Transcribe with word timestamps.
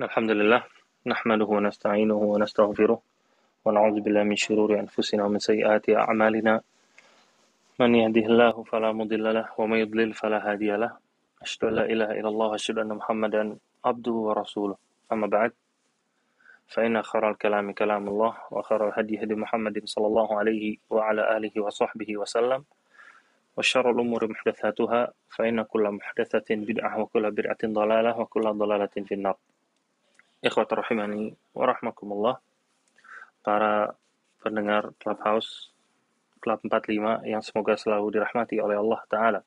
الحمد 0.00 0.30
لله 0.30 0.62
نحمده 1.06 1.44
ونستعينه 1.44 2.14
ونستغفره 2.14 3.02
ونعوذ 3.64 4.00
بالله 4.00 4.22
من 4.22 4.36
شرور 4.36 4.80
أنفسنا 4.80 5.24
ومن 5.24 5.38
سيئات 5.38 5.90
أعمالنا. 5.90 6.60
من 7.80 7.94
يهده 7.94 8.26
الله 8.26 8.62
فلا 8.62 8.92
مضل 8.92 9.34
له 9.34 9.48
ومن 9.58 9.78
يضلل 9.78 10.14
فلا 10.14 10.50
هادي 10.50 10.70
له. 10.76 10.96
أشهد 11.42 11.64
أن 11.64 11.74
لا 11.74 11.84
إله 11.84 12.10
إلا 12.20 12.28
الله 12.28 12.46
وأشهد 12.46 12.78
أن 12.78 12.88
محمدا 12.88 13.56
عبده 13.84 14.12
ورسوله. 14.12 14.76
أما 15.12 15.26
بعد 15.26 15.52
فإن 16.68 17.02
خير 17.02 17.30
الكلام 17.30 17.72
كلام 17.72 18.08
الله 18.08 18.32
وخير 18.50 18.88
الهدي 18.88 19.22
هدي 19.22 19.34
محمد 19.34 19.82
صلى 19.84 20.06
الله 20.06 20.38
عليه 20.38 20.76
وعلى 20.90 21.36
آله 21.36 21.54
وصحبه 21.60 22.16
وسلم 22.16 22.64
وشر 23.56 23.90
الأمور 23.90 24.28
محدثاتها 24.28 25.12
فإن 25.36 25.62
كل 25.62 25.84
محدثة 25.90 26.48
بدعة 26.50 27.00
وكل 27.00 27.30
بدعة 27.30 27.62
ضلالة 27.64 28.20
وكل 28.20 28.42
ضلالة 28.42 28.96
في 29.08 29.14
النار. 29.14 29.36
Ikhwata 30.42 30.74
rahimani 30.74 31.30
wa 31.54 31.70
rahmakumullah 31.70 32.34
para 33.46 33.94
pendengar 34.42 34.90
Clubhouse 34.98 35.70
Club 36.42 36.66
45 36.66 37.30
yang 37.30 37.38
semoga 37.46 37.78
selalu 37.78 38.18
dirahmati 38.18 38.58
oleh 38.58 38.74
Allah 38.74 39.00
Ta'ala. 39.06 39.40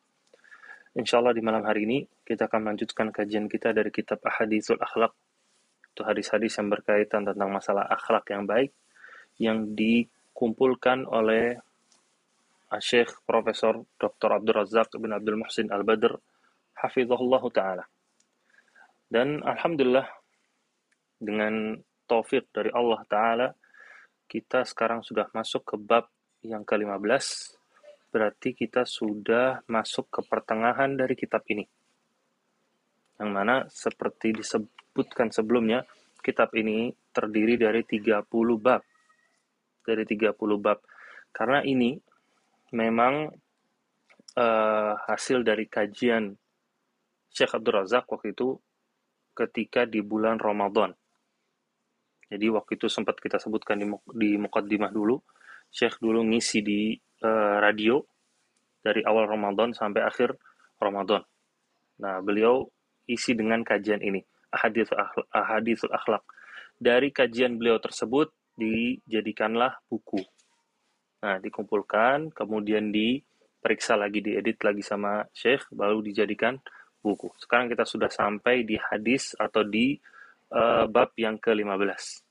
Insya 0.95 1.19
Allah 1.19 1.35
di 1.35 1.43
malam 1.43 1.67
hari 1.67 1.83
ini 1.83 2.07
kita 2.23 2.47
akan 2.47 2.63
melanjutkan 2.63 3.11
kajian 3.11 3.51
kita 3.51 3.75
dari 3.75 3.91
kitab 3.91 4.23
Ahadithul 4.23 4.79
Akhlaq. 4.79 5.11
Itu 5.91 6.07
hadis-hadis 6.07 6.55
yang 6.55 6.71
berkaitan 6.71 7.27
tentang 7.27 7.51
masalah 7.51 7.91
akhlak 7.91 8.31
yang 8.31 8.47
baik 8.47 8.71
yang 9.35 9.75
dikumpulkan 9.75 11.03
oleh 11.11 11.59
Syekh 12.79 13.19
Profesor 13.27 13.83
Dr. 13.99 14.39
Abdul 14.39 14.63
Razak 14.63 14.95
bin 14.95 15.11
Abdul 15.11 15.43
Muhsin 15.43 15.67
Al-Badr 15.67 16.15
Hafizahullah 16.79 17.43
Ta'ala. 17.51 17.83
Dan 19.11 19.43
Alhamdulillah 19.43 20.07
dengan 21.19 21.75
taufik 22.05 22.49
dari 22.53 22.69
Allah 22.71 23.01
Ta'ala, 23.09 23.49
kita 24.25 24.65
sekarang 24.65 25.01
sudah 25.01 25.29
masuk 25.33 25.65
ke 25.65 25.75
bab 25.77 26.09
yang 26.45 26.61
ke-15, 26.65 27.25
berarti 28.13 28.53
kita 28.53 28.85
sudah 28.85 29.65
masuk 29.69 30.09
ke 30.09 30.21
pertengahan 30.25 30.93
dari 30.93 31.17
kitab 31.17 31.45
ini. 31.49 31.65
Yang 33.19 33.31
mana 33.31 33.55
seperti 33.71 34.35
disebutkan 34.35 35.31
sebelumnya, 35.31 35.85
kitab 36.21 36.53
ini 36.57 36.91
terdiri 37.13 37.55
dari 37.55 37.81
30 37.85 38.25
bab. 38.57 38.81
Dari 39.85 40.03
30 40.03 40.33
bab. 40.57 40.81
Karena 41.29 41.61
ini 41.61 41.95
memang 42.73 43.29
uh, 44.35 44.93
hasil 45.05 45.45
dari 45.45 45.69
kajian 45.69 46.33
Syekh 47.31 47.55
Abdul 47.59 47.83
Razak 47.83 48.07
waktu 48.07 48.31
itu 48.31 48.55
ketika 49.35 49.83
di 49.83 49.99
bulan 49.99 50.39
Ramadan 50.39 50.95
jadi 52.25 52.49
waktu 52.49 52.81
itu 52.81 52.89
sempat 52.89 53.21
kita 53.21 53.37
sebutkan 53.37 53.77
di, 53.77 53.85
di 54.17 54.37
Mukaddimah 54.41 54.89
dulu, 54.89 55.21
Syekh 55.69 56.01
dulu 56.01 56.25
ngisi 56.25 56.65
di 56.65 56.97
uh, 57.21 57.57
radio 57.61 58.01
dari 58.81 59.05
awal 59.05 59.29
Ramadan 59.29 59.73
sampai 59.73 60.01
akhir 60.01 60.33
Ramadan. 60.81 61.21
Nah, 62.01 62.19
beliau 62.25 62.65
isi 63.05 63.37
dengan 63.37 63.61
kajian 63.61 64.01
ini, 64.01 64.21
Ahadithul 64.49 64.97
Akhlak. 64.97 65.93
Akhlak. 65.93 66.23
Dari 66.75 67.09
kajian 67.13 67.55
beliau 67.55 67.79
tersebut 67.79 68.33
dijadikanlah 68.57 69.79
buku. 69.87 70.19
Nah, 71.23 71.37
dikumpulkan, 71.39 72.33
kemudian 72.35 72.91
diperiksa 72.91 73.95
lagi, 73.95 74.19
diedit 74.21 74.59
lagi 74.61 74.83
sama 74.83 75.23
Syekh, 75.31 75.65
baru 75.71 76.01
dijadikan 76.03 76.59
buku. 76.99 77.29
Sekarang 77.37 77.69
kita 77.69 77.85
sudah 77.85 78.09
sampai 78.09 78.65
di 78.65 78.75
hadis 78.77 79.37
atau 79.37 79.61
di 79.61 79.97
uh, 80.51 80.85
bab 80.89 81.13
yang 81.17 81.39
ke-15. 81.39 82.25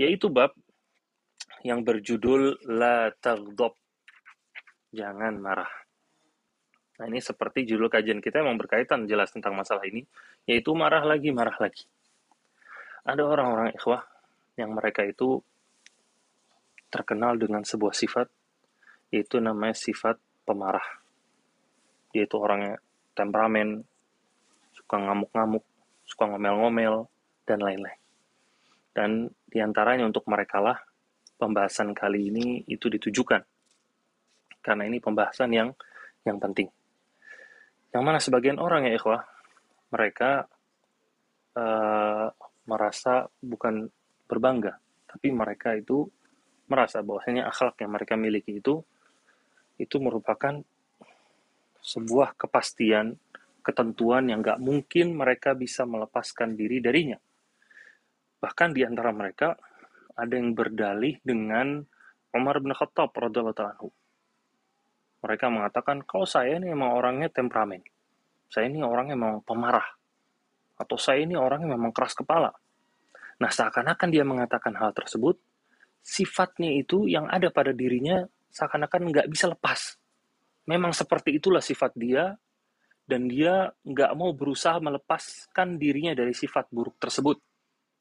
Yaitu 0.00 0.28
bab 0.32 0.52
yang 1.64 1.84
berjudul 1.84 2.60
La 2.68 3.12
Tagdob. 3.12 3.76
Jangan 4.90 5.38
marah. 5.38 5.70
Nah 7.00 7.08
ini 7.08 7.20
seperti 7.22 7.64
judul 7.64 7.88
kajian 7.88 8.20
kita 8.20 8.44
memang 8.44 8.60
berkaitan 8.60 9.08
jelas 9.08 9.32
tentang 9.32 9.56
masalah 9.56 9.84
ini, 9.88 10.04
yaitu 10.44 10.76
marah 10.76 11.00
lagi, 11.00 11.32
marah 11.32 11.56
lagi. 11.56 11.88
Ada 13.08 13.24
orang-orang 13.24 13.72
ikhwah 13.72 14.04
yang 14.60 14.76
mereka 14.76 15.08
itu 15.08 15.40
terkenal 16.92 17.40
dengan 17.40 17.64
sebuah 17.64 17.96
sifat, 17.96 18.28
yaitu 19.08 19.40
namanya 19.40 19.72
sifat 19.72 20.20
pemarah. 20.44 20.84
Yaitu 22.12 22.36
orangnya 22.36 22.76
temperamen, 23.16 23.80
suka 24.76 25.00
ngamuk-ngamuk, 25.00 25.64
suka 26.04 26.24
ngomel-ngomel, 26.28 27.08
dan 27.50 27.58
lain-lain. 27.58 27.98
Dan 28.94 29.26
di 29.50 29.58
antaranya 29.58 30.06
untuk 30.06 30.22
mereka 30.30 30.62
lah 30.62 30.78
pembahasan 31.34 31.90
kali 31.90 32.30
ini 32.30 32.62
itu 32.70 32.86
ditujukan. 32.86 33.42
Karena 34.62 34.86
ini 34.86 35.02
pembahasan 35.02 35.50
yang 35.50 35.74
yang 36.22 36.38
penting. 36.38 36.70
Yang 37.90 38.02
mana 38.06 38.18
sebagian 38.22 38.62
orang 38.62 38.86
ya 38.86 38.94
ikhwah, 38.94 39.26
mereka 39.90 40.46
uh, 41.58 42.28
merasa 42.70 43.26
bukan 43.42 43.90
berbangga, 44.30 44.78
tapi 45.10 45.34
mereka 45.34 45.74
itu 45.74 46.06
merasa 46.70 47.02
bahwasanya 47.02 47.50
akhlak 47.50 47.82
yang 47.82 47.90
mereka 47.90 48.14
miliki 48.14 48.62
itu 48.62 48.78
itu 49.80 49.96
merupakan 49.98 50.60
sebuah 51.80 52.36
kepastian, 52.36 53.16
ketentuan 53.64 54.28
yang 54.28 54.44
gak 54.44 54.60
mungkin 54.60 55.16
mereka 55.16 55.56
bisa 55.56 55.88
melepaskan 55.88 56.54
diri 56.54 56.78
darinya. 56.78 57.18
Bahkan 58.40 58.72
di 58.72 58.82
antara 58.82 59.12
mereka 59.12 59.54
ada 60.16 60.34
yang 60.34 60.56
berdalih 60.56 61.20
dengan 61.20 61.84
Umar 62.32 62.60
bin 62.64 62.72
Khattab 62.72 63.12
radhiyallahu 63.12 63.60
anhu. 63.60 63.88
Mereka 65.20 65.52
mengatakan 65.52 66.00
kalau 66.08 66.24
saya 66.24 66.56
ini 66.56 66.72
memang 66.72 66.96
orangnya 66.96 67.28
temperamen. 67.28 67.84
Saya 68.48 68.72
ini 68.72 68.80
orangnya 68.80 69.14
memang 69.14 69.44
pemarah. 69.44 69.84
Atau 70.80 70.96
saya 70.96 71.20
ini 71.20 71.36
orangnya 71.36 71.76
memang 71.76 71.92
keras 71.92 72.16
kepala. 72.16 72.48
Nah, 73.40 73.50
seakan-akan 73.52 74.08
dia 74.08 74.24
mengatakan 74.24 74.72
hal 74.80 74.96
tersebut, 74.96 75.36
sifatnya 76.00 76.72
itu 76.72 77.04
yang 77.04 77.28
ada 77.28 77.52
pada 77.52 77.76
dirinya 77.76 78.24
seakan-akan 78.48 79.12
nggak 79.12 79.28
bisa 79.28 79.52
lepas. 79.52 80.00
Memang 80.68 80.96
seperti 80.96 81.36
itulah 81.36 81.60
sifat 81.60 81.92
dia, 81.96 82.36
dan 83.10 83.26
dia 83.26 83.74
nggak 83.82 84.12
mau 84.14 84.30
berusaha 84.30 84.78
melepaskan 84.78 85.82
dirinya 85.82 86.14
dari 86.14 86.30
sifat 86.30 86.70
buruk 86.70 86.94
tersebut. 87.02 87.42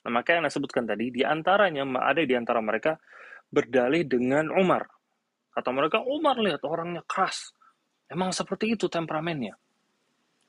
Nah, 0.09 0.25
maka 0.25 0.33
yang 0.33 0.49
saya 0.49 0.57
sebutkan 0.57 0.89
tadi, 0.89 1.13
di 1.13 1.21
antaranya 1.21 1.85
ada 2.01 2.25
di 2.25 2.33
antara 2.33 2.57
mereka 2.65 2.97
berdalih 3.53 4.09
dengan 4.09 4.49
Umar. 4.49 4.89
Kata 5.53 5.69
mereka, 5.69 6.01
Umar 6.01 6.41
lihat 6.41 6.65
orangnya 6.65 7.05
keras. 7.05 7.53
Emang 8.09 8.33
seperti 8.33 8.73
itu 8.73 8.89
temperamennya. 8.89 9.53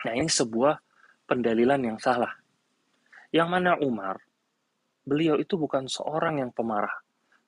Nah, 0.00 0.12
ini 0.16 0.32
sebuah 0.32 0.81
pendalilan 1.28 1.93
yang 1.93 2.00
salah. 2.00 2.32
Yang 3.37 3.48
mana 3.53 3.76
Umar, 3.84 4.16
beliau 5.04 5.37
itu 5.37 5.60
bukan 5.60 5.84
seorang 5.92 6.41
yang 6.41 6.56
pemarah, 6.56 6.97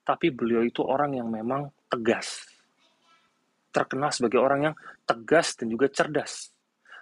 tapi 0.04 0.28
beliau 0.28 0.60
itu 0.60 0.84
orang 0.84 1.16
yang 1.16 1.32
memang 1.32 1.72
tegas. 1.88 2.44
Terkenal 3.72 4.12
sebagai 4.12 4.36
orang 4.36 4.60
yang 4.68 4.74
tegas 5.08 5.56
dan 5.56 5.72
juga 5.72 5.88
cerdas. 5.88 6.52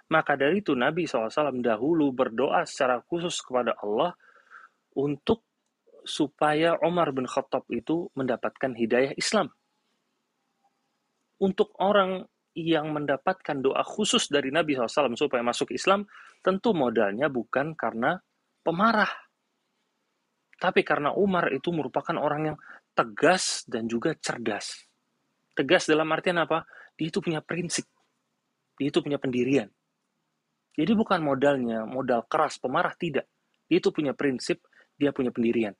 Maka 0.07 0.39
dari 0.39 0.63
itu 0.63 0.71
Nabi 0.71 1.03
SAW 1.03 1.59
dahulu 1.59 2.15
berdoa 2.15 2.63
secara 2.63 3.03
khusus 3.03 3.43
kepada 3.43 3.75
Allah 3.83 4.15
untuk 4.97 5.45
supaya 6.01 6.75
Umar 6.81 7.13
bin 7.13 7.29
Khattab 7.29 7.69
itu 7.69 8.09
mendapatkan 8.17 8.73
hidayah 8.73 9.13
Islam. 9.15 9.53
Untuk 11.41 11.73
orang 11.81 12.25
yang 12.53 12.91
mendapatkan 12.91 13.63
doa 13.63 13.81
khusus 13.81 14.27
dari 14.27 14.51
Nabi 14.51 14.75
SAW 14.75 15.15
supaya 15.15 15.41
masuk 15.41 15.71
Islam, 15.71 16.03
tentu 16.43 16.75
modalnya 16.75 17.31
bukan 17.31 17.73
karena 17.73 18.19
pemarah. 18.61 19.09
Tapi 20.61 20.85
karena 20.85 21.15
Umar 21.17 21.49
itu 21.49 21.73
merupakan 21.73 22.13
orang 22.21 22.53
yang 22.53 22.57
tegas 22.93 23.65
dan 23.65 23.89
juga 23.89 24.13
cerdas. 24.19 24.85
Tegas 25.57 25.89
dalam 25.89 26.05
artian 26.13 26.37
apa? 26.37 26.67
Dia 26.93 27.09
itu 27.09 27.17
punya 27.17 27.41
prinsip. 27.41 27.89
Dia 28.77 28.93
itu 28.93 29.01
punya 29.01 29.17
pendirian. 29.17 29.69
Jadi 30.77 30.91
bukan 30.95 31.19
modalnya, 31.25 31.83
modal 31.83 32.23
keras, 32.29 32.61
pemarah, 32.61 32.93
tidak. 32.95 33.27
Dia 33.67 33.81
itu 33.81 33.91
punya 33.91 34.15
prinsip, 34.15 34.63
dia 35.01 35.09
punya 35.09 35.33
pendirian. 35.33 35.73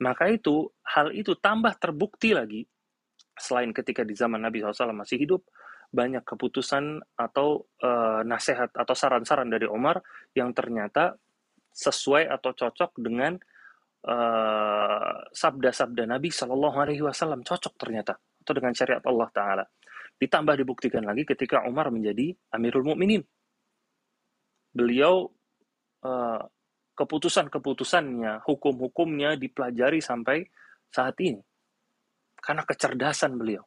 Maka 0.00 0.32
itu, 0.32 0.72
hal 0.88 1.12
itu 1.12 1.36
tambah 1.36 1.76
terbukti 1.76 2.32
lagi, 2.32 2.64
selain 3.36 3.70
ketika 3.70 4.02
di 4.02 4.16
zaman 4.16 4.40
Nabi 4.42 4.64
SAW 4.64 4.96
masih 4.96 5.20
hidup, 5.20 5.44
banyak 5.94 6.26
keputusan 6.26 6.98
atau 7.14 7.62
uh, 7.84 8.26
nasihat 8.26 8.74
atau 8.74 8.94
saran-saran 8.98 9.46
dari 9.46 9.70
Umar 9.70 10.02
yang 10.34 10.50
ternyata 10.50 11.14
sesuai 11.70 12.26
atau 12.26 12.50
cocok 12.50 12.98
dengan 12.98 13.38
uh, 14.10 15.14
sabda-sabda 15.30 16.10
Nabi 16.10 16.34
Shallallahu 16.34 16.76
Alaihi 16.82 17.06
Wasallam 17.06 17.46
cocok 17.46 17.78
ternyata 17.78 18.18
atau 18.18 18.52
dengan 18.58 18.74
syariat 18.74 19.02
Allah 19.06 19.30
Taala. 19.30 19.64
Ditambah 20.18 20.54
dibuktikan 20.58 21.06
lagi 21.06 21.22
ketika 21.22 21.62
Umar 21.62 21.94
menjadi 21.94 22.34
Amirul 22.50 22.86
Mukminin. 22.86 23.22
Beliau 24.74 25.30
uh, 26.02 26.42
keputusan-keputusannya, 26.94 28.46
hukum-hukumnya 28.46 29.34
dipelajari 29.34 29.98
sampai 29.98 30.46
saat 30.88 31.18
ini. 31.20 31.42
Karena 32.38 32.62
kecerdasan 32.62 33.34
beliau. 33.34 33.66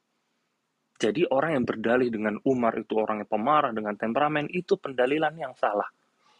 Jadi 0.98 1.30
orang 1.30 1.62
yang 1.62 1.66
berdalih 1.68 2.10
dengan 2.10 2.42
Umar 2.42 2.74
itu 2.74 2.98
orang 2.98 3.22
yang 3.22 3.30
pemarah 3.30 3.70
dengan 3.70 3.94
temperamen 3.94 4.50
itu 4.50 4.82
pendalilan 4.82 5.36
yang 5.38 5.54
salah. 5.54 5.86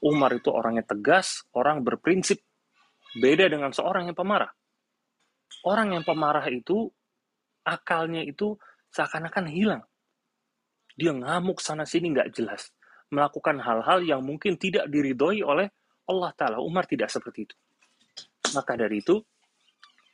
Umar 0.02 0.34
itu 0.34 0.50
orangnya 0.50 0.82
tegas, 0.82 1.46
orang 1.54 1.86
berprinsip. 1.86 2.42
Beda 3.18 3.46
dengan 3.50 3.70
seorang 3.70 4.10
yang 4.10 4.18
pemarah. 4.18 4.50
Orang 5.66 5.94
yang 5.94 6.02
pemarah 6.02 6.46
itu 6.50 6.90
akalnya 7.66 8.26
itu 8.26 8.58
seakan-akan 8.94 9.46
hilang. 9.50 9.84
Dia 10.98 11.14
ngamuk 11.14 11.62
sana 11.62 11.86
sini 11.86 12.14
nggak 12.14 12.34
jelas. 12.34 12.74
Melakukan 13.14 13.62
hal-hal 13.62 14.02
yang 14.02 14.22
mungkin 14.26 14.58
tidak 14.58 14.90
diridhoi 14.90 15.46
oleh 15.46 15.70
Allah 16.08 16.32
Ta'ala. 16.34 16.58
Umar 16.64 16.88
tidak 16.88 17.12
seperti 17.12 17.48
itu. 17.48 17.56
Maka 18.56 18.80
dari 18.80 19.04
itu, 19.04 19.20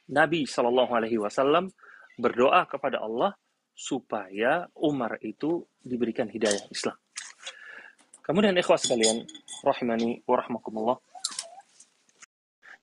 Nabi 0.10 0.44
Shallallahu 0.44 0.92
Alaihi 0.92 1.22
Wasallam 1.22 1.70
berdoa 2.18 2.66
kepada 2.66 3.02
Allah 3.02 3.34
supaya 3.74 4.70
Umar 4.78 5.18
itu 5.26 5.66
diberikan 5.82 6.30
hidayah 6.30 6.70
Islam. 6.70 6.98
Kemudian 8.24 8.56
ikhwas 8.56 8.88
sekalian, 8.88 9.26
rahimani 9.66 10.24
wa 10.24 10.36
rahmakumullah. 10.40 10.98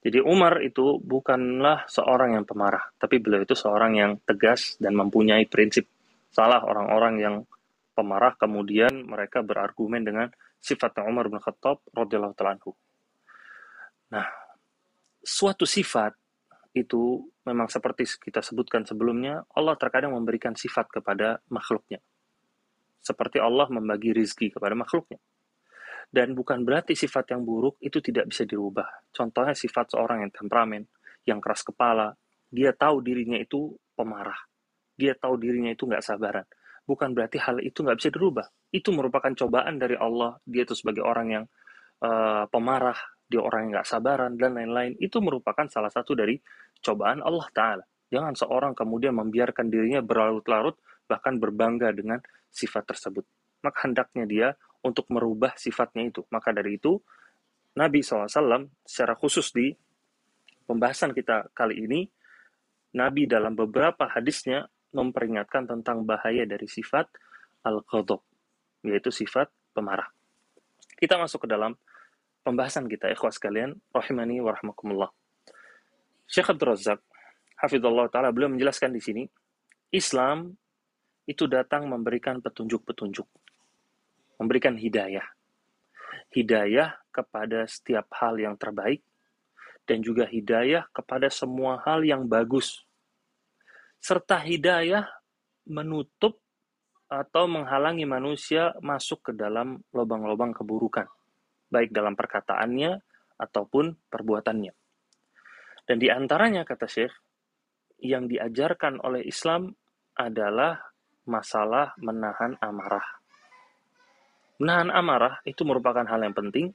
Jadi 0.00 0.20
Umar 0.24 0.64
itu 0.64 0.96
bukanlah 1.00 1.84
seorang 1.84 2.36
yang 2.36 2.48
pemarah, 2.48 2.88
tapi 2.96 3.20
beliau 3.20 3.44
itu 3.44 3.52
seorang 3.52 3.92
yang 4.00 4.12
tegas 4.24 4.80
dan 4.80 4.96
mempunyai 4.96 5.44
prinsip. 5.44 5.84
Salah 6.32 6.64
orang-orang 6.64 7.14
yang 7.20 7.36
pemarah 7.92 8.32
kemudian 8.36 9.04
mereka 9.04 9.44
berargumen 9.44 10.00
dengan 10.00 10.32
sifat 10.56 11.04
Umar 11.04 11.28
bin 11.28 11.40
Khattab 11.40 11.84
radhiyallahu 11.92 12.36
Nah, 14.10 14.26
suatu 15.22 15.64
sifat 15.64 16.14
itu 16.74 17.26
memang 17.46 17.66
seperti 17.66 18.06
kita 18.18 18.42
sebutkan 18.42 18.86
sebelumnya, 18.86 19.42
Allah 19.54 19.74
terkadang 19.74 20.14
memberikan 20.14 20.54
sifat 20.54 20.90
kepada 20.90 21.42
makhluknya. 21.50 21.98
Seperti 23.00 23.40
Allah 23.40 23.66
membagi 23.72 24.12
rizki 24.14 24.52
kepada 24.52 24.76
makhluknya. 24.76 25.18
Dan 26.10 26.34
bukan 26.34 26.66
berarti 26.66 26.98
sifat 26.98 27.30
yang 27.30 27.46
buruk 27.46 27.78
itu 27.78 28.02
tidak 28.02 28.26
bisa 28.30 28.42
dirubah. 28.42 28.86
Contohnya 29.14 29.54
sifat 29.54 29.94
seorang 29.94 30.26
yang 30.26 30.32
temperamen, 30.34 30.82
yang 31.22 31.38
keras 31.38 31.62
kepala, 31.62 32.18
dia 32.50 32.74
tahu 32.74 32.98
dirinya 32.98 33.38
itu 33.38 33.78
pemarah. 33.94 34.36
Dia 34.98 35.14
tahu 35.14 35.38
dirinya 35.38 35.70
itu 35.70 35.86
nggak 35.86 36.02
sabaran. 36.02 36.44
Bukan 36.82 37.14
berarti 37.14 37.38
hal 37.38 37.62
itu 37.62 37.86
nggak 37.86 38.02
bisa 38.02 38.10
dirubah. 38.10 38.46
Itu 38.74 38.90
merupakan 38.90 39.30
cobaan 39.30 39.78
dari 39.78 39.94
Allah. 39.94 40.34
Dia 40.42 40.66
itu 40.66 40.74
sebagai 40.74 41.06
orang 41.06 41.26
yang 41.30 41.44
uh, 42.02 42.50
pemarah, 42.50 42.98
dia 43.30 43.38
orang 43.38 43.70
yang 43.70 43.78
nggak 43.78 43.86
sabaran, 43.86 44.34
dan 44.34 44.58
lain-lain. 44.58 44.98
Itu 44.98 45.22
merupakan 45.22 45.62
salah 45.70 45.88
satu 45.88 46.18
dari 46.18 46.34
cobaan 46.82 47.22
Allah 47.22 47.46
Ta'ala. 47.54 47.84
Jangan 48.10 48.34
seorang 48.34 48.72
kemudian 48.74 49.14
membiarkan 49.14 49.70
dirinya 49.70 50.02
berlarut-larut, 50.02 50.74
bahkan 51.06 51.38
berbangga 51.38 51.94
dengan 51.94 52.18
sifat 52.50 52.90
tersebut. 52.90 53.22
Maka 53.62 53.86
hendaknya 53.86 54.24
dia 54.26 54.48
untuk 54.82 55.06
merubah 55.14 55.54
sifatnya 55.54 56.10
itu. 56.10 56.26
Maka 56.34 56.50
dari 56.50 56.74
itu, 56.74 56.98
Nabi 57.78 58.02
SAW 58.02 58.66
secara 58.82 59.14
khusus 59.14 59.54
di 59.54 59.70
pembahasan 60.66 61.14
kita 61.14 61.54
kali 61.54 61.86
ini, 61.86 62.00
Nabi 62.98 63.30
dalam 63.30 63.54
beberapa 63.54 64.10
hadisnya 64.10 64.66
memperingatkan 64.90 65.70
tentang 65.70 66.02
bahaya 66.02 66.42
dari 66.42 66.66
sifat 66.66 67.06
al-ghadab, 67.62 68.26
yaitu 68.82 69.14
sifat 69.14 69.46
pemarah. 69.70 70.10
Kita 70.98 71.14
masuk 71.14 71.46
ke 71.46 71.48
dalam 71.48 71.78
pembahasan 72.40 72.88
kita 72.88 73.12
ikhwas 73.12 73.36
kalian 73.36 73.76
rahimani 73.92 74.40
wa 74.40 74.56
rahmakumullah. 74.56 75.10
Syekh 76.24 76.56
Abdul 76.56 76.72
Razak 76.72 77.00
hafizallahu 77.60 78.08
taala 78.08 78.32
beliau 78.32 78.48
menjelaskan 78.48 78.94
di 78.94 79.02
sini 79.02 79.22
Islam 79.92 80.54
itu 81.28 81.44
datang 81.50 81.86
memberikan 81.86 82.40
petunjuk-petunjuk. 82.40 83.26
Memberikan 84.40 84.78
hidayah. 84.78 85.26
Hidayah 86.32 86.96
kepada 87.12 87.66
setiap 87.66 88.08
hal 88.16 88.38
yang 88.40 88.54
terbaik 88.56 89.02
dan 89.84 90.00
juga 90.00 90.24
hidayah 90.24 90.86
kepada 90.94 91.28
semua 91.28 91.82
hal 91.82 92.06
yang 92.06 92.24
bagus. 92.24 92.86
Serta 94.00 94.40
hidayah 94.40 95.04
menutup 95.66 96.40
atau 97.10 97.50
menghalangi 97.50 98.06
manusia 98.06 98.70
masuk 98.80 99.30
ke 99.30 99.32
dalam 99.34 99.82
lubang-lubang 99.90 100.54
keburukan 100.54 101.10
baik 101.70 101.94
dalam 101.94 102.18
perkataannya 102.18 102.98
ataupun 103.40 104.10
perbuatannya. 104.10 104.72
Dan 105.86 105.96
di 105.96 106.12
antaranya, 106.12 106.66
kata 106.66 106.86
Syekh, 106.86 107.14
yang 108.04 108.28
diajarkan 108.28 109.00
oleh 109.00 109.24
Islam 109.24 109.72
adalah 110.18 110.76
masalah 111.28 111.94
menahan 112.02 112.58
amarah. 112.60 113.06
Menahan 114.60 114.92
amarah 114.92 115.40
itu 115.48 115.64
merupakan 115.64 116.04
hal 116.04 116.20
yang 116.20 116.36
penting 116.36 116.74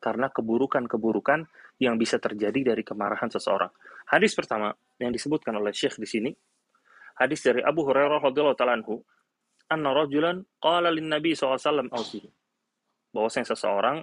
karena 0.00 0.32
keburukan-keburukan 0.32 1.44
yang 1.80 2.00
bisa 2.00 2.16
terjadi 2.16 2.72
dari 2.74 2.80
kemarahan 2.84 3.28
seseorang. 3.28 3.72
Hadis 4.08 4.32
pertama 4.32 4.72
yang 5.00 5.12
disebutkan 5.12 5.56
oleh 5.56 5.72
Syekh 5.72 6.00
di 6.00 6.08
sini, 6.08 6.30
hadis 7.20 7.44
dari 7.44 7.60
Abu 7.60 7.84
Hurairah 7.84 8.20
radhiyallahu 8.20 8.56
taala 8.56 8.76
anhu, 8.80 9.00
anna 9.68 9.90
rajulan 9.92 10.44
qala 10.60 10.92
lin 10.92 11.08
Nabi 11.08 11.32
SAW 11.32 11.88
bahwasanya 13.14 13.54
seseorang 13.54 14.02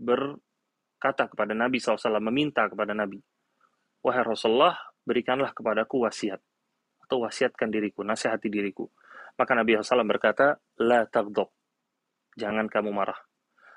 berkata 0.00 1.28
kepada 1.28 1.52
Nabi 1.52 1.76
SAW, 1.76 2.16
meminta 2.24 2.64
kepada 2.64 2.96
Nabi, 2.96 3.20
Wahai 4.00 4.24
Rasulullah, 4.24 4.80
berikanlah 5.04 5.52
kepadaku 5.52 6.08
wasiat, 6.08 6.40
atau 7.04 7.28
wasiatkan 7.28 7.68
diriku, 7.68 8.00
nasihati 8.00 8.48
diriku. 8.48 8.88
Maka 9.36 9.52
Nabi 9.52 9.76
SAW 9.76 10.08
berkata, 10.08 10.56
La 10.80 11.04
tagdob, 11.04 11.52
jangan 12.40 12.64
kamu 12.72 12.88
marah. 12.96 13.20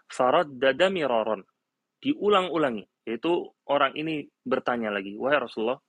Farad 0.07 0.55
dadami 0.55 1.03
miraron, 1.03 1.43
diulang-ulangi, 1.99 2.87
yaitu 3.03 3.51
orang 3.67 3.91
ini 3.99 4.23
bertanya 4.47 4.95
lagi, 4.95 5.19
Wahai 5.19 5.43
Rasulullah, 5.43 5.83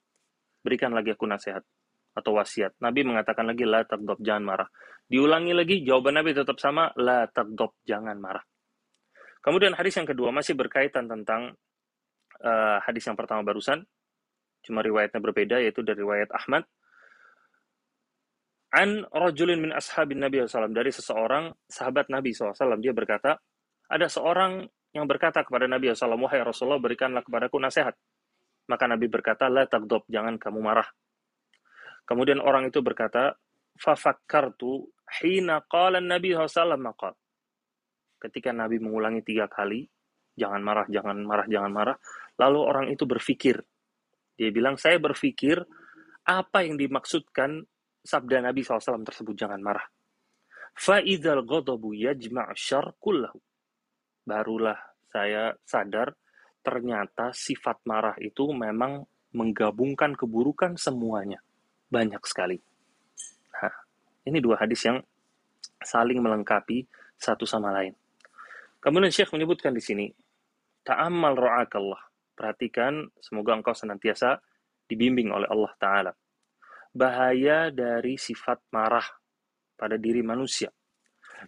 berikan 0.66 0.90
lagi 0.90 1.14
aku 1.14 1.30
nasihat 1.30 1.62
atau 2.14 2.30
wasiat. 2.38 2.78
Nabi 2.78 3.02
mengatakan 3.02 3.50
lagi 3.50 3.66
la 3.66 3.82
tagdob 3.82 4.22
jangan 4.22 4.44
marah. 4.46 4.68
Diulangi 5.04 5.52
lagi 5.52 5.82
jawaban 5.82 6.16
Nabi 6.22 6.32
tetap 6.32 6.56
sama 6.62 6.94
la 6.96 7.26
tagdob 7.28 7.76
jangan 7.82 8.16
marah. 8.16 8.42
Kemudian 9.44 9.76
hadis 9.76 9.98
yang 10.00 10.08
kedua 10.08 10.32
masih 10.32 10.56
berkaitan 10.56 11.04
tentang 11.04 11.52
uh, 12.40 12.78
hadis 12.80 13.04
yang 13.04 13.18
pertama 13.18 13.44
barusan. 13.44 13.84
Cuma 14.64 14.80
riwayatnya 14.80 15.20
berbeda 15.20 15.60
yaitu 15.60 15.84
dari 15.84 16.00
riwayat 16.00 16.32
Ahmad. 16.32 16.64
An 18.72 19.04
rajulin 19.12 19.60
min 19.60 19.70
ashabin 19.76 20.24
Nabi 20.24 20.40
SAW. 20.48 20.72
Dari 20.72 20.88
seseorang 20.88 21.52
sahabat 21.68 22.08
Nabi 22.08 22.32
SAW. 22.32 22.80
Dia 22.80 22.96
berkata, 22.96 23.36
ada 23.92 24.06
seorang 24.08 24.64
yang 24.96 25.04
berkata 25.04 25.44
kepada 25.44 25.68
Nabi 25.68 25.92
SAW, 25.92 26.16
Wahai 26.16 26.40
Rasulullah, 26.40 26.80
berikanlah 26.80 27.20
kepadaku 27.20 27.60
nasihat. 27.60 27.92
Maka 28.66 28.84
Nabi 28.88 29.06
berkata, 29.12 29.52
La 29.52 29.68
tagdob, 29.68 30.08
jangan 30.08 30.40
kamu 30.40 30.64
marah. 30.64 30.88
Kemudian 32.04 32.40
orang 32.40 32.68
itu 32.68 32.84
berkata, 32.84 33.32
Fafakkartu 33.74 34.86
hina 35.20 35.64
qala 35.66 35.98
Nabi 35.98 36.36
SAW 36.36 36.78
maqal. 36.78 37.16
Ketika 38.20 38.54
Nabi 38.54 38.78
mengulangi 38.80 39.24
tiga 39.24 39.50
kali, 39.50 39.84
jangan 40.36 40.62
marah, 40.62 40.86
jangan 40.88 41.18
marah, 41.24 41.46
jangan 41.50 41.72
marah. 41.72 41.96
Lalu 42.40 42.60
orang 42.60 42.86
itu 42.92 43.04
berpikir. 43.04 43.56
Dia 44.36 44.50
bilang, 44.52 44.76
saya 44.78 45.00
berpikir 45.00 45.60
apa 46.24 46.64
yang 46.64 46.80
dimaksudkan 46.80 47.64
sabda 48.00 48.44
Nabi 48.44 48.64
SAW 48.64 49.04
tersebut, 49.04 49.34
jangan 49.36 49.60
marah. 49.60 49.84
Fa'idhal 50.74 51.44
ghadabu 51.44 51.94
yajma' 51.94 52.52
syar 52.56 52.96
kullahu. 52.98 53.38
Barulah 54.24 54.78
saya 55.12 55.52
sadar, 55.62 56.16
ternyata 56.64 57.30
sifat 57.30 57.84
marah 57.84 58.16
itu 58.18 58.50
memang 58.50 59.04
menggabungkan 59.36 60.16
keburukan 60.16 60.80
semuanya 60.80 61.43
banyak 61.94 62.18
sekali. 62.26 62.58
Nah, 63.54 63.74
ini 64.26 64.42
dua 64.42 64.58
hadis 64.58 64.82
yang 64.82 64.98
saling 65.78 66.18
melengkapi 66.18 66.82
satu 67.14 67.46
sama 67.46 67.70
lain. 67.70 67.94
Kemudian 68.82 69.14
Syekh 69.14 69.30
menyebutkan 69.30 69.70
di 69.70 69.78
sini, 69.78 70.06
ta'ammal 70.82 71.38
ra'akallah. 71.38 72.02
Perhatikan, 72.34 73.14
semoga 73.22 73.54
engkau 73.54 73.78
senantiasa 73.78 74.42
dibimbing 74.90 75.30
oleh 75.30 75.46
Allah 75.46 75.72
Ta'ala. 75.78 76.12
Bahaya 76.90 77.70
dari 77.70 78.18
sifat 78.18 78.74
marah 78.74 79.06
pada 79.78 79.94
diri 79.94 80.20
manusia. 80.26 80.74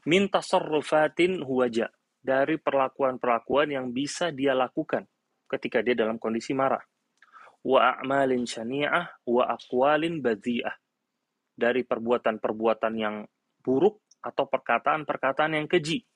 Minta 0.06 0.38
sorrofatin 0.38 1.42
huwaja. 1.42 1.90
Dari 2.26 2.58
perlakuan-perlakuan 2.58 3.70
yang 3.70 3.94
bisa 3.94 4.34
dia 4.34 4.50
lakukan 4.50 5.06
ketika 5.46 5.78
dia 5.78 5.94
dalam 5.94 6.18
kondisi 6.18 6.50
marah 6.58 6.82
wa 7.66 7.98
a'malin 7.98 8.46
syani'ah 8.46 9.26
wa 9.26 9.42
aqwalin 9.50 10.22
badhi'ah. 10.22 10.78
Dari 11.56 11.82
perbuatan-perbuatan 11.82 12.94
yang 12.94 13.26
buruk 13.58 14.06
atau 14.22 14.46
perkataan-perkataan 14.46 15.58
yang 15.58 15.66
keji. 15.66 16.06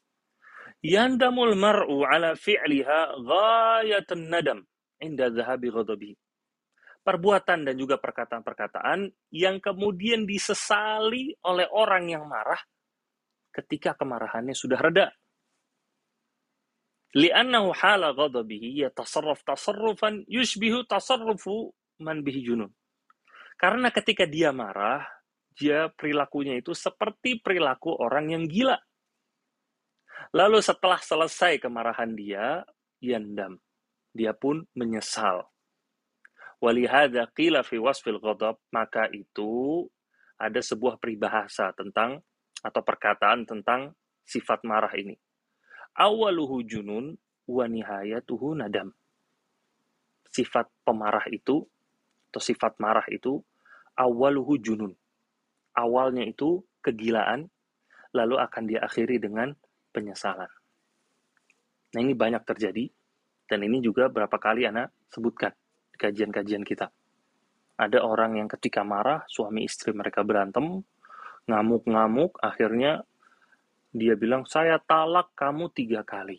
Yandamul 0.81 1.59
mar'u 1.59 2.07
ala 2.07 2.39
fi'liha 2.39 3.19
ghayatan 3.19 4.31
nadam 4.31 4.63
inda 5.03 5.33
dhahabi 5.33 5.75
ghadabihi. 5.75 6.15
Perbuatan 7.01 7.65
dan 7.65 7.75
juga 7.81 7.97
perkataan-perkataan 7.97 9.09
yang 9.33 9.57
kemudian 9.59 10.29
disesali 10.29 11.33
oleh 11.49 11.65
orang 11.73 12.13
yang 12.13 12.29
marah 12.29 12.61
ketika 13.51 13.97
kemarahannya 13.97 14.53
sudah 14.53 14.79
reda. 14.79 15.09
Li'annahu 17.11 17.75
hala 17.75 18.15
ghadabihi 18.15 18.87
yatasarraf 18.87 19.43
tasarrufan 19.43 20.23
yushbihu 20.31 20.87
tasarrufu 20.87 21.75
man 21.99 22.23
bihi 22.23 22.47
junun. 22.47 22.71
Karena 23.59 23.91
ketika 23.91 24.25
dia 24.25 24.55
marah, 24.55 25.03
dia 25.53 25.91
perilakunya 25.93 26.57
itu 26.57 26.73
seperti 26.73 27.43
perilaku 27.43 27.93
orang 27.99 28.33
yang 28.33 28.45
gila. 28.47 28.79
Lalu 30.31 30.63
setelah 30.63 31.03
selesai 31.03 31.59
kemarahan 31.59 32.15
dia, 32.15 32.63
yandam. 33.03 33.59
Dia 34.15 34.31
pun 34.33 34.65
menyesal. 34.79 35.45
Walihada 36.63 37.27
qila 37.35 37.67
fi 37.67 37.77
wasfil 37.81 38.21
ghadab, 38.21 38.61
maka 38.71 39.11
itu 39.11 39.85
ada 40.41 40.61
sebuah 40.63 40.97
peribahasa 40.97 41.73
tentang 41.77 42.23
atau 42.61 42.81
perkataan 42.85 43.49
tentang 43.49 43.93
sifat 44.25 44.65
marah 44.65 44.93
ini. 44.97 45.17
Awaluhu 45.97 46.63
junun 46.67 47.19
wa 47.51 47.65
nihayatuhu 47.67 48.59
nadam. 48.59 48.95
Sifat 50.31 50.71
pemarah 50.87 51.27
itu 51.31 51.67
atau 52.31 52.39
sifat 52.39 52.79
marah 52.79 53.05
itu 53.11 53.43
awaluhu 53.99 54.55
junun. 54.63 54.95
Awalnya 55.75 56.23
itu 56.31 56.63
kegilaan 56.79 57.51
lalu 58.15 58.39
akan 58.39 58.63
diakhiri 58.71 59.19
dengan 59.19 59.55
penyesalan. 59.91 60.51
Nah, 61.91 62.01
ini 62.01 62.15
banyak 62.15 62.47
terjadi 62.47 62.87
dan 63.51 63.67
ini 63.67 63.83
juga 63.83 64.07
berapa 64.07 64.39
kali 64.39 64.67
anak 64.71 64.95
sebutkan 65.11 65.51
di 65.91 65.99
kajian-kajian 65.99 66.63
kita. 66.63 66.87
Ada 67.81 67.99
orang 68.07 68.39
yang 68.39 68.47
ketika 68.47 68.87
marah, 68.87 69.27
suami 69.27 69.67
istri 69.67 69.91
mereka 69.91 70.23
berantem, 70.23 70.87
ngamuk-ngamuk, 71.51 72.39
akhirnya 72.39 73.03
dia 73.91 74.15
bilang, 74.15 74.47
saya 74.47 74.79
talak 74.79 75.35
kamu 75.35 75.71
tiga 75.75 76.07
kali. 76.07 76.39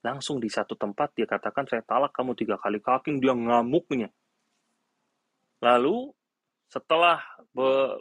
Langsung 0.00 0.40
di 0.40 0.48
satu 0.48 0.78
tempat 0.78 1.12
dia 1.12 1.26
katakan, 1.26 1.66
saya 1.66 1.82
talak 1.82 2.14
kamu 2.14 2.32
tiga 2.38 2.56
kali. 2.56 2.78
Kaking 2.78 3.18
dia 3.18 3.34
ngamuknya. 3.34 4.08
Lalu 5.60 6.14
setelah 6.70 7.20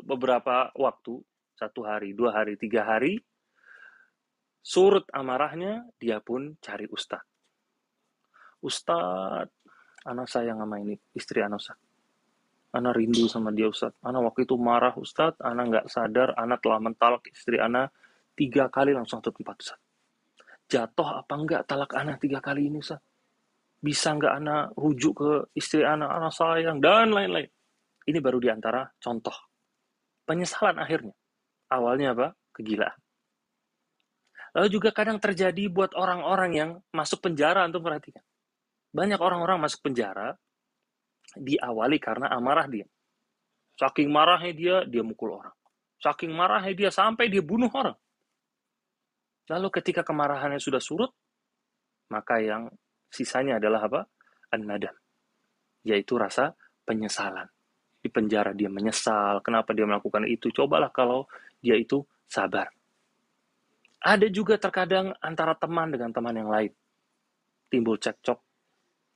beberapa 0.05 0.69
waktu, 0.77 1.19
satu 1.57 1.83
hari, 1.83 2.13
dua 2.15 2.31
hari, 2.31 2.55
tiga 2.55 2.85
hari, 2.85 3.19
surut 4.61 5.03
amarahnya, 5.11 5.89
dia 5.97 6.21
pun 6.21 6.55
cari 6.61 6.85
ustad. 6.87 7.25
Ustad, 8.63 9.49
anak 10.05 10.29
saya 10.29 10.53
sama 10.53 10.77
ini, 10.79 10.95
istri 11.17 11.41
anak 11.41 11.59
saya. 11.59 11.88
Ana 12.69 12.93
rindu 12.93 13.25
sama 13.25 13.49
dia 13.49 13.65
Ustaz. 13.65 13.97
Ana 14.05 14.21
waktu 14.21 14.45
itu 14.45 14.53
marah 14.53 14.93
Ustaz, 14.93 15.33
Ana 15.41 15.65
nggak 15.65 15.89
sadar 15.89 16.37
Ana 16.37 16.61
telah 16.61 16.77
mentalak 16.77 17.25
istri 17.25 17.57
Ana 17.57 17.89
tiga 18.37 18.69
kali 18.69 18.93
langsung 18.93 19.19
satu 19.19 19.33
tempat 19.33 19.55
Ustaz. 19.57 19.79
Jatuh 20.69 21.25
apa 21.25 21.33
enggak 21.33 21.65
talak 21.65 21.97
Ana 21.97 22.21
tiga 22.21 22.37
kali 22.37 22.69
ini 22.69 22.77
Ustaz? 22.77 23.01
Bisa 23.81 24.13
nggak 24.13 24.33
Ana 24.37 24.69
rujuk 24.77 25.13
ke 25.17 25.31
istri 25.57 25.81
Ana, 25.81 26.13
Ana 26.13 26.29
sayang, 26.29 26.77
dan 26.77 27.09
lain-lain. 27.09 27.49
Ini 28.05 28.17
baru 28.21 28.37
di 28.37 28.49
antara 28.53 28.85
contoh. 29.01 29.33
Penyesalan 30.29 30.77
akhirnya. 30.77 31.13
Awalnya 31.73 32.13
apa? 32.13 32.27
Kegilaan. 32.53 32.97
Lalu 34.53 34.67
juga 34.69 34.89
kadang 34.89 35.21
terjadi 35.21 35.69
buat 35.69 35.93
orang-orang 35.93 36.51
yang 36.53 36.71
masuk 36.89 37.21
penjara 37.21 37.65
untuk 37.69 37.85
perhatikan. 37.85 38.25
Banyak 38.89 39.21
orang-orang 39.21 39.61
masuk 39.61 39.85
penjara 39.85 40.33
diawali 41.37 41.97
karena 42.01 42.31
amarah 42.33 42.65
dia. 42.65 42.87
Saking 43.79 44.11
marahnya 44.11 44.51
dia, 44.51 44.75
dia 44.83 45.03
mukul 45.05 45.39
orang. 45.39 45.55
Saking 45.99 46.31
marahnya 46.31 46.73
dia 46.75 46.89
sampai 46.91 47.31
dia 47.31 47.43
bunuh 47.43 47.71
orang. 47.71 47.95
Lalu 49.49 49.67
ketika 49.81 50.05
kemarahannya 50.05 50.61
sudah 50.61 50.83
surut, 50.83 51.09
maka 52.11 52.41
yang 52.43 52.69
sisanya 53.09 53.57
adalah 53.57 53.87
apa? 53.87 54.01
An-nadam. 54.53 54.93
Yaitu 55.85 56.19
rasa 56.19 56.53
penyesalan. 56.83 57.47
Di 57.99 58.07
penjara 58.07 58.55
dia 58.55 58.71
menyesal, 58.71 59.43
kenapa 59.43 59.75
dia 59.75 59.83
melakukan 59.83 60.23
itu. 60.29 60.51
Cobalah 60.53 60.91
kalau 60.93 61.27
dia 61.59 61.75
itu 61.75 62.03
sabar. 62.27 62.71
Ada 63.99 64.31
juga 64.31 64.55
terkadang 64.55 65.11
antara 65.19 65.51
teman 65.59 65.91
dengan 65.91 66.15
teman 66.15 66.31
yang 66.31 66.47
lain. 66.47 66.71
Timbul 67.67 67.99
cekcok, 67.99 68.39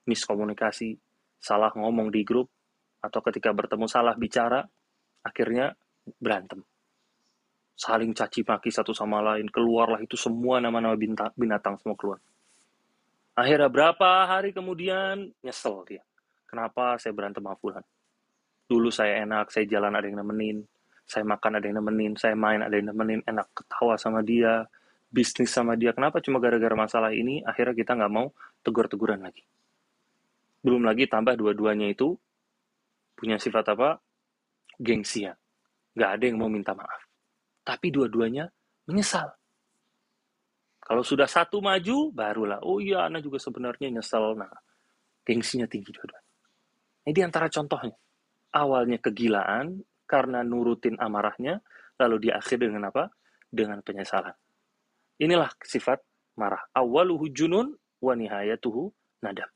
miskomunikasi, 0.07 0.99
salah 1.43 1.75
ngomong 1.75 2.07
di 2.07 2.23
grup, 2.23 2.47
atau 3.03 3.19
ketika 3.19 3.51
bertemu 3.51 3.83
salah 3.91 4.15
bicara, 4.15 4.63
akhirnya 5.27 5.75
berantem. 6.15 6.63
Saling 7.75 8.15
caci 8.15 8.47
maki 8.47 8.71
satu 8.71 8.95
sama 8.95 9.19
lain, 9.19 9.51
keluarlah 9.51 9.99
itu 9.99 10.15
semua 10.15 10.63
nama-nama 10.63 10.95
binatang 11.35 11.75
semua 11.83 11.99
keluar. 11.99 12.23
Akhirnya 13.35 13.67
berapa 13.67 14.29
hari 14.29 14.55
kemudian 14.55 15.35
nyesel 15.43 15.83
dia. 15.83 16.05
Kenapa 16.47 16.95
saya 17.01 17.11
berantem 17.11 17.41
sama 17.41 17.57
Fulan? 17.57 17.83
Dulu 18.69 18.93
saya 18.93 19.25
enak, 19.25 19.49
saya 19.49 19.65
jalan 19.65 19.97
ada 19.97 20.05
yang 20.05 20.21
nemenin, 20.21 20.63
saya 21.03 21.25
makan 21.25 21.59
ada 21.59 21.65
yang 21.65 21.81
nemenin, 21.81 22.13
saya 22.15 22.37
main 22.37 22.61
ada 22.61 22.77
yang 22.77 22.93
nemenin, 22.93 23.25
enak 23.25 23.49
ketawa 23.57 23.97
sama 23.97 24.21
dia, 24.21 24.69
bisnis 25.09 25.49
sama 25.49 25.73
dia. 25.73 25.97
Kenapa 25.97 26.21
cuma 26.21 26.37
gara-gara 26.37 26.77
masalah 26.77 27.09
ini 27.09 27.41
akhirnya 27.41 27.73
kita 27.73 27.97
nggak 27.97 28.13
mau 28.13 28.29
tegur-teguran 28.61 29.25
lagi? 29.25 29.43
Belum 30.63 30.87
lagi 30.87 31.11
tambah 31.11 31.35
dua-duanya 31.35 31.91
itu 31.91 32.15
punya 33.19 33.35
sifat 33.35 33.75
apa? 33.75 33.99
Gengsian. 34.79 35.35
Gak 35.93 36.09
ada 36.17 36.23
yang 36.23 36.39
mau 36.39 36.49
minta 36.49 36.71
maaf. 36.73 37.03
Tapi 37.61 37.91
dua-duanya 37.91 38.47
menyesal. 38.87 39.27
Kalau 40.83 41.03
sudah 41.03 41.27
satu 41.27 41.63
maju, 41.63 42.11
barulah, 42.11 42.59
oh 42.63 42.79
iya, 42.83 43.07
anak 43.07 43.23
juga 43.23 43.39
sebenarnya 43.39 43.87
nyesel. 43.87 44.35
Nah, 44.35 44.51
gengsinya 45.23 45.63
tinggi 45.67 45.95
dua-duanya. 45.95 46.31
Ini 47.07 47.19
antara 47.23 47.47
contohnya. 47.47 47.95
Awalnya 48.51 48.99
kegilaan, 48.99 49.79
karena 50.03 50.43
nurutin 50.43 50.99
amarahnya, 50.99 51.63
lalu 51.99 52.27
diakhiri 52.27 52.67
dengan 52.67 52.91
apa? 52.91 53.07
Dengan 53.47 53.79
penyesalan. 53.79 54.35
Inilah 55.23 55.55
sifat 55.63 56.03
marah. 56.35 56.67
Awaluhu 56.75 57.31
junun, 57.31 57.71
wa 58.03 58.13
nihayatuhu 58.15 58.91
nadam. 59.23 59.47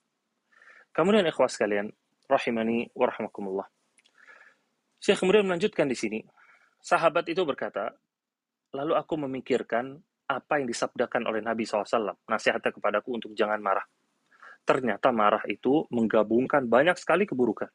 Kemudian 0.98 1.30
ikhwas 1.30 1.54
sekalian, 1.54 1.94
rahimani 2.26 2.90
wa 2.98 3.06
rahmakumullah. 3.06 3.70
Syekh 4.98 5.22
kemudian 5.22 5.46
melanjutkan 5.46 5.86
di 5.86 5.94
sini. 5.94 6.20
Sahabat 6.82 7.30
itu 7.30 7.46
berkata, 7.46 7.94
lalu 8.74 8.98
aku 8.98 9.14
memikirkan 9.30 9.94
apa 10.26 10.58
yang 10.58 10.66
disabdakan 10.66 11.30
oleh 11.30 11.46
Nabi 11.46 11.70
SAW, 11.70 12.18
nasihatnya 12.26 12.74
kepadaku 12.74 13.14
untuk 13.14 13.32
jangan 13.38 13.62
marah. 13.62 13.86
Ternyata 14.66 15.14
marah 15.14 15.46
itu 15.46 15.86
menggabungkan 15.94 16.66
banyak 16.66 16.98
sekali 16.98 17.30
keburukan. 17.30 17.70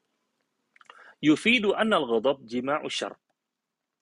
Yufidu 1.22 1.78
annal 1.78 2.04
ghadab 2.10 2.42
jima'u 2.42 2.90
syar. 2.90 3.14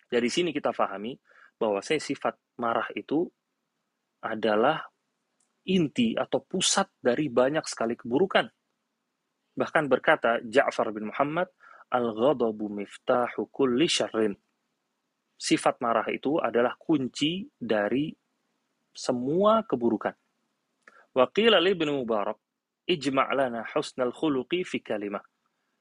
Dari 0.08 0.32
sini 0.32 0.50
kita 0.50 0.72
fahami 0.72 1.12
bahwa 1.60 1.84
saya 1.84 2.00
sifat 2.00 2.40
marah 2.56 2.88
itu 2.96 3.28
adalah 4.24 4.80
inti 5.68 6.16
atau 6.16 6.40
pusat 6.40 6.88
dari 6.98 7.28
banyak 7.28 7.68
sekali 7.68 7.94
keburukan. 7.94 8.48
Bahkan 9.60 9.92
berkata 9.92 10.40
Ja'far 10.40 10.88
bin 10.96 11.12
Muhammad, 11.12 11.52
Al-ghadabu 11.90 12.70
miftahu 12.70 13.50
kulli 13.50 13.90
syarrin. 13.90 14.32
Sifat 15.34 15.82
marah 15.82 16.06
itu 16.06 16.38
adalah 16.38 16.78
kunci 16.78 17.50
dari 17.58 18.14
semua 18.94 19.66
keburukan. 19.66 20.14
Wa 21.10 21.26
qila 21.34 21.58
li 21.58 21.74
bin 21.74 21.90
Mubarak, 21.90 22.38
ijma' 22.86 23.34
lana 23.34 23.66
husnal 23.74 24.14
khuluqi 24.14 24.62
fi 24.62 24.78
kalimah. 24.78 25.24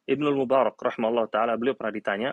Ibnul 0.09 0.33
Mubarak 0.33 0.81
rahimahullah 0.81 1.29
taala 1.29 1.53
beliau 1.61 1.77
pernah 1.77 1.93
ditanya, 1.93 2.31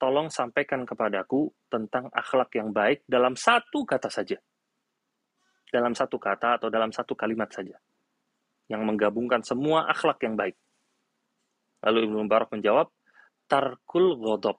tolong 0.00 0.32
sampaikan 0.32 0.88
kepadaku 0.88 1.52
tentang 1.68 2.08
akhlak 2.08 2.56
yang 2.56 2.72
baik 2.72 3.04
dalam 3.04 3.36
satu 3.36 3.84
kata 3.84 4.08
saja. 4.08 4.40
Dalam 5.68 5.92
satu 5.92 6.16
kata 6.16 6.56
atau 6.56 6.72
dalam 6.72 6.88
satu 6.88 7.12
kalimat 7.12 7.52
saja. 7.52 7.76
Yang 8.72 8.82
menggabungkan 8.88 9.44
semua 9.44 9.84
akhlak 9.92 10.24
yang 10.24 10.40
baik. 10.40 10.56
Lalu 11.84 12.08
Ibnu 12.08 12.24
Mubarak 12.24 12.50
menjawab, 12.50 12.88
tarkul 13.44 14.16
godop. 14.16 14.58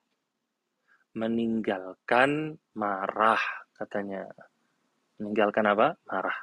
Meninggalkan 1.16 2.60
marah, 2.78 3.42
katanya. 3.74 4.30
Meninggalkan 5.18 5.66
apa? 5.66 5.96
Marah. 6.06 6.38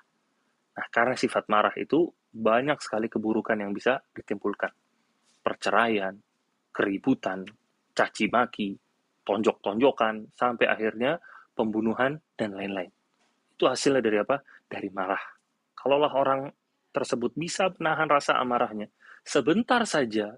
Nah, 0.72 0.86
karena 0.88 1.14
sifat 1.14 1.46
marah 1.52 1.72
itu 1.76 2.08
banyak 2.32 2.80
sekali 2.80 3.06
keburukan 3.06 3.60
yang 3.60 3.76
bisa 3.76 4.00
ditimpulkan. 4.16 4.72
Perceraian, 5.44 6.16
keributan, 6.72 7.44
caci 7.92 8.32
maki, 8.32 8.72
tonjok-tonjokan, 9.22 10.32
sampai 10.32 10.66
akhirnya 10.66 11.20
pembunuhan, 11.52 12.16
dan 12.32 12.56
lain-lain. 12.56 12.88
Itu 13.52 13.68
hasilnya 13.68 14.00
dari 14.00 14.18
apa? 14.24 14.40
Dari 14.66 14.88
marah. 14.88 15.20
Kalaulah 15.76 16.14
orang 16.16 16.40
tersebut 16.90 17.36
bisa 17.36 17.68
menahan 17.76 18.08
rasa 18.08 18.40
amarahnya 18.40 18.88
sebentar 19.22 19.82
saja, 19.86 20.34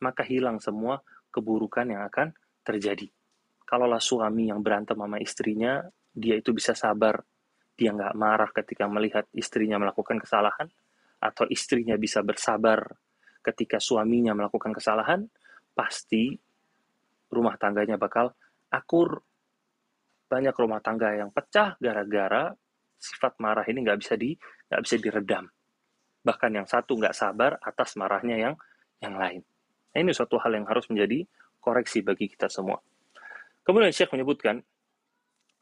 maka 0.00 0.22
hilang 0.26 0.62
semua 0.62 1.02
keburukan 1.30 1.86
yang 1.86 2.06
akan 2.06 2.32
terjadi. 2.64 3.08
Kalaulah 3.68 4.00
suami 4.00 4.48
yang 4.48 4.64
berantem 4.64 4.96
sama 4.96 5.20
istrinya, 5.20 5.84
dia 6.10 6.40
itu 6.40 6.56
bisa 6.56 6.72
sabar, 6.72 7.20
dia 7.76 7.92
nggak 7.92 8.16
marah 8.16 8.50
ketika 8.50 8.88
melihat 8.88 9.28
istrinya 9.36 9.76
melakukan 9.76 10.18
kesalahan, 10.18 10.66
atau 11.18 11.44
istrinya 11.50 11.98
bisa 11.98 12.22
bersabar 12.22 12.86
ketika 13.42 13.82
suaminya 13.82 14.34
melakukan 14.34 14.70
kesalahan, 14.74 15.26
pasti 15.74 16.34
rumah 17.30 17.54
tangganya 17.60 18.00
bakal 18.00 18.32
akur. 18.72 19.22
Banyak 20.28 20.52
rumah 20.52 20.84
tangga 20.84 21.16
yang 21.16 21.32
pecah 21.32 21.80
gara-gara 21.80 22.52
sifat 23.00 23.40
marah 23.40 23.64
ini 23.64 23.80
nggak 23.80 23.98
bisa 24.04 24.14
di 24.18 24.36
nggak 24.68 24.82
bisa 24.84 24.96
diredam. 25.00 25.44
Bahkan 26.20 26.50
yang 26.52 26.68
satu 26.68 27.00
nggak 27.00 27.16
sabar 27.16 27.56
atas 27.64 27.96
marahnya 27.96 28.36
yang 28.36 28.54
yang 29.00 29.16
lain. 29.16 29.40
Nah, 29.98 30.06
ini 30.06 30.14
suatu 30.14 30.38
hal 30.38 30.54
yang 30.54 30.62
harus 30.70 30.86
menjadi 30.86 31.26
koreksi 31.58 32.06
bagi 32.06 32.30
kita 32.30 32.46
semua. 32.46 32.78
Kemudian 33.66 33.90
Syekh 33.90 34.14
menyebutkan 34.14 34.62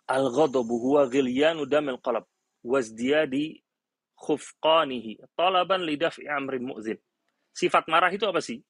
al-ghadabu 0.05 0.77
huwa 0.77 1.09
ghilyanu 1.09 1.65
damil 1.65 1.97
qalb 2.05 2.29
wazdiyadi 2.61 3.65
khufqanihi 4.13 5.25
talaban 5.33 5.89
lidaf'i 5.89 6.29
amrin 6.29 6.69
mu'zin. 6.69 7.01
Sifat 7.49 7.89
marah 7.89 8.13
itu 8.13 8.29
apa 8.29 8.45
sih? 8.45 8.61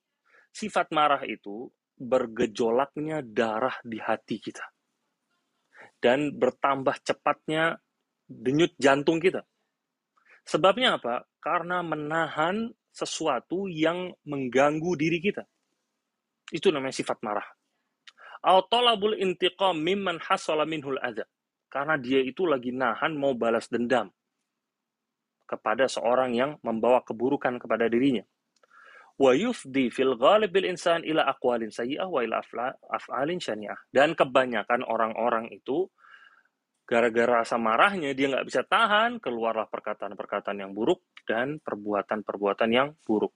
Sifat 0.54 0.94
marah 0.94 1.26
itu 1.26 1.66
bergejolaknya 1.99 3.26
darah 3.26 3.75
di 3.82 3.99
hati 3.99 4.38
kita. 4.38 4.62
Dan 5.99 6.30
bertambah 6.38 6.94
cepatnya 7.02 7.75
denyut 8.30 8.70
jantung 8.78 9.18
kita. 9.18 9.42
Sebabnya 10.46 11.02
apa? 11.02 11.26
Karena 11.42 11.82
menahan 11.82 12.70
sesuatu 12.94 13.66
yang 13.66 14.14
mengganggu 14.23 14.94
diri 14.94 15.18
kita. 15.18 15.42
Itu 16.50 16.71
namanya 16.71 16.95
sifat 16.95 17.19
marah. 17.23 17.47
Au-talabul 18.47 19.19
intiqam 19.19 19.75
mimman 19.79 20.23
hasala 20.23 20.62
minhul 20.62 21.00
adha. 21.03 21.26
Karena 21.67 21.99
dia 21.99 22.23
itu 22.23 22.47
lagi 22.47 22.71
nahan 22.71 23.19
mau 23.19 23.35
balas 23.35 23.67
dendam 23.67 24.09
kepada 25.47 25.87
seorang 25.87 26.35
yang 26.35 26.50
membawa 26.62 27.03
keburukan 27.03 27.59
kepada 27.59 27.91
dirinya. 27.91 28.23
Wa 29.17 29.33
yufdi 29.33 29.88
fil 29.88 30.15
ghalib 30.15 30.53
bil 30.53 30.69
insan 30.69 31.00
ila 31.03 31.25
aqwalin 31.25 31.73
sayyi'ah 31.73 32.07
wa 32.07 32.21
ila 32.21 32.43
af'alin 32.93 33.41
syani'ah. 33.41 33.88
Dan 33.88 34.12
kebanyakan 34.12 34.85
orang-orang 34.85 35.49
itu 35.50 35.88
gara-gara 36.87 37.43
rasa 37.43 37.59
marahnya 37.59 38.15
dia 38.15 38.31
nggak 38.31 38.47
bisa 38.47 38.62
tahan, 38.62 39.19
keluarlah 39.19 39.67
perkataan-perkataan 39.67 40.62
yang 40.62 40.71
buruk 40.76 41.03
dan 41.26 41.59
perbuatan-perbuatan 41.65 42.71
yang 42.71 42.95
buruk. 43.03 43.35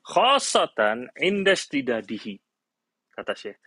Khosatan 0.00 1.12
tidadihi, 1.14 2.34
kata 3.12 3.32
Syekh. 3.36 3.58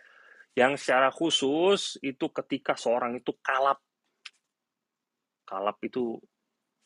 Yang 0.54 0.86
secara 0.86 1.10
khusus 1.10 1.98
itu 2.02 2.30
ketika 2.30 2.78
seorang 2.78 3.18
itu 3.18 3.34
kalap. 3.42 3.82
Kalap 5.44 5.78
itu 5.82 6.18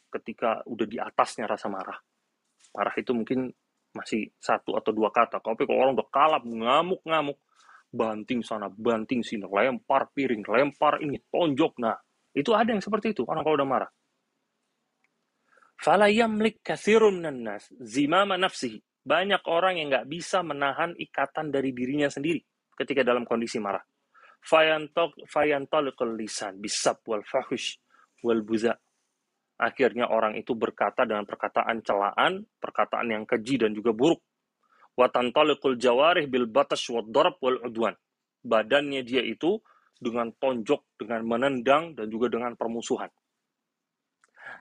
ketika 0.09 0.65
udah 0.65 0.87
di 0.89 0.97
atasnya 0.97 1.45
rasa 1.45 1.69
marah. 1.69 1.97
Marah 2.73 2.95
itu 2.97 3.13
mungkin 3.13 3.53
masih 3.93 4.33
satu 4.41 4.77
atau 4.77 4.93
dua 4.93 5.13
kata. 5.13 5.41
Tapi 5.41 5.69
kalau 5.69 5.85
orang 5.85 5.95
udah 6.01 6.09
kalap, 6.09 6.43
ngamuk-ngamuk, 6.45 7.39
banting 7.93 8.41
sana, 8.45 8.69
banting 8.73 9.25
sini, 9.25 9.45
lempar 9.49 10.13
piring, 10.13 10.45
lempar 10.45 11.01
ini, 11.05 11.21
tonjok. 11.29 11.81
Nah, 11.81 11.97
itu 12.33 12.53
ada 12.53 12.73
yang 12.73 12.85
seperti 12.85 13.17
itu, 13.17 13.25
orang 13.25 13.45
kalau 13.45 13.57
udah 13.57 13.69
marah. 13.69 13.91
Fala 15.79 16.11
yamlik 16.11 16.61
kathirun 16.61 17.23
nas 17.23 17.71
zimama 17.79 18.35
nafsihi. 18.35 18.83
Banyak 19.09 19.49
orang 19.49 19.81
yang 19.81 19.89
nggak 19.89 20.09
bisa 20.13 20.45
menahan 20.45 20.93
ikatan 20.93 21.49
dari 21.49 21.73
dirinya 21.73 22.13
sendiri 22.13 22.45
ketika 22.77 23.01
dalam 23.01 23.25
kondisi 23.25 23.57
marah. 23.57 23.81
Fayantalikul 25.25 26.13
lisan 26.13 26.61
bisab 26.61 27.01
wal 27.09 27.25
fahush 27.25 27.81
wal 28.21 28.45
buza. 28.45 28.77
Akhirnya 29.59 30.13
orang 30.13 30.37
itu 30.37 30.53
berkata 30.53 31.09
dengan 31.09 31.25
perkataan 31.25 31.81
celaan, 31.81 32.45
perkataan 32.61 33.09
yang 33.09 33.25
keji 33.25 33.65
dan 33.65 33.73
juga 33.73 33.97
buruk. 33.97 34.21
Watantalikul 34.95 35.81
jawarih 35.81 36.29
bil 36.29 36.45
batas 36.45 36.85
wad 36.93 37.09
wal 37.09 37.59
udwan. 37.65 37.97
Badannya 38.45 39.03
dia 39.03 39.25
itu 39.25 39.59
dengan 39.99 40.31
tonjok, 40.37 40.95
dengan 40.95 41.27
menendang, 41.27 41.99
dan 41.99 42.07
juga 42.07 42.31
dengan 42.31 42.55
permusuhan. 42.55 43.11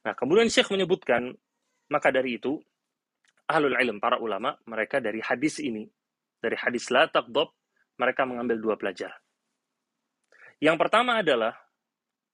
Nah, 0.02 0.18
kemudian 0.18 0.50
Syekh 0.50 0.74
menyebutkan, 0.74 1.30
maka 1.94 2.10
dari 2.10 2.42
itu, 2.42 2.58
ahlul 3.48 3.76
ilm, 3.80 3.98
para 3.98 4.20
ulama, 4.20 4.56
mereka 4.68 5.00
dari 5.00 5.24
hadis 5.24 5.60
ini, 5.64 5.88
dari 6.38 6.56
hadis 6.60 6.92
la 6.94 7.08
taqdab, 7.08 7.50
mereka 7.98 8.28
mengambil 8.28 8.58
dua 8.60 8.76
pelajaran. 8.76 9.18
Yang 10.62 10.78
pertama 10.78 11.22
adalah, 11.22 11.54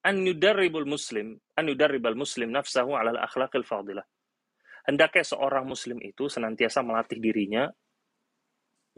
an 0.04 0.26
yudarribul 0.26 0.88
muslim, 0.90 1.38
an 1.56 1.66
yudarribal 1.70 2.18
muslim 2.18 2.52
nafsahu 2.52 2.98
ala 2.98 3.16
akhlaqil 3.24 3.64
fadilah. 3.64 4.04
Hendaknya 4.84 5.24
seorang 5.24 5.64
muslim 5.64 6.04
itu 6.04 6.28
senantiasa 6.28 6.84
melatih 6.84 7.22
dirinya 7.24 7.72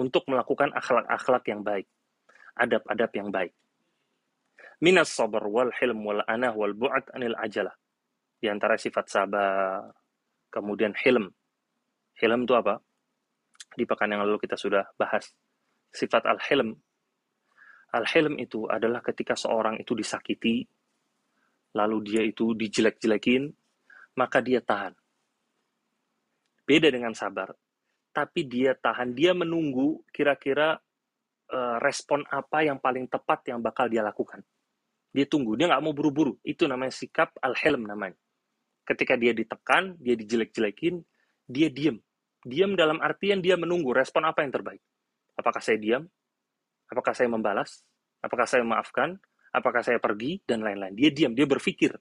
untuk 0.01 0.25
melakukan 0.25 0.73
akhlak-akhlak 0.73 1.45
yang 1.45 1.62
baik, 1.62 1.86
adab-adab 2.58 3.12
yang 3.13 3.30
baik 3.30 3.54
minas 4.84 5.12
sabar 5.12 5.43
wal 5.47 5.71
hilm 5.80 6.04
wal 6.04 6.21
anah 6.28 6.51
wal 6.56 6.75
bu'at 6.75 7.12
anil 7.15 7.36
ajalah. 7.39 7.75
Di 8.39 8.51
antara 8.51 8.75
sifat 8.75 9.08
sabar, 9.08 9.88
kemudian 10.51 10.91
hilm. 10.99 11.32
Hilm 12.15 12.47
itu 12.47 12.56
apa? 12.56 12.80
Di 13.75 13.84
pekan 13.84 14.15
yang 14.15 14.23
lalu 14.23 14.39
kita 14.39 14.56
sudah 14.56 14.88
bahas. 14.95 15.28
Sifat 15.91 16.23
al-hilm. 16.28 16.75
Al-hilm 17.95 18.39
itu 18.39 18.67
adalah 18.67 18.99
ketika 19.04 19.36
seorang 19.36 19.80
itu 19.80 19.95
disakiti, 19.95 20.63
lalu 21.75 21.97
dia 22.08 22.23
itu 22.23 22.56
dijelek-jelekin, 22.56 23.51
maka 24.15 24.39
dia 24.39 24.63
tahan. 24.63 24.95
Beda 26.63 26.88
dengan 26.91 27.12
sabar. 27.15 27.51
Tapi 28.15 28.47
dia 28.47 28.75
tahan, 28.75 29.12
dia 29.12 29.36
menunggu 29.36 30.04
kira-kira 30.08 30.80
uh, 31.51 31.78
respon 31.84 32.23
apa 32.32 32.63
yang 32.63 32.80
paling 32.80 33.12
tepat 33.12 33.51
yang 33.51 33.60
bakal 33.60 33.91
dia 33.91 33.99
lakukan. 33.99 34.39
Dia 35.12 35.28
tunggu, 35.28 35.56
dia 35.56 35.67
nggak 35.67 35.84
mau 35.84 35.91
buru-buru. 35.95 36.39
Itu 36.43 36.67
namanya 36.67 36.95
sikap 36.95 37.36
al-hilm 37.43 37.88
namanya. 37.88 38.15
Ketika 38.88 39.19
dia 39.19 39.32
ditekan, 39.32 39.95
dia 39.99 40.15
dijelek-jelekin, 40.15 41.04
dia 41.47 41.67
diam. 41.71 41.99
Diam 42.45 42.77
dalam 42.77 43.01
artian 43.01 43.41
dia 43.41 43.58
menunggu 43.58 43.89
respon 43.89 44.21
apa 44.29 44.45
yang 44.45 44.53
terbaik. 44.53 44.77
Apakah 45.34 45.65
saya 45.65 45.81
diam? 45.81 46.05
Apakah 46.86 47.17
saya 47.17 47.25
membalas? 47.25 47.81
Apakah 48.21 48.45
saya 48.45 48.62
memaafkan? 48.62 49.17
Apakah 49.49 49.81
saya 49.81 49.97
pergi? 49.97 50.45
Dan 50.45 50.62
lain-lain. 50.62 50.93
Dia 50.93 51.10
diam, 51.10 51.34
dia 51.34 51.49
berpikir. 51.49 51.97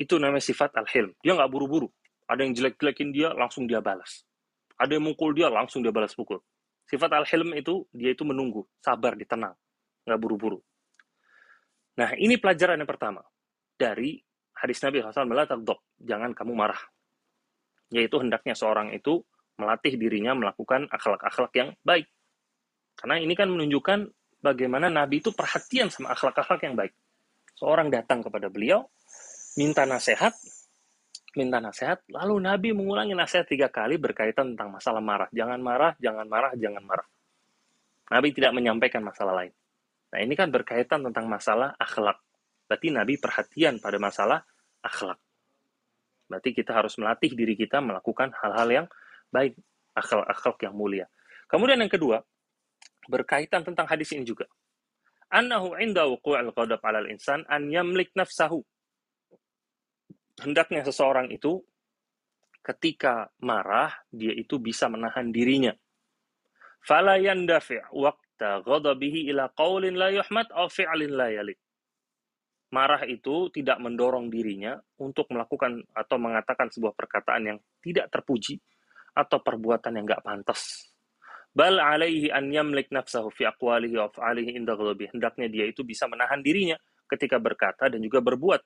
Itu 0.00 0.16
namanya 0.16 0.40
sifat 0.40 0.72
al-hilm. 0.80 1.12
Dia 1.20 1.36
nggak 1.36 1.52
buru-buru. 1.52 1.92
Ada 2.24 2.48
yang 2.48 2.56
jelek-jelekin 2.56 3.12
dia, 3.12 3.36
langsung 3.36 3.68
dia 3.68 3.84
balas. 3.84 4.24
Ada 4.80 4.96
yang 4.96 5.12
mukul 5.12 5.36
dia, 5.36 5.52
langsung 5.52 5.84
dia 5.84 5.92
balas 5.92 6.16
pukul. 6.16 6.40
Sifat 6.88 7.12
al-hilm 7.12 7.52
itu, 7.52 7.84
dia 7.92 8.16
itu 8.16 8.24
menunggu, 8.24 8.64
sabar, 8.80 9.12
ditenang. 9.12 9.52
Nggak 10.08 10.18
buru-buru. 10.24 10.58
Nah, 12.00 12.16
ini 12.16 12.40
pelajaran 12.40 12.80
yang 12.80 12.88
pertama 12.88 13.20
dari 13.76 14.16
hadis 14.56 14.80
Nabi 14.80 15.04
SAW, 15.04 15.60
jangan 16.00 16.32
kamu 16.32 16.52
marah. 16.56 16.80
Yaitu 17.92 18.16
hendaknya 18.20 18.56
seorang 18.56 18.92
itu 18.96 19.20
melatih 19.56 19.96
dirinya 19.96 20.36
melakukan 20.36 20.88
akhlak-akhlak 20.92 21.52
yang 21.56 21.70
baik. 21.82 22.08
Karena 22.96 23.20
ini 23.20 23.34
kan 23.36 23.48
menunjukkan 23.52 24.08
bagaimana 24.40 24.88
Nabi 24.88 25.20
itu 25.20 25.32
perhatian 25.32 25.92
sama 25.92 26.12
akhlak-akhlak 26.16 26.60
yang 26.64 26.76
baik. 26.76 26.92
Seorang 27.56 27.88
datang 27.88 28.20
kepada 28.20 28.52
beliau, 28.52 28.84
minta 29.56 29.88
nasihat, 29.88 30.36
minta 31.36 31.60
nasihat, 31.60 32.04
lalu 32.12 32.40
Nabi 32.40 32.68
mengulangi 32.76 33.16
nasihat 33.16 33.48
tiga 33.48 33.68
kali 33.72 33.96
berkaitan 33.96 34.56
tentang 34.56 34.72
masalah 34.72 35.00
marah. 35.00 35.28
Jangan 35.32 35.60
marah, 35.60 35.92
jangan 36.00 36.26
marah, 36.28 36.52
jangan 36.56 36.84
marah. 36.84 37.06
Nabi 38.12 38.28
tidak 38.32 38.52
menyampaikan 38.54 39.02
masalah 39.02 39.44
lain. 39.44 39.52
Nah, 40.12 40.18
ini 40.22 40.34
kan 40.38 40.48
berkaitan 40.48 41.02
tentang 41.02 41.26
masalah 41.26 41.74
akhlak. 41.76 42.22
Berarti 42.70 42.88
Nabi 42.94 43.18
perhatian 43.18 43.82
pada 43.82 43.98
masalah 43.98 44.38
akhlak. 44.84 45.18
Berarti 46.26 46.50
kita 46.54 46.74
harus 46.74 46.98
melatih 46.98 47.34
diri 47.34 47.54
kita 47.54 47.78
melakukan 47.82 48.34
hal-hal 48.42 48.68
yang 48.70 48.86
baik, 49.32 49.58
akhlak-akhlak 49.96 50.58
yang 50.62 50.74
mulia. 50.76 51.06
Kemudian 51.46 51.78
yang 51.78 51.90
kedua, 51.90 52.20
berkaitan 53.06 53.62
tentang 53.62 53.86
hadis 53.86 54.10
ini 54.12 54.26
juga. 54.26 54.50
Annahu 55.30 55.74
inda 55.78 56.06
wuqu'il 56.06 56.54
ghadab 56.54 56.82
'alal 56.82 57.10
insan 57.10 57.42
an 57.50 57.66
yamlik 57.70 58.14
nafsahu. 58.14 58.62
Hendaknya 60.42 60.84
seseorang 60.86 61.32
itu 61.32 61.64
ketika 62.62 63.30
marah, 63.42 63.94
dia 64.10 64.34
itu 64.34 64.58
bisa 64.58 64.90
menahan 64.90 65.30
dirinya. 65.30 65.72
Fala 66.82 67.18
yandafi' 67.18 67.82
ghadabihi 68.38 69.32
ila 69.32 69.50
qaulin 69.54 69.98
la 69.98 70.12
yuhmad 70.12 70.50
aw 70.54 70.70
fi'lin 70.70 71.14
la 71.14 71.32
yalik. 71.32 71.58
Marah 72.74 73.06
itu 73.06 73.48
tidak 73.54 73.78
mendorong 73.78 74.26
dirinya 74.26 74.74
untuk 74.98 75.30
melakukan 75.30 75.86
atau 75.94 76.18
mengatakan 76.18 76.66
sebuah 76.66 76.98
perkataan 76.98 77.42
yang 77.54 77.58
tidak 77.78 78.10
terpuji 78.10 78.58
atau 79.16 79.40
perbuatan 79.40 79.96
yang 79.96 80.04
nggak 80.04 80.20
pantas. 80.20 80.92
Bal 81.56 81.80
alaihi 81.80 82.28
an 82.28 82.52
yamlik 82.52 82.92
nafsahu 82.92 83.32
fi 83.32 83.48
aqwalihi 83.48 83.96
wa 83.96 84.12
af'alihi 84.12 84.60
inda 84.60 84.76
ghadabi. 84.76 85.08
Hendaknya 85.08 85.48
dia 85.48 85.64
itu 85.64 85.80
bisa 85.88 86.04
menahan 86.04 86.44
dirinya 86.44 86.76
ketika 87.08 87.40
berkata 87.40 87.88
dan 87.88 88.04
juga 88.04 88.20
berbuat. 88.20 88.60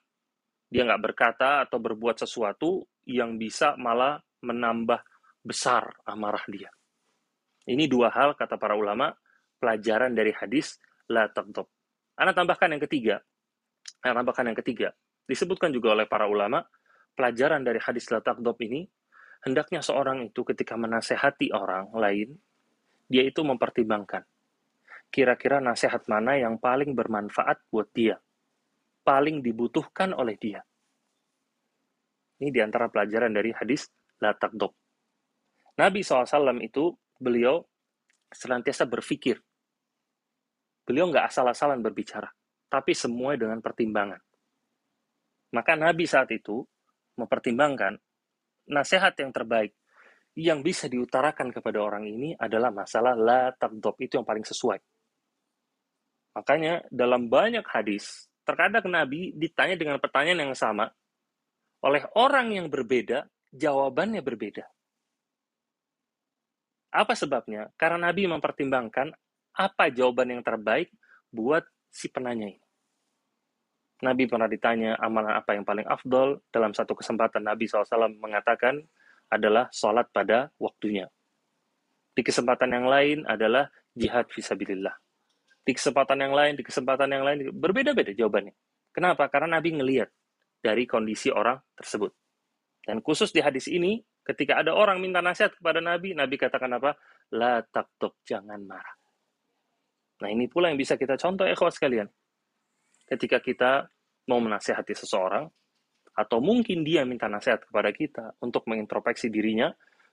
Dia 0.67 0.83
nggak 0.83 1.03
berkata 1.03 1.63
atau 1.63 1.79
berbuat 1.79 2.19
sesuatu 2.19 2.83
yang 3.07 3.39
bisa 3.39 3.79
malah 3.79 4.19
menambah 4.43 4.99
besar 5.47 5.95
amarah 6.03 6.43
dia. 6.51 6.71
Ini 7.71 7.87
dua 7.87 8.11
hal 8.11 8.35
kata 8.35 8.59
para 8.59 8.75
ulama 8.75 9.15
pelajaran 9.63 10.11
dari 10.11 10.35
hadis 10.35 10.75
la 11.07 11.31
taghdab. 11.31 11.71
Anda 12.19 12.35
tambahkan 12.35 12.75
yang 12.75 12.83
ketiga, 12.83 13.23
Nah, 14.01 14.17
tambahkan 14.17 14.49
yang 14.49 14.59
ketiga, 14.65 14.89
disebutkan 15.29 15.69
juga 15.77 15.93
oleh 15.93 16.09
para 16.09 16.25
ulama, 16.25 16.65
pelajaran 17.13 17.61
dari 17.61 17.77
hadis 17.77 18.09
la 18.09 18.25
taqdob 18.25 18.57
ini, 18.65 18.89
hendaknya 19.45 19.81
seorang 19.85 20.29
itu 20.29 20.45
ketika 20.45 20.77
menasehati 20.77 21.53
orang 21.53 21.93
lain, 21.93 22.37
dia 23.11 23.27
itu 23.27 23.43
mempertimbangkan, 23.43 24.23
kira-kira 25.11 25.59
nasihat 25.59 26.07
mana 26.07 26.39
yang 26.39 26.57
paling 26.57 26.95
bermanfaat 26.95 27.67
buat 27.69 27.91
dia, 27.91 28.21
paling 29.03 29.43
dibutuhkan 29.43 30.15
oleh 30.15 30.39
dia. 30.39 30.63
Ini 32.41 32.49
di 32.49 32.61
antara 32.63 32.89
pelajaran 32.89 33.35
dari 33.35 33.53
hadis 33.53 33.91
la 34.23 34.33
taqdob. 34.33 34.73
Nabi 35.77 36.01
SAW 36.01 36.61
itu, 36.61 36.93
beliau 37.21 37.61
senantiasa 38.33 38.89
berpikir. 38.89 39.37
Beliau 40.87 41.11
nggak 41.13 41.29
asal-asalan 41.29 41.85
berbicara 41.85 42.31
tapi 42.71 42.95
semua 42.95 43.35
dengan 43.35 43.59
pertimbangan. 43.59 44.23
Maka 45.51 45.75
Nabi 45.75 46.07
saat 46.07 46.31
itu 46.31 46.63
mempertimbangkan 47.19 47.99
nasihat 48.71 49.13
yang 49.19 49.35
terbaik 49.35 49.75
yang 50.39 50.63
bisa 50.63 50.87
diutarakan 50.87 51.51
kepada 51.51 51.83
orang 51.83 52.07
ini 52.07 52.39
adalah 52.39 52.71
masalah 52.71 53.19
la 53.19 53.51
takdob 53.51 53.99
itu 53.99 54.15
yang 54.15 54.25
paling 54.25 54.47
sesuai. 54.47 54.79
Makanya 56.39 56.87
dalam 56.89 57.27
banyak 57.27 57.67
hadis, 57.67 58.31
terkadang 58.47 58.87
Nabi 58.87 59.35
ditanya 59.35 59.75
dengan 59.75 59.99
pertanyaan 59.99 60.47
yang 60.47 60.55
sama 60.55 60.87
oleh 61.83 62.07
orang 62.15 62.55
yang 62.55 62.71
berbeda, 62.71 63.27
jawabannya 63.51 64.23
berbeda. 64.23 64.65
Apa 66.95 67.15
sebabnya? 67.19 67.71
Karena 67.75 68.11
Nabi 68.11 68.31
mempertimbangkan 68.31 69.11
apa 69.55 69.91
jawaban 69.91 70.39
yang 70.39 70.43
terbaik 70.47 70.91
buat 71.31 71.67
si 71.91 72.07
penanya 72.07 72.51
ini. 72.55 72.70
Nabi 74.01 74.25
pernah 74.25 74.49
ditanya 74.49 74.97
amalan 74.97 75.37
apa 75.37 75.53
yang 75.53 75.65
paling 75.65 75.85
afdol. 75.85 76.41
Dalam 76.49 76.73
satu 76.73 76.97
kesempatan 76.97 77.45
Nabi 77.45 77.69
SAW 77.69 78.09
mengatakan 78.17 78.81
adalah 79.29 79.69
sholat 79.71 80.09
pada 80.11 80.49
waktunya. 80.57 81.07
Di 82.17 82.25
kesempatan 82.25 82.73
yang 82.75 82.87
lain 82.89 83.19
adalah 83.29 83.69
jihad 83.95 84.27
visabilillah. 84.33 84.97
Di 85.61 85.77
kesempatan 85.77 86.19
yang 86.19 86.35
lain, 86.35 86.59
di 86.59 86.65
kesempatan 86.65 87.09
yang 87.13 87.23
lain, 87.23 87.53
berbeda-beda 87.53 88.17
jawabannya. 88.17 88.57
Kenapa? 88.91 89.31
Karena 89.31 89.61
Nabi 89.61 89.77
ngeliat 89.79 90.11
dari 90.59 90.89
kondisi 90.89 91.31
orang 91.31 91.61
tersebut. 91.77 92.11
Dan 92.83 93.05
khusus 93.05 93.31
di 93.31 93.45
hadis 93.45 93.69
ini, 93.71 94.01
ketika 94.25 94.59
ada 94.59 94.75
orang 94.75 94.99
minta 94.99 95.21
nasihat 95.21 95.55
kepada 95.55 95.79
Nabi, 95.79 96.17
Nabi 96.17 96.35
katakan 96.41 96.73
apa? 96.75 96.97
La 97.37 97.63
jangan 98.27 98.61
marah. 98.67 98.97
Nah 100.21 100.29
ini 100.29 100.51
pula 100.51 100.69
yang 100.69 100.81
bisa 100.81 100.99
kita 100.99 101.17
contoh 101.17 101.47
ikhwas 101.49 101.81
sekalian. 101.81 102.11
Ketika 103.11 103.43
kita 103.43 103.91
mau 104.31 104.39
menasehati 104.39 104.95
seseorang, 104.95 105.51
atau 106.15 106.39
mungkin 106.39 106.87
dia 106.87 107.03
minta 107.03 107.27
nasihat 107.27 107.65
kepada 107.67 107.91
kita 107.91 108.25
untuk 108.43 108.67
mengintrospeksi 108.71 109.33
dirinya, 109.33 109.71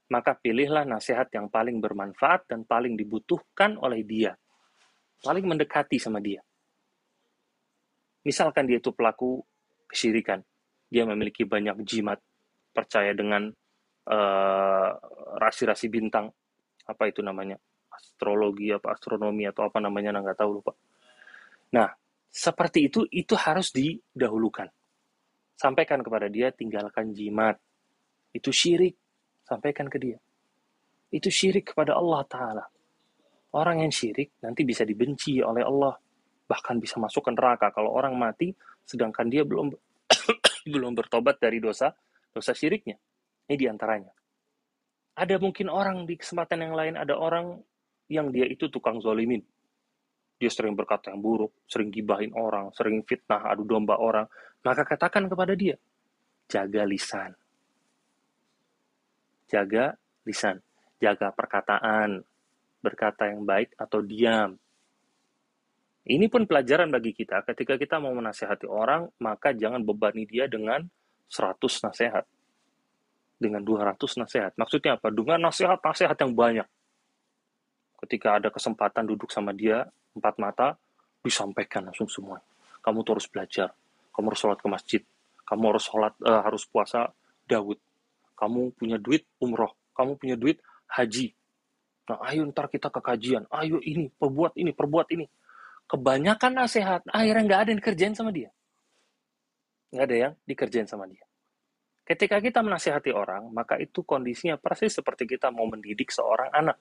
maka 0.07 0.39
pilihlah 0.39 0.88
nasihat 0.88 1.27
yang 1.36 1.51
paling 1.51 1.83
bermanfaat 1.83 2.47
dan 2.47 2.63
paling 2.63 2.95
dibutuhkan 2.95 3.75
oleh 3.77 4.07
dia. 4.07 4.33
Paling 5.19 5.43
mendekati 5.43 5.99
sama 5.99 6.23
dia. 6.23 6.39
Misalkan 8.23 8.69
dia 8.69 8.79
itu 8.79 8.93
pelaku 8.95 9.41
kesyirikan, 9.88 10.39
dia 10.88 11.03
memiliki 11.07 11.43
banyak 11.47 11.83
jimat, 11.83 12.19
percaya 12.71 13.12
dengan 13.15 13.51
uh, 14.07 14.89
rasi-rasi 15.39 15.88
bintang, 15.88 16.31
apa 16.88 17.03
itu 17.07 17.23
namanya, 17.23 17.55
astrologi 17.88 18.69
apa 18.69 18.93
astronomi 18.93 19.47
atau 19.47 19.67
apa 19.67 19.79
namanya 19.79 20.19
nggak 20.19 20.38
tahu 20.38 20.60
lupa. 20.60 20.75
Nah, 21.73 21.88
seperti 22.38 22.86
itu 22.86 23.02
itu 23.10 23.34
harus 23.34 23.73
didahulukan. 23.73 24.69
Sampaikan 25.58 26.06
kepada 26.06 26.30
dia 26.30 26.54
tinggalkan 26.54 27.10
jimat. 27.10 27.58
Itu 28.30 28.54
syirik. 28.54 28.93
Sampaikan 29.41 29.89
ke 29.89 29.97
dia. 29.97 30.21
Itu 31.10 31.34
syirik 31.34 31.73
kepada 31.73 31.97
Allah 31.97 32.21
taala. 32.30 32.65
Orang 33.58 33.82
yang 33.82 33.89
syirik 33.89 34.38
nanti 34.45 34.62
bisa 34.62 34.86
dibenci 34.86 35.41
oleh 35.41 35.65
Allah, 35.65 35.97
bahkan 36.45 36.78
bisa 36.78 37.02
masuk 37.02 37.26
ke 37.26 37.32
neraka 37.34 37.73
kalau 37.73 37.89
orang 37.89 38.13
mati 38.13 38.54
sedangkan 38.86 39.34
dia 39.34 39.41
belum 39.41 39.73
belum 40.73 40.93
bertobat 40.93 41.41
dari 41.41 41.58
dosa 41.58 41.89
dosa 42.30 42.54
syiriknya. 42.54 43.02
Ini 43.50 43.56
di 43.58 43.65
antaranya. 43.65 44.13
Ada 45.17 45.41
mungkin 45.41 45.73
orang 45.73 46.06
di 46.06 46.13
kesempatan 46.13 46.69
yang 46.69 46.78
lain 46.78 47.02
ada 47.02 47.17
orang 47.17 47.58
yang 48.13 48.30
dia 48.30 48.45
itu 48.45 48.69
tukang 48.69 49.02
zolimin. 49.02 49.41
Dia 50.38 50.54
sering 50.54 50.78
berkata 50.78 51.10
yang 51.10 51.21
buruk, 51.21 51.65
sering 51.65 51.89
gibahin 51.89 52.30
orang, 52.38 52.69
sering 52.78 53.02
fitnah, 53.02 53.41
adu 53.50 53.65
domba 53.65 53.97
orang. 53.97 54.30
Maka 54.62 54.86
katakan 54.86 55.26
kepada 55.26 55.58
dia, 55.58 55.82
jaga 56.45 56.86
lisan. 56.86 57.34
Jaga 59.50 59.97
lisan. 60.30 60.62
Jaga 61.02 61.34
perkataan. 61.34 62.21
Berkata 62.84 63.34
yang 63.34 63.41
baik 63.47 63.73
atau 63.82 64.06
diam. 64.06 64.54
Ini 66.08 66.26
pun 66.32 66.45
pelajaran 66.45 66.88
bagi 66.93 67.12
kita. 67.17 67.43
Ketika 67.43 67.76
kita 67.76 67.97
mau 67.97 68.13
menasehati 68.13 68.69
orang, 68.69 69.10
maka 69.19 69.52
jangan 69.52 69.84
bebani 69.84 70.23
dia 70.30 70.45
dengan 70.45 70.86
100 71.28 71.58
nasihat. 71.84 72.26
Dengan 73.41 73.65
200 73.65 73.97
nasihat. 74.21 74.52
Maksudnya 74.56 75.02
apa? 75.02 75.10
Dengan 75.12 75.50
nasihat-nasihat 75.50 76.17
yang 76.21 76.34
banyak 76.38 76.67
ketika 78.06 78.38
ada 78.38 78.50
kesempatan 78.54 79.10
duduk 79.10 79.34
sama 79.34 79.50
dia 79.54 79.89
empat 80.17 80.36
mata 80.41 80.75
disampaikan 81.21 81.88
langsung 81.88 82.10
semua. 82.10 82.41
Kamu 82.82 83.06
tuh 83.06 83.19
harus 83.19 83.27
belajar. 83.30 83.69
Kamu 84.12 84.34
harus 84.34 84.39
sholat 84.41 84.60
ke 84.60 84.67
masjid. 84.67 85.01
Kamu 85.47 85.63
harus 85.71 85.86
sholat 85.86 86.13
uh, 86.25 86.41
harus 86.43 86.65
puasa 86.67 87.10
Daud 87.47 87.80
kamu 88.38 88.77
punya 88.77 89.01
duit 89.01 89.25
umroh. 89.41 89.73
Kamu 89.97 90.21
punya 90.21 90.38
duit 90.38 90.62
haji. 90.93 91.34
Nah 92.08 92.21
ayo 92.30 92.45
ntar 92.53 92.69
kita 92.69 92.93
ke 92.93 93.01
kajian. 93.01 93.49
Ayo 93.49 93.82
ini 93.82 94.13
perbuat 94.13 94.53
ini 94.62 94.71
perbuat 94.71 95.08
ini. 95.17 95.25
Kebanyakan 95.89 96.53
nasihat 96.53 97.01
akhirnya 97.10 97.43
nggak 97.49 97.60
ada 97.65 97.69
yang 97.73 97.80
dikerjain 97.82 98.13
sama 98.13 98.30
dia. 98.30 98.53
Nggak 99.89 100.06
ada 100.06 100.15
yang 100.15 100.34
dikerjain 100.45 100.88
sama 100.88 101.10
dia. 101.10 101.25
Ketika 102.08 102.39
kita 102.39 102.62
menasihati 102.63 103.12
orang 103.12 103.49
maka 103.51 103.75
itu 103.82 104.06
kondisinya 104.06 104.56
persis 104.62 104.95
seperti 104.95 105.27
kita 105.27 105.49
mau 105.51 105.67
mendidik 105.67 106.13
seorang 106.13 106.53
anak 106.53 106.77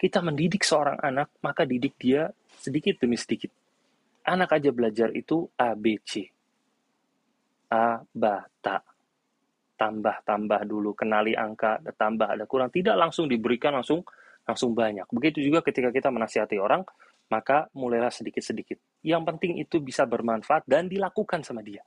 kita 0.00 0.24
mendidik 0.24 0.64
seorang 0.64 0.96
anak, 0.96 1.36
maka 1.44 1.68
didik 1.68 2.00
dia 2.00 2.32
sedikit 2.56 2.96
demi 2.96 3.20
sedikit. 3.20 3.52
Anak 4.24 4.56
aja 4.56 4.72
belajar 4.72 5.12
itu 5.12 5.44
A, 5.60 5.76
B, 5.76 6.00
C. 6.00 6.24
A, 7.68 8.00
ba, 8.00 8.40
ta. 8.64 8.80
Tambah, 9.76 10.24
tambah 10.24 10.60
dulu, 10.64 10.96
kenali 10.96 11.36
angka, 11.36 11.84
ada 11.84 11.92
tambah, 11.92 12.28
ada 12.32 12.44
kurang. 12.48 12.72
Tidak 12.72 12.96
langsung 12.96 13.28
diberikan 13.28 13.76
langsung 13.76 14.00
langsung 14.48 14.72
banyak. 14.72 15.04
Begitu 15.12 15.44
juga 15.44 15.60
ketika 15.60 15.92
kita 15.92 16.08
menasihati 16.08 16.56
orang, 16.56 16.84
maka 17.28 17.68
mulailah 17.76 18.12
sedikit-sedikit. 18.12 19.04
Yang 19.04 19.22
penting 19.28 19.52
itu 19.60 19.80
bisa 19.84 20.08
bermanfaat 20.08 20.64
dan 20.64 20.88
dilakukan 20.88 21.44
sama 21.44 21.60
dia. 21.60 21.84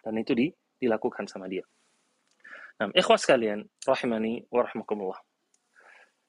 Dan 0.00 0.16
itu 0.16 0.32
di, 0.32 0.48
dilakukan 0.80 1.28
sama 1.28 1.48
dia. 1.48 1.64
Nah, 2.80 2.92
ikhwas 2.92 3.24
kalian, 3.24 3.64
rahimani 3.84 4.48
wa 4.48 4.64
rahmakumullah. 4.64 5.27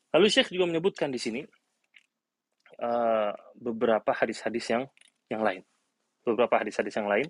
Lalu 0.10 0.28
Syekh 0.30 0.50
juga 0.50 0.66
menyebutkan 0.66 1.14
di 1.14 1.22
sini 1.22 1.42
uh, 2.82 3.32
beberapa 3.54 4.10
hadis-hadis 4.10 4.66
yang 4.74 4.84
yang 5.30 5.46
lain. 5.46 5.62
Beberapa 6.26 6.62
hadis-hadis 6.62 6.98
yang 6.98 7.10
lain 7.10 7.30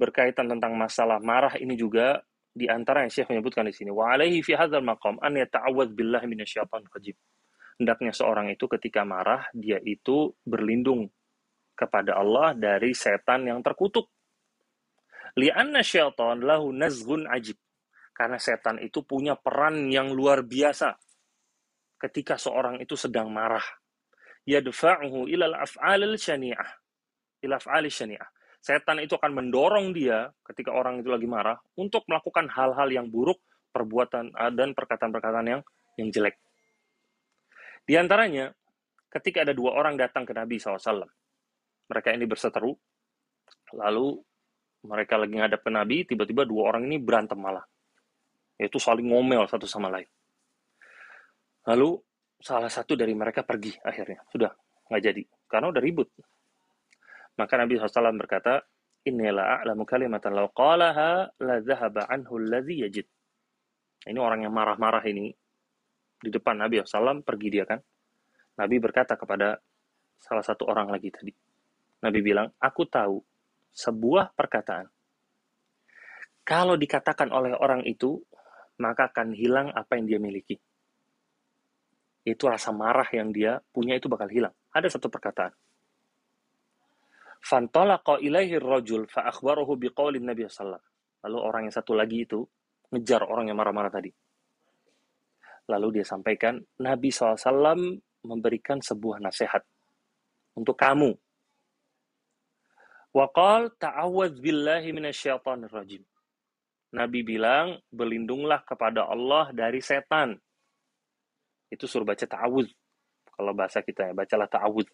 berkaitan 0.00 0.48
tentang 0.48 0.72
masalah 0.80 1.20
marah 1.20 1.52
ini 1.60 1.76
juga 1.76 2.24
di 2.50 2.66
antara 2.66 3.04
yang 3.04 3.12
Syekh 3.12 3.28
menyebutkan 3.28 3.68
di 3.68 3.76
sini. 3.76 3.92
Wa 3.92 4.16
alaihi 4.16 4.40
fi 4.40 4.56
hadzal 4.56 4.80
maqam 4.80 5.20
an 5.20 5.36
yata'awwadz 5.36 5.92
billahi 5.92 6.26
minasyaitonir 6.26 6.88
rajim. 6.88 7.16
Hendaknya 7.76 8.12
seorang 8.16 8.48
itu 8.52 8.64
ketika 8.68 9.04
marah 9.04 9.44
dia 9.52 9.80
itu 9.84 10.32
berlindung 10.44 11.08
kepada 11.76 12.16
Allah 12.16 12.52
dari 12.56 12.92
setan 12.92 13.48
yang 13.48 13.60
terkutuk. 13.64 14.08
Li'anna 15.36 15.80
syaitan 15.80 16.42
lahu 16.42 16.74
nazghun 16.74 17.24
ajib 17.30 17.56
karena 18.20 18.36
setan 18.36 18.76
itu 18.84 19.00
punya 19.00 19.32
peran 19.32 19.88
yang 19.88 20.12
luar 20.12 20.44
biasa 20.44 20.92
ketika 21.96 22.36
seorang 22.36 22.76
itu 22.76 22.92
sedang 22.92 23.32
marah. 23.32 23.64
Yadfa'uhu 24.44 25.24
ilal 25.24 25.56
af'alil 25.56 26.20
syani'ah. 26.20 26.68
ila 27.40 27.56
fa'ali 27.56 27.88
syani'ah. 27.88 28.28
Setan 28.60 29.00
itu 29.00 29.16
akan 29.16 29.40
mendorong 29.40 29.96
dia 29.96 30.28
ketika 30.44 30.68
orang 30.68 31.00
itu 31.00 31.08
lagi 31.08 31.24
marah 31.24 31.56
untuk 31.80 32.04
melakukan 32.04 32.44
hal-hal 32.52 32.92
yang 32.92 33.08
buruk, 33.08 33.40
perbuatan 33.72 34.36
dan 34.52 34.76
perkataan-perkataan 34.76 35.46
yang 35.48 35.62
yang 35.96 36.12
jelek. 36.12 36.36
Di 37.88 37.96
antaranya, 37.96 38.52
ketika 39.08 39.48
ada 39.48 39.56
dua 39.56 39.80
orang 39.80 39.96
datang 39.96 40.28
ke 40.28 40.36
Nabi 40.36 40.60
SAW, 40.60 41.08
mereka 41.88 42.12
ini 42.12 42.28
berseteru, 42.28 42.76
lalu 43.80 44.20
mereka 44.84 45.16
lagi 45.16 45.40
ngadap 45.40 45.64
ke 45.64 45.72
Nabi, 45.72 46.04
tiba-tiba 46.04 46.44
dua 46.44 46.68
orang 46.68 46.84
ini 46.84 47.00
berantem 47.00 47.40
malah. 47.40 47.64
Yaitu 48.60 48.76
saling 48.76 49.08
ngomel 49.08 49.48
satu 49.48 49.64
sama 49.64 49.88
lain. 49.88 50.06
Lalu 51.64 51.96
salah 52.36 52.68
satu 52.68 52.92
dari 52.92 53.16
mereka 53.16 53.40
pergi 53.40 53.72
akhirnya. 53.80 54.20
Sudah, 54.28 54.52
nggak 54.92 55.00
jadi. 55.00 55.22
Karena 55.48 55.72
udah 55.72 55.80
ribut. 55.80 56.08
Maka 57.40 57.56
Nabi 57.56 57.80
SAW 57.80 58.20
berkata, 58.20 58.60
Inilah 59.00 59.64
a'lamu 59.64 59.88
kalimatan 59.88 60.36
law 60.36 60.52
qalaha 60.52 61.24
la 61.40 61.56
dhahaba 61.64 62.04
anhu 62.12 62.36
alladhi 62.36 62.84
yajid. 62.84 63.08
Ini 64.04 64.20
orang 64.20 64.44
yang 64.44 64.52
marah-marah 64.52 65.00
ini 65.08 65.32
di 66.20 66.28
depan 66.28 66.60
Nabi 66.60 66.84
SAW 66.84 67.24
pergi 67.24 67.48
dia 67.48 67.64
kan. 67.64 67.80
Nabi 68.60 68.76
berkata 68.76 69.16
kepada 69.16 69.56
salah 70.20 70.44
satu 70.44 70.68
orang 70.68 70.92
lagi 70.92 71.08
tadi. 71.08 71.32
Nabi 72.04 72.18
bilang, 72.20 72.52
aku 72.60 72.84
tahu 72.84 73.24
sebuah 73.72 74.36
perkataan. 74.36 74.84
Kalau 76.44 76.76
dikatakan 76.76 77.32
oleh 77.32 77.56
orang 77.56 77.80
itu, 77.88 78.20
maka 78.80 79.12
akan 79.12 79.36
hilang 79.36 79.68
apa 79.76 80.00
yang 80.00 80.06
dia 80.08 80.18
miliki. 80.18 80.56
Itu 82.24 82.48
rasa 82.48 82.72
marah 82.72 83.06
yang 83.12 83.32
dia 83.32 83.60
punya 83.72 83.96
itu 83.96 84.08
bakal 84.08 84.28
hilang. 84.28 84.52
Ada 84.72 84.96
satu 84.96 85.12
perkataan 85.12 85.52
Fantolaqa 87.40 88.20
ilaihi 88.20 88.60
rajul 88.60 89.08
fa 89.08 89.24
akhbarahu 89.32 89.80
biqaulin 89.80 90.28
Nabi 90.28 90.44
sallallahu 90.44 90.84
Lalu 91.20 91.38
orang 91.40 91.62
yang 91.68 91.74
satu 91.74 91.92
lagi 91.92 92.24
itu 92.24 92.40
ngejar 92.92 93.24
orang 93.28 93.52
yang 93.52 93.58
marah-marah 93.60 93.92
tadi. 93.92 94.08
Lalu 95.68 96.00
dia 96.00 96.04
sampaikan, 96.08 96.56
Nabi 96.80 97.12
SAW 97.12 98.00
memberikan 98.24 98.80
sebuah 98.80 99.20
nasihat 99.20 99.60
untuk 100.56 100.80
kamu. 100.80 101.12
Waqal 103.12 103.76
ta'awwadz 103.76 104.40
billahi 104.40 104.96
minasyaitonir 104.96 105.68
rajim. 105.68 106.02
Nabi 106.90 107.22
bilang, 107.22 107.78
berlindunglah 107.90 108.66
kepada 108.66 109.06
Allah 109.06 109.54
dari 109.54 109.78
setan. 109.78 110.34
Itu 111.70 111.86
suruh 111.86 112.02
baca 112.02 112.26
ta'awudz. 112.26 112.70
Kalau 113.30 113.52
bahasa 113.54 113.80
kita 113.86 114.10
ya, 114.10 114.12
bacalah 114.12 114.50
ta'awudz. 114.50 114.90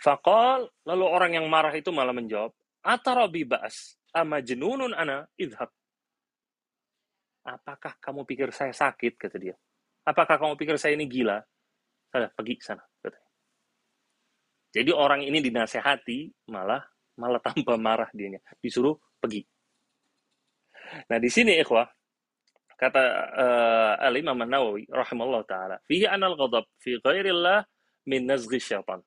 Fakal, 0.00 0.66
lalu 0.88 1.04
orang 1.04 1.32
yang 1.38 1.46
marah 1.46 1.70
itu 1.76 1.92
malah 1.92 2.16
menjawab, 2.16 2.50
Atarabi 2.84 3.48
ba'as, 3.48 3.96
ama 4.12 4.40
jenunun 4.44 4.92
ana 4.92 5.24
idhab. 5.40 5.72
Apakah 7.44 7.96
kamu 8.00 8.24
pikir 8.24 8.48
saya 8.52 8.72
sakit, 8.72 9.20
kata 9.20 9.36
dia. 9.36 9.56
Apakah 10.04 10.40
kamu 10.40 10.56
pikir 10.56 10.76
saya 10.80 10.96
ini 10.96 11.04
gila? 11.08 11.40
Saya 12.08 12.32
pergi 12.32 12.56
sana, 12.60 12.84
katanya. 13.00 13.30
Jadi 14.74 14.90
orang 14.90 15.20
ini 15.24 15.38
dinasehati, 15.44 16.48
malah 16.50 16.80
malah 17.18 17.40
tambah 17.46 17.78
marah 17.78 18.10
dianya. 18.10 18.42
Disuruh 18.58 18.98
pergi. 19.20 19.44
Nah, 21.10 21.18
di 21.18 21.30
sini 21.30 21.58
ikhwah, 21.58 21.86
kata 22.74 23.02
uh, 23.34 23.94
Al-Imam 24.02 24.36
An-Nawawi 24.38 24.90
rahimahullah 24.90 25.42
taala, 25.46 25.76
fihi 25.86 26.06
anal 26.06 26.34
ghadab 26.38 26.66
fi 26.78 26.98
ghairillah 26.98 27.64
min 28.10 28.28
nazghi 28.28 28.60
syaitan. 28.60 29.00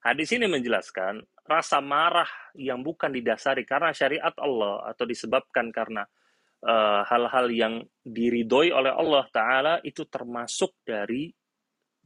Hadis 0.00 0.32
ini 0.32 0.48
menjelaskan 0.48 1.20
rasa 1.44 1.84
marah 1.84 2.28
yang 2.56 2.80
bukan 2.80 3.12
didasari 3.12 3.68
karena 3.68 3.92
syariat 3.92 4.32
Allah 4.40 4.88
atau 4.88 5.04
disebabkan 5.04 5.68
karena 5.68 6.08
eh, 6.64 7.00
hal-hal 7.04 7.46
uh, 7.48 7.52
yang 7.52 7.74
diridhoi 8.00 8.72
oleh 8.72 8.96
Allah 8.96 9.28
Ta'ala 9.28 9.74
itu 9.84 10.08
termasuk 10.08 10.72
dari 10.88 11.28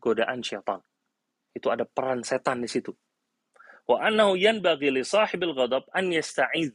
godaan 0.03 0.43
syaitan. 0.43 0.83
Itu 1.55 1.71
ada 1.71 1.87
peran 1.87 2.27
setan 2.27 2.67
di 2.67 2.69
situ. 2.73 2.91
Wa 3.87 4.11
annahu 4.11 4.35
yanbaghi 4.35 4.91
li 4.91 5.07
sahibil 5.07 5.55
ghadab 5.55 5.87
an 5.95 6.11
yasta'iz. 6.11 6.75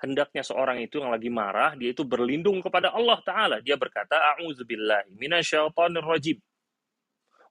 Hendaknya 0.00 0.40
seorang 0.40 0.80
itu 0.80 0.96
yang 0.96 1.12
lagi 1.12 1.28
marah, 1.28 1.76
dia 1.76 1.92
itu 1.92 2.08
berlindung 2.08 2.64
kepada 2.64 2.88
Allah 2.96 3.20
Ta'ala. 3.20 3.56
Dia 3.60 3.76
berkata, 3.76 4.16
A'udzubillahi 4.16 5.12
minasyaitonir 5.12 6.04
rajim. 6.08 6.40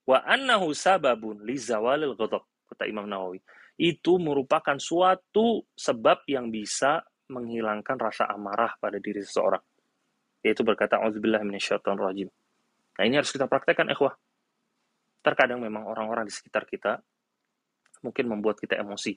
Wa 0.09 0.25
annahu 0.25 0.73
sababun 0.73 1.45
li 1.45 1.53
zawalil 1.62 2.17
ghadab 2.17 2.41
kata 2.73 2.89
Imam 2.89 3.05
Nawawi. 3.05 3.38
Itu 3.77 4.17
merupakan 4.17 4.73
suatu 4.81 5.62
sebab 5.77 6.25
yang 6.25 6.49
bisa 6.49 7.05
menghilangkan 7.29 8.01
rasa 8.01 8.25
amarah 8.25 8.73
pada 8.81 8.97
diri 8.97 9.21
seseorang. 9.21 9.62
Yaitu 10.41 10.65
berkata 10.65 10.97
auzubillah 10.97 11.45
minasyaitonir 11.45 12.01
rajim. 12.01 12.29
Nah 12.97 13.03
ini 13.05 13.21
harus 13.21 13.29
kita 13.29 13.45
praktekkan 13.45 13.93
ikhwah. 13.93 14.17
Terkadang 15.21 15.62
memang 15.62 15.85
orang-orang 15.85 16.25
di 16.25 16.33
sekitar 16.33 16.65
kita 16.65 16.97
mungkin 18.01 18.25
membuat 18.31 18.57
kita 18.57 18.79
emosi 18.79 19.13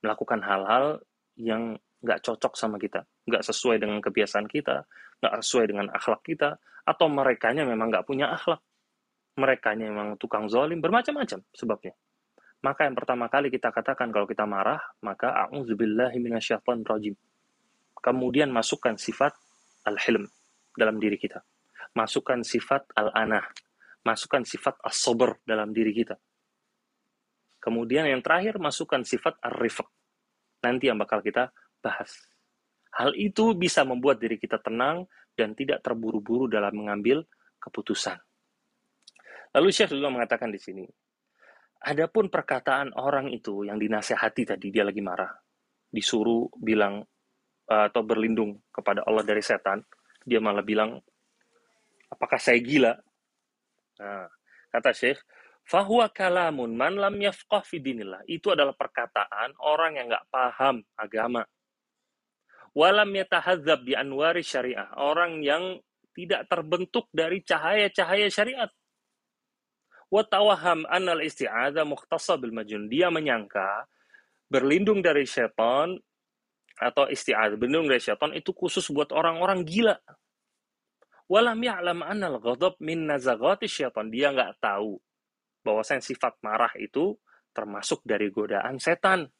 melakukan 0.00 0.40
hal-hal 0.40 1.02
yang 1.36 1.76
nggak 2.00 2.20
cocok 2.24 2.52
sama 2.56 2.80
kita, 2.80 3.04
nggak 3.28 3.44
sesuai 3.44 3.76
dengan 3.80 4.00
kebiasaan 4.00 4.48
kita, 4.48 4.84
nggak 5.20 5.32
sesuai 5.44 5.66
dengan 5.68 5.86
akhlak 5.92 6.24
kita, 6.24 6.56
atau 6.84 7.06
merekanya 7.12 7.68
memang 7.68 7.92
nggak 7.92 8.08
punya 8.08 8.32
akhlak 8.32 8.60
mereka 9.38 9.72
memang 9.72 10.20
tukang 10.20 10.50
zolim, 10.50 10.84
bermacam-macam 10.84 11.40
sebabnya. 11.56 11.94
Maka 12.60 12.84
yang 12.84 12.92
pertama 12.92 13.32
kali 13.32 13.48
kita 13.48 13.72
katakan 13.72 14.12
kalau 14.12 14.28
kita 14.28 14.44
marah, 14.44 14.80
maka 15.00 15.32
a'udzubillahi 15.48 16.20
rajim. 16.84 17.16
Kemudian 18.00 18.52
masukkan 18.52 19.00
sifat 19.00 19.32
al-hilm 19.88 20.28
dalam 20.76 21.00
diri 21.00 21.16
kita. 21.16 21.40
Masukkan 21.96 22.44
sifat 22.44 22.84
al-anah. 22.92 23.48
Masukkan 24.04 24.44
sifat 24.44 24.76
as-sabr 24.84 25.40
dalam 25.48 25.72
diri 25.72 25.92
kita. 25.92 26.16
Kemudian 27.60 28.08
yang 28.08 28.20
terakhir 28.24 28.56
masukkan 28.56 29.04
sifat 29.04 29.40
ar-rifq. 29.40 29.84
Nanti 30.64 30.88
yang 30.92 31.00
bakal 31.00 31.24
kita 31.24 31.52
bahas. 31.80 32.12
Hal 32.94 33.16
itu 33.16 33.56
bisa 33.56 33.82
membuat 33.86 34.20
diri 34.20 34.36
kita 34.36 34.60
tenang 34.60 35.06
dan 35.34 35.54
tidak 35.56 35.80
terburu-buru 35.80 36.50
dalam 36.50 36.74
mengambil 36.74 37.24
keputusan. 37.60 38.18
Lalu 39.56 39.68
Syekh 39.74 39.94
juga 39.94 40.10
mengatakan 40.10 40.50
di 40.50 40.60
sini, 40.62 40.86
adapun 41.82 42.30
perkataan 42.30 42.94
orang 42.94 43.30
itu 43.34 43.66
yang 43.66 43.80
dinasehati 43.80 44.46
tadi 44.46 44.70
dia 44.70 44.86
lagi 44.86 45.02
marah, 45.02 45.30
disuruh 45.90 46.46
bilang 46.58 47.02
uh, 47.66 47.84
atau 47.90 48.02
berlindung 48.06 48.62
kepada 48.70 49.02
Allah 49.06 49.26
dari 49.26 49.42
setan, 49.42 49.82
dia 50.22 50.38
malah 50.38 50.62
bilang, 50.62 51.02
apakah 52.10 52.38
saya 52.38 52.58
gila? 52.62 52.94
Nah, 53.98 54.26
kata 54.70 54.90
Syekh, 54.94 55.18
fahuwa 55.66 56.10
kalamun 56.10 56.74
man 56.74 56.98
lam 56.98 57.14
yafqah 57.18 57.62
fi 57.62 57.78
dinillah. 57.78 58.26
Itu 58.26 58.50
adalah 58.54 58.74
perkataan 58.74 59.54
orang 59.62 59.98
yang 59.98 60.06
nggak 60.10 60.26
paham 60.30 60.82
agama. 60.98 61.46
Walam 62.70 63.10
yatahadzab 63.10 63.82
bi 63.82 63.98
anwari 63.98 64.46
syariah. 64.46 64.90
Orang 64.94 65.42
yang 65.42 65.82
tidak 66.14 66.46
terbentuk 66.46 67.10
dari 67.10 67.42
cahaya-cahaya 67.42 68.30
syariat. 68.30 68.70
Watawaham 70.10 70.86
anal 70.90 71.22
isti'adha 71.22 71.86
mukhtasa 71.86 72.34
bil 72.38 72.50
majun. 72.54 72.90
Dia 72.90 73.14
menyangka 73.14 73.86
berlindung 74.50 75.02
dari 75.02 75.22
syaitan 75.22 75.94
atau 76.78 77.06
isti'adha, 77.06 77.54
berlindung 77.54 77.86
dari 77.86 78.02
syaitan 78.02 78.34
itu 78.34 78.50
khusus 78.50 78.90
buat 78.90 79.14
orang-orang 79.14 79.62
gila. 79.62 79.98
Walam 81.30 81.62
ya'lam 81.62 82.02
anal 82.02 82.42
ghadab 82.42 82.74
min 82.82 83.06
nazagati 83.06 83.70
syaitan. 83.70 84.10
Dia 84.10 84.34
nggak 84.34 84.58
tahu 84.58 84.98
bahwa 85.62 85.82
sifat 85.86 86.42
marah 86.42 86.74
itu 86.74 87.14
termasuk 87.54 88.02
dari 88.02 88.30
godaan 88.34 88.82
setan. 88.82 89.30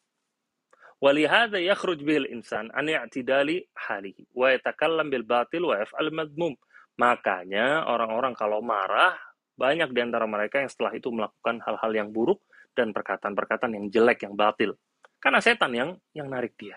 Insan 1.01 2.69
an 2.77 2.87
i'tidali 2.93 3.65
halihi 3.89 4.29
wa 4.37 4.53
yatakallam 4.53 5.09
bil 5.09 5.25
batil 5.25 5.65
wa 5.73 5.81
yaf'al 5.81 6.13
madmum. 6.13 6.53
Makanya 7.01 7.89
orang-orang 7.89 8.37
kalau 8.37 8.61
marah 8.61 9.17
banyak 9.57 9.97
di 9.97 10.01
antara 10.05 10.29
mereka 10.29 10.61
yang 10.61 10.69
setelah 10.69 10.93
itu 10.93 11.09
melakukan 11.09 11.65
hal-hal 11.65 11.93
yang 11.97 12.09
buruk 12.13 12.45
dan 12.77 12.93
perkataan-perkataan 12.93 13.77
yang 13.77 13.87
jelek, 13.89 14.29
yang 14.29 14.37
batil. 14.37 14.77
Karena 15.17 15.41
setan 15.41 15.73
yang 15.73 15.97
yang 16.13 16.29
narik 16.29 16.53
dia. 16.61 16.77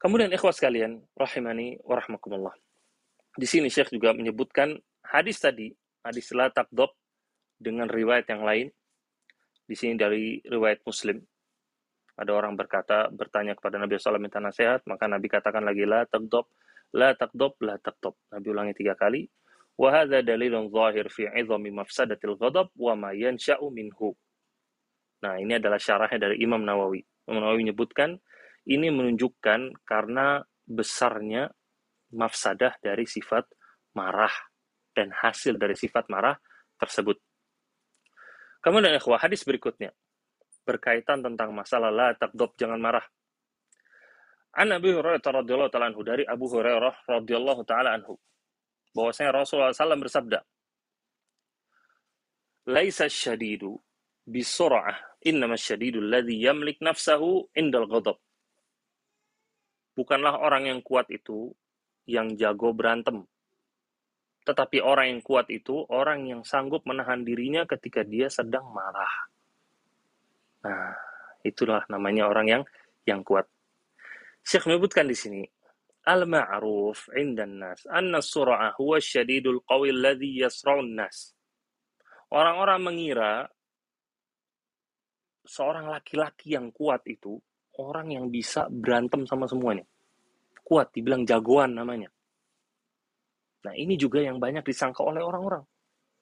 Kemudian 0.00 0.32
ikhwas 0.32 0.56
kalian, 0.56 1.00
rahimani 1.12 1.76
wa 1.84 1.96
rahmakumullah. 2.00 2.56
Di 3.36 3.44
sini 3.44 3.68
Syekh 3.68 3.92
juga 3.92 4.16
menyebutkan 4.16 4.80
hadis 5.04 5.40
tadi, 5.40 5.76
hadis 6.00 6.32
la 6.32 6.48
takdob 6.48 6.96
dengan 7.60 7.84
riwayat 7.84 8.24
yang 8.32 8.44
lain. 8.44 8.72
Di 9.68 9.76
sini 9.76 10.00
dari 10.00 10.40
riwayat 10.40 10.80
Muslim. 10.88 11.20
Ada 12.20 12.36
orang 12.36 12.52
berkata 12.52 13.08
bertanya 13.08 13.56
kepada 13.56 13.80
Nabi 13.80 13.96
SAW 13.96 14.20
minta 14.20 14.36
nasihat, 14.44 14.84
maka 14.84 15.08
Nabi 15.08 15.32
katakan 15.32 15.64
lagi 15.64 15.88
la 15.88 16.04
takdob, 16.04 16.52
la 16.92 17.16
takdob, 17.16 17.56
la 17.64 17.80
takdob. 17.80 18.20
Nabi 18.28 18.46
ulangi 18.52 18.76
tiga 18.76 18.92
kali. 18.92 19.24
Wahada 19.80 20.20
dalilun 20.20 20.68
zahir 20.68 21.08
fi 21.08 21.32
idhami 21.32 21.72
mafsadatil 21.72 22.36
ghadab 22.36 22.68
wa 22.76 22.92
ma 22.92 23.16
yansha'u 23.16 23.72
minhu. 23.72 24.12
Nah, 25.24 25.40
ini 25.40 25.56
adalah 25.56 25.80
syarahnya 25.80 26.28
dari 26.28 26.44
Imam 26.44 26.60
Nawawi. 26.60 27.00
Imam 27.24 27.40
Nawawi 27.40 27.64
menyebutkan 27.64 28.20
ini 28.68 28.92
menunjukkan 28.92 29.80
karena 29.88 30.44
besarnya 30.68 31.48
mafsadah 32.12 32.76
dari 32.84 33.08
sifat 33.08 33.48
marah 33.96 34.32
dan 34.92 35.08
hasil 35.16 35.56
dari 35.56 35.72
sifat 35.72 36.12
marah 36.12 36.36
tersebut. 36.76 37.16
Kemudian 38.60 39.00
ikhwah 39.00 39.24
hadis 39.24 39.40
berikutnya 39.48 39.96
berkaitan 40.70 41.18
tentang 41.18 41.50
masalah 41.50 41.90
la 41.90 42.14
takdob 42.14 42.54
jangan 42.54 42.78
marah. 42.78 43.02
An 44.54 44.70
Abi 44.70 44.94
Hurairah 44.94 45.18
radhiyallahu 45.18 45.70
taala 45.70 45.90
anhu 45.90 46.02
dari 46.06 46.22
Abu 46.26 46.46
Hurairah 46.46 47.06
radhiyallahu 47.06 47.62
taala 47.66 47.98
anhu 47.98 48.18
bahwasanya 48.94 49.30
Rasulullah 49.42 49.70
SAW 49.70 50.02
bersabda 50.02 50.42
Laisa 52.66 53.06
syadidu 53.06 53.78
bisur'ah 54.26 54.98
innama 55.22 55.54
syadidu 55.54 56.02
alladhi 56.02 56.42
yamlik 56.42 56.82
nafsahu 56.82 57.46
indal 57.54 57.86
ghadab 57.86 58.18
Bukanlah 59.94 60.42
orang 60.42 60.66
yang 60.66 60.80
kuat 60.82 61.06
itu 61.14 61.54
yang 62.10 62.34
jago 62.34 62.74
berantem 62.74 63.22
tetapi 64.50 64.80
orang 64.80 65.14
yang 65.14 65.22
kuat 65.22 65.46
itu 65.52 65.84
orang 65.92 66.26
yang 66.26 66.42
sanggup 66.42 66.82
menahan 66.88 67.22
dirinya 67.22 67.68
ketika 67.68 68.00
dia 68.02 68.32
sedang 68.32 68.72
marah. 68.72 69.30
Nah, 70.60 70.92
itulah 71.40 71.84
namanya 71.88 72.28
orang 72.28 72.46
yang 72.48 72.62
yang 73.08 73.24
kuat. 73.24 73.48
Syekh 74.44 74.68
menyebutkan 74.68 75.08
di 75.08 75.16
sini, 75.16 75.42
al-ma'ruf 76.08 77.12
'indan 77.16 77.60
nas 77.60 77.84
anna 77.88 78.20
sur'ah 78.24 78.76
huwa 78.76 79.00
syadidul 79.00 79.64
qawi 79.64 79.92
alladhi 79.92 80.40
yasra'un 80.44 80.96
nas. 80.96 81.32
Orang-orang 82.30 82.80
mengira 82.80 83.48
seorang 85.44 85.90
laki-laki 85.90 86.54
yang 86.54 86.70
kuat 86.70 87.02
itu 87.10 87.34
orang 87.80 88.12
yang 88.12 88.26
bisa 88.28 88.68
berantem 88.68 89.24
sama 89.24 89.48
semuanya. 89.48 89.82
Kuat, 90.60 90.94
dibilang 90.94 91.26
jagoan 91.26 91.74
namanya. 91.74 92.12
Nah, 93.66 93.74
ini 93.74 93.98
juga 93.98 94.22
yang 94.22 94.38
banyak 94.38 94.62
disangka 94.62 95.02
oleh 95.02 95.20
orang-orang. 95.20 95.64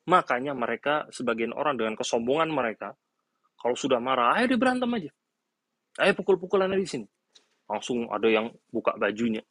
Makanya 0.09 0.57
mereka, 0.57 1.05
sebagian 1.13 1.53
orang 1.53 1.77
dengan 1.77 1.95
kesombongan 1.99 2.49
mereka, 2.49 2.97
kalau 3.59 3.75
sudah 3.75 3.99
marah, 3.99 4.39
ayo 4.39 4.55
dia 4.55 4.59
berantem 4.59 4.91
aja. 4.95 5.11
Ayo 5.99 6.13
pukul-pukulan 6.15 6.71
di 6.71 6.87
sini. 6.87 7.07
Langsung 7.67 8.07
ada 8.09 8.31
yang 8.31 8.55
buka 8.71 8.95
bajunya. 8.95 9.43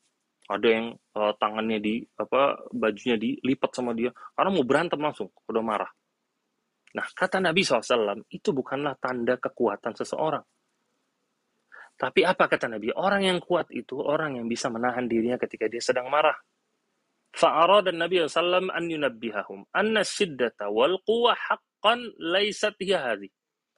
Ada 0.47 0.67
yang 0.67 0.95
uh, 0.95 1.35
tangannya 1.35 1.83
di 1.83 1.99
apa 2.15 2.55
bajunya 2.71 3.19
dilipat 3.19 3.75
sama 3.75 3.91
dia 3.91 4.15
karena 4.31 4.49
mau 4.55 4.63
berantem 4.63 4.95
langsung 4.95 5.27
udah 5.43 5.63
marah. 5.63 5.91
Nah, 6.95 7.03
kata 7.03 7.43
Nabi 7.43 7.67
SAW, 7.67 8.23
itu 8.31 8.55
bukanlah 8.55 8.95
tanda 8.95 9.35
kekuatan 9.35 9.91
seseorang. 9.91 10.41
Tapi 11.97 12.23
apa 12.23 12.47
kata 12.47 12.71
Nabi? 12.71 12.93
Orang 12.93 13.25
yang 13.27 13.41
kuat 13.41 13.73
itu 13.73 13.99
orang 13.99 14.37
yang 14.39 14.45
bisa 14.47 14.69
menahan 14.69 15.09
dirinya 15.09 15.35
ketika 15.41 15.67
dia 15.67 15.81
sedang 15.81 16.07
marah. 16.07 16.37
Fa'arada 17.33 17.91
Nabi 17.91 18.23
SAW 18.23 18.69
an 18.69 18.85
yunabbihahum 18.87 19.67
anna 19.73 20.01
syiddata 20.05 20.69
wal 20.71 21.01
quwa 21.03 21.33
haqqan 21.35 22.17
laysat 22.21 22.77
hiya 22.81 23.01
hadhi. 23.13 23.29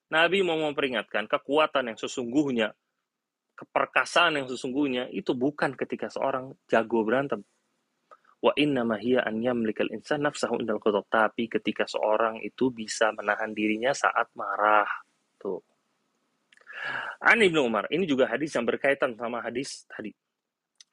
Nabi 0.10 0.42
mau 0.42 0.58
memperingatkan 0.58 1.30
kekuatan 1.30 1.94
yang 1.94 2.00
sesungguhnya, 2.00 2.74
keperkasaan 3.54 4.42
yang 4.42 4.48
sesungguhnya 4.50 5.06
itu 5.14 5.38
bukan 5.38 5.78
ketika 5.78 6.10
seorang 6.10 6.58
jago 6.66 7.06
berantem. 7.06 7.46
Wa 8.40 8.56
inna 8.56 8.88
hiya 8.98 9.28
an 9.28 9.44
yamlikal 9.44 9.92
insan 9.92 10.26
nafsahu 10.26 10.64
indal. 10.64 10.80
Tapi 10.82 11.52
ketika 11.52 11.86
seorang 11.86 12.40
itu 12.42 12.72
bisa 12.72 13.12
menahan 13.12 13.52
dirinya 13.52 13.92
saat 13.92 14.32
marah. 14.34 14.88
Tuh. 15.38 15.60
An 17.20 17.44
Ibnu 17.44 17.68
Umar, 17.68 17.92
ini 17.92 18.08
juga 18.08 18.32
hadis 18.32 18.56
yang 18.56 18.64
berkaitan 18.64 19.12
sama 19.20 19.44
hadis 19.44 19.84
tadi. 19.92 20.16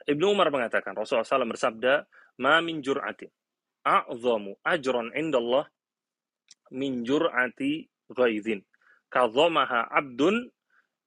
Ibnu 0.06 0.34
Umar 0.34 0.50
mengatakan, 0.50 0.98
Rasulullah 0.98 1.22
SAW 1.22 1.54
bersabda, 1.54 2.02
ma 2.42 2.58
min 2.58 2.82
jur'atin 2.82 3.30
a'zamu 3.86 4.58
ajran 4.66 5.14
indallah 5.14 5.70
min 6.74 7.06
jur'ati 7.06 7.86
ghaidhin 8.10 8.66
kadhamaha 9.12 9.86
abdun 9.90 10.50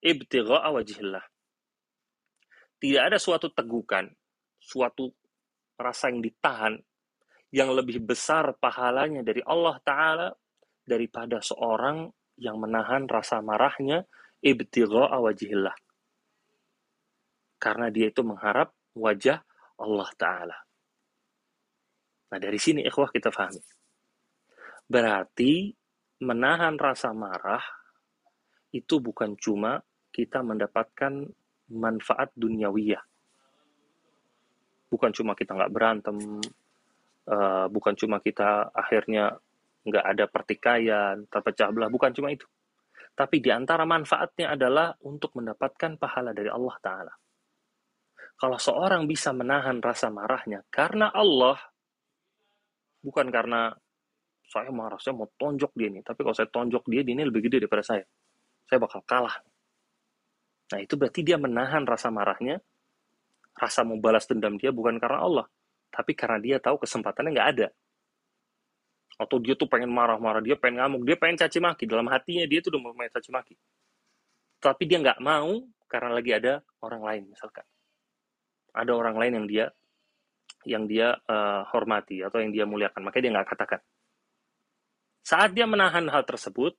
ibtigha'a 0.03 0.69
wajhillah. 0.71 1.23
Tidak 2.79 3.01
ada 3.03 3.19
suatu 3.19 3.51
tegukan 3.51 4.07
suatu 4.59 5.11
rasa 5.79 6.11
yang 6.11 6.23
ditahan 6.23 6.75
yang 7.49 7.73
lebih 7.73 8.03
besar 8.03 8.53
pahalanya 8.61 9.25
dari 9.25 9.41
Allah 9.41 9.81
taala 9.81 10.29
daripada 10.85 11.41
seorang 11.41 12.07
yang 12.37 12.61
menahan 12.61 13.09
rasa 13.09 13.41
marahnya 13.41 14.05
ibtigha'a 14.39 15.17
wajhillah. 15.17 15.75
Karena 17.59 17.91
dia 17.91 18.07
itu 18.07 18.23
mengharap 18.23 18.71
wajah 18.95 19.43
Allah 19.79 20.09
taala. 20.15 20.57
Nah, 22.29 22.39
dari 22.39 22.61
sini 22.61 22.85
ikhwah 22.85 23.09
kita 23.09 23.33
pahami. 23.33 23.59
Berarti 24.85 25.73
menahan 26.21 26.77
rasa 26.77 27.11
marah 27.11 27.78
itu 28.69 29.01
bukan 29.01 29.33
cuma 29.39 29.81
kita 30.09 30.41
mendapatkan 30.41 31.25
manfaat 31.73 32.33
duniawiyah. 32.33 33.03
Bukan 34.89 35.11
cuma 35.13 35.37
kita 35.37 35.53
nggak 35.53 35.73
berantem, 35.73 36.17
uh, 37.29 37.65
bukan 37.69 37.93
cuma 37.93 38.17
kita 38.17 38.73
akhirnya 38.73 39.37
nggak 39.85 40.05
ada 40.05 40.25
pertikaian, 40.25 41.15
terpecah 41.29 41.69
belah, 41.69 41.89
bukan 41.93 42.09
cuma 42.13 42.33
itu. 42.33 42.45
Tapi 43.13 43.37
di 43.43 43.53
antara 43.53 43.85
manfaatnya 43.85 44.55
adalah 44.57 44.95
untuk 45.05 45.37
mendapatkan 45.37 45.99
pahala 45.99 46.33
dari 46.33 46.49
Allah 46.49 46.75
Ta'ala. 46.81 47.13
Kalau 48.39 48.55
seorang 48.55 49.03
bisa 49.03 49.35
menahan 49.35 49.83
rasa 49.83 50.07
marahnya 50.07 50.63
karena 50.71 51.11
Allah, 51.11 51.59
bukan 53.03 53.27
karena 53.27 53.75
saya 54.49 54.71
marah, 54.73 54.97
saya 54.97 55.13
mau 55.13 55.27
tonjok 55.35 55.75
dia 55.75 55.91
nih. 55.91 56.01
Tapi 56.01 56.19
kalau 56.23 56.33
saya 56.33 56.49
tonjok 56.49 56.87
dia, 56.87 57.03
dia 57.05 57.13
ini 57.13 57.27
lebih 57.27 57.45
gede 57.45 57.67
daripada 57.67 57.83
saya. 57.83 58.05
Saya 58.69 58.77
bakal 58.77 59.01
kalah. 59.01 59.41
Nah 60.69 60.79
itu 60.79 60.93
berarti 60.93 61.25
dia 61.25 61.41
menahan 61.41 61.81
rasa 61.89 62.13
marahnya, 62.13 62.61
rasa 63.57 63.81
mau 63.81 63.97
balas 63.97 64.29
dendam 64.29 64.53
dia 64.61 64.69
bukan 64.69 65.01
karena 65.01 65.25
Allah, 65.25 65.45
tapi 65.89 66.13
karena 66.13 66.37
dia 66.37 66.57
tahu 66.61 66.85
kesempatannya 66.85 67.33
nggak 67.33 67.49
ada. 67.57 67.67
Atau 69.17 69.41
dia 69.41 69.57
tuh 69.57 69.65
pengen 69.65 69.89
marah-marah, 69.89 70.39
dia 70.39 70.55
pengen 70.55 70.85
ngamuk, 70.85 71.03
dia 71.03 71.17
pengen 71.17 71.41
caci 71.41 71.59
maki. 71.59 71.83
Dalam 71.89 72.07
hatinya 72.07 72.45
dia 72.45 72.61
tuh 72.61 72.71
udah 72.71 72.81
mau 72.85 72.93
main 72.93 73.09
caci 73.09 73.33
maki. 73.33 73.57
Tapi 74.61 74.83
dia 74.85 75.01
nggak 75.01 75.19
mau 75.19 75.65
karena 75.89 76.09
lagi 76.13 76.31
ada 76.31 76.61
orang 76.85 77.01
lain 77.01 77.23
misalkan. 77.33 77.65
Ada 78.69 78.93
orang 78.93 79.17
lain 79.17 79.33
yang 79.41 79.47
dia 79.49 79.65
yang 80.67 80.83
dia 80.85 81.17
uh, 81.25 81.65
hormati 81.73 82.21
atau 82.21 82.37
yang 82.39 82.53
dia 82.53 82.63
muliakan. 82.69 83.01
Makanya 83.01 83.23
dia 83.25 83.33
nggak 83.33 83.49
katakan. 83.49 83.81
Saat 85.25 85.57
dia 85.57 85.65
menahan 85.67 86.05
hal 86.07 86.23
tersebut, 86.23 86.77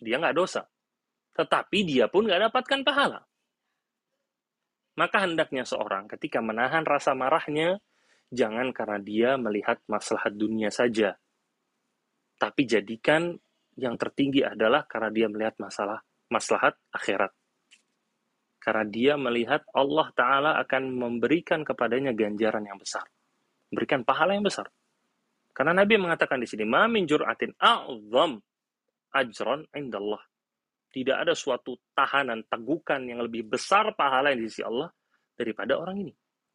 dia 0.00 0.16
nggak 0.18 0.34
dosa. 0.34 0.66
Tetapi 1.36 1.78
dia 1.84 2.08
pun 2.08 2.24
nggak 2.24 2.50
dapatkan 2.50 2.80
pahala. 2.82 3.20
Maka 4.96 5.28
hendaknya 5.28 5.68
seorang 5.68 6.08
ketika 6.08 6.40
menahan 6.40 6.82
rasa 6.88 7.12
marahnya, 7.12 7.76
jangan 8.32 8.72
karena 8.72 8.98
dia 8.98 9.30
melihat 9.36 9.76
maslahat 9.84 10.32
dunia 10.32 10.72
saja. 10.72 11.20
Tapi 12.40 12.64
jadikan 12.64 13.36
yang 13.76 14.00
tertinggi 14.00 14.40
adalah 14.40 14.88
karena 14.88 15.12
dia 15.12 15.28
melihat 15.28 15.60
masalah 15.60 16.00
maslahat 16.32 16.80
akhirat. 16.96 17.32
Karena 18.56 18.84
dia 18.88 19.14
melihat 19.20 19.62
Allah 19.76 20.08
Ta'ala 20.16 20.50
akan 20.64 20.96
memberikan 20.96 21.60
kepadanya 21.60 22.16
ganjaran 22.16 22.64
yang 22.64 22.80
besar 22.80 23.04
berikan 23.70 24.06
pahala 24.06 24.34
yang 24.36 24.46
besar. 24.46 24.70
Karena 25.56 25.72
Nabi 25.72 25.96
mengatakan 25.96 26.38
di 26.38 26.46
sini, 26.46 26.68
"Ma 26.68 26.84
min 26.86 27.08
jur'atin 27.08 27.56
a'zam 27.56 28.38
ajran 29.16 29.64
indallah." 29.72 30.20
Tidak 30.96 31.12
ada 31.12 31.36
suatu 31.36 31.76
tahanan, 31.92 32.48
tegukan 32.48 33.04
yang 33.04 33.20
lebih 33.20 33.44
besar 33.44 33.92
pahala 33.92 34.32
yang 34.32 34.40
di 34.40 34.48
sisi 34.48 34.64
Allah 34.64 34.88
daripada 35.36 35.76
orang 35.76 36.00
ini 36.00 36.14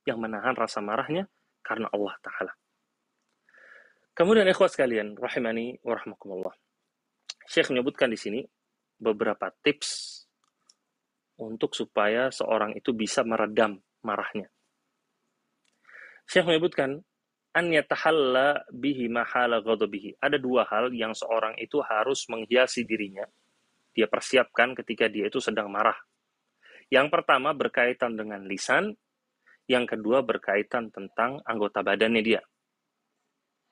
yang 0.09 0.17
menahan 0.17 0.57
rasa 0.57 0.81
marahnya 0.81 1.29
karena 1.61 1.85
Allah 1.93 2.17
taala. 2.25 2.53
Kemudian 4.17 4.49
ikhwas 4.49 4.73
sekalian, 4.73 5.13
rahimani 5.13 5.77
wa 5.85 5.93
rahmakumullah. 5.93 6.57
Syekh 7.45 7.69
menyebutkan 7.69 8.09
di 8.09 8.17
sini 8.17 8.41
beberapa 8.97 9.53
tips 9.61 10.21
untuk 11.37 11.77
supaya 11.77 12.33
seorang 12.33 12.73
itu 12.73 12.97
bisa 12.97 13.21
meredam 13.21 13.77
marahnya. 14.01 14.49
Syekh 16.25 16.49
menyebutkan 16.49 16.97
an 17.53 17.65
yatahalla 17.69 18.65
bihi 18.73 19.05
mahala 19.05 19.61
ghadabihi. 19.61 20.17
Ada 20.17 20.41
dua 20.41 20.65
hal 20.65 20.89
yang 20.97 21.13
seorang 21.13 21.55
itu 21.61 21.77
harus 21.85 22.25
menghiasi 22.25 22.89
dirinya. 22.89 23.25
Dia 23.91 24.07
persiapkan 24.07 24.75
ketika 24.77 25.11
dia 25.11 25.27
itu 25.27 25.43
sedang 25.43 25.67
marah. 25.67 25.95
Yang 26.91 27.07
pertama 27.11 27.55
berkaitan 27.55 28.19
dengan 28.19 28.43
lisan, 28.47 28.95
yang 29.67 29.87
kedua 29.87 30.23
berkaitan 30.23 30.91
tentang 30.91 31.39
anggota 31.47 31.79
badannya 31.79 32.23
dia. 32.23 32.41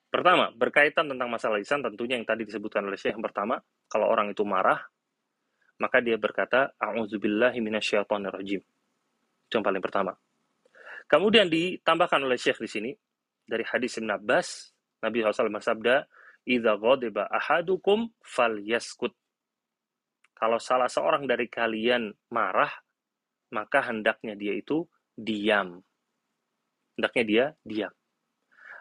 Pertama, 0.09 0.49
berkaitan 0.55 1.05
tentang 1.05 1.29
masalah 1.29 1.61
lisan 1.61 1.85
tentunya 1.85 2.17
yang 2.17 2.25
tadi 2.25 2.41
disebutkan 2.41 2.81
oleh 2.87 2.97
Syekh 2.97 3.13
yang 3.13 3.25
pertama, 3.25 3.61
kalau 3.85 4.09
orang 4.09 4.33
itu 4.33 4.41
marah, 4.41 4.81
maka 5.77 6.01
dia 6.01 6.17
berkata, 6.17 6.73
A'udzubillahi 6.81 7.61
minasyaitonirrajim. 7.61 8.61
Itu 9.45 9.53
yang 9.53 9.65
paling 9.65 9.83
pertama. 9.83 10.17
Kemudian 11.05 11.45
ditambahkan 11.49 12.25
oleh 12.25 12.41
Syekh 12.41 12.57
di 12.65 12.69
sini, 12.69 12.91
dari 13.45 13.61
hadis 13.65 14.01
Ibn 14.01 14.17
Abbas, 14.17 14.73
Nabi 15.01 15.21
SAW 15.21 15.53
bersabda, 15.53 16.05
Iza 16.49 16.73
ghadiba 16.81 17.29
ahadukum 17.29 18.09
fal 18.21 18.57
yaskut. 18.61 19.13
Kalau 20.39 20.55
salah 20.55 20.87
seorang 20.87 21.27
dari 21.27 21.51
kalian 21.51 22.15
marah, 22.31 22.71
maka 23.51 23.91
hendaknya 23.91 24.39
dia 24.39 24.55
itu 24.55 24.87
diam. 25.11 25.83
Hendaknya 26.95 27.23
dia 27.27 27.45
diam. 27.67 27.93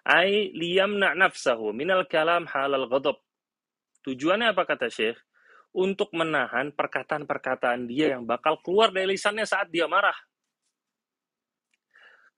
Ai 0.06 0.54
liyamna 0.54 1.18
nafsahu 1.18 1.74
minal 1.74 2.06
kalam 2.06 2.46
halal 2.46 2.86
ghadab. 2.86 3.18
Tujuannya 4.06 4.54
apa 4.54 4.62
kata 4.70 4.86
Syekh? 4.86 5.18
Untuk 5.74 6.14
menahan 6.16 6.72
perkataan-perkataan 6.72 7.90
dia 7.90 8.16
yang 8.16 8.24
bakal 8.24 8.56
keluar 8.64 8.88
dari 8.88 9.18
lisannya 9.18 9.44
saat 9.44 9.68
dia 9.68 9.84
marah. 9.84 10.16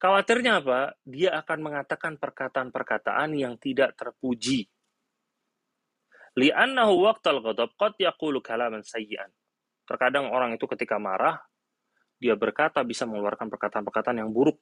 Khawatirnya 0.01 0.65
apa? 0.65 0.97
Dia 1.05 1.37
akan 1.45 1.59
mengatakan 1.61 2.17
perkataan-perkataan 2.17 3.37
yang 3.37 3.61
tidak 3.61 3.95
terpuji. 4.01 4.67
Li'annahu 6.39 7.11
waqtal 7.11 7.43
ghadab 7.43 7.75
qad 7.75 7.99
yaqulu 7.99 8.39
kalaman 8.45 8.85
sayyi'an. 8.87 9.31
Terkadang 9.87 10.31
orang 10.31 10.55
itu 10.55 10.67
ketika 10.71 11.01
marah, 11.03 11.43
dia 12.21 12.39
berkata 12.39 12.87
bisa 12.87 13.09
mengeluarkan 13.09 13.51
perkataan-perkataan 13.51 14.23
yang 14.23 14.31
buruk. 14.31 14.61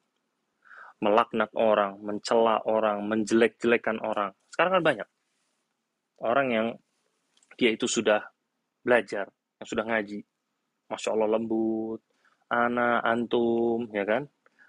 Melaknat 0.99 1.53
orang, 1.55 2.01
mencela 2.03 2.65
orang, 2.67 3.07
menjelek-jelekan 3.07 4.03
orang. 4.03 4.35
Sekarang 4.51 4.81
kan 4.81 4.85
banyak. 4.85 5.09
Orang 6.19 6.49
yang 6.51 6.67
dia 7.55 7.71
itu 7.71 7.87
sudah 7.87 8.25
belajar, 8.83 9.31
yang 9.63 9.69
sudah 9.69 9.85
ngaji. 9.87 10.27
Masya 10.91 11.15
Allah 11.15 11.29
lembut, 11.39 12.03
ana, 12.51 12.99
antum, 13.05 13.87
ya 13.95 14.03
kan? 14.03 14.27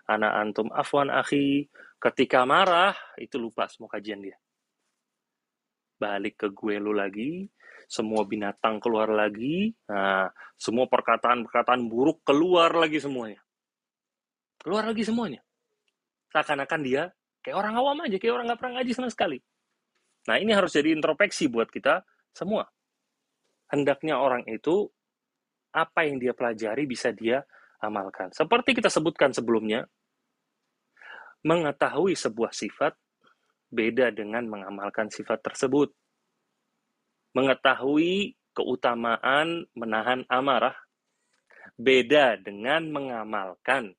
anak 0.10 0.34
antum 0.34 0.68
afwan 0.74 1.14
akhi 1.14 1.70
ketika 2.02 2.42
marah 2.50 2.98
itu 3.22 3.38
lupa 3.38 3.70
semua 3.70 3.94
kajian 3.94 4.18
dia 4.26 4.36
balik 6.00 6.40
ke 6.40 6.48
gue 6.56 6.80
lu 6.80 6.96
lagi 6.96 7.52
semua 7.90 8.24
binatang 8.24 8.80
keluar 8.80 9.12
lagi 9.12 9.76
nah 9.92 10.32
semua 10.60 10.88
perkataan-perkataan 10.92 11.88
buruk 11.88 12.24
keluar 12.28 12.76
lagi 12.76 13.00
semuanya. 13.00 13.40
Keluar 14.60 14.84
lagi 14.84 15.08
semuanya. 15.08 15.40
Seakan-akan 16.36 16.82
dia 16.84 17.12
kayak 17.40 17.56
orang 17.56 17.74
awam 17.80 18.04
aja 18.04 18.20
kayak 18.20 18.34
orang 18.36 18.46
nggak 18.52 18.60
pernah 18.60 18.74
ngaji 18.80 18.92
sama 18.92 19.08
sekali. 19.08 19.40
Nah 20.28 20.36
ini 20.36 20.52
harus 20.52 20.76
jadi 20.76 20.92
introspeksi 20.92 21.48
buat 21.48 21.72
kita 21.72 22.04
semua. 22.36 22.68
Hendaknya 23.72 24.20
orang 24.20 24.44
itu 24.52 24.92
apa 25.72 26.04
yang 26.04 26.20
dia 26.20 26.36
pelajari 26.36 26.84
bisa 26.84 27.16
dia 27.16 27.48
amalkan. 27.80 28.36
Seperti 28.36 28.76
kita 28.76 28.92
sebutkan 28.92 29.32
sebelumnya, 29.32 29.88
Mengetahui 31.40 32.20
sebuah 32.20 32.52
sifat 32.52 33.00
beda 33.70 34.10
dengan 34.14 34.50
mengamalkan 34.50 35.10
sifat 35.10 35.42
tersebut. 35.46 35.94
Mengetahui 37.38 38.34
keutamaan 38.58 39.70
menahan 39.78 40.26
amarah 40.28 40.76
beda 41.78 42.36
dengan 42.42 42.90
mengamalkan, 42.90 43.94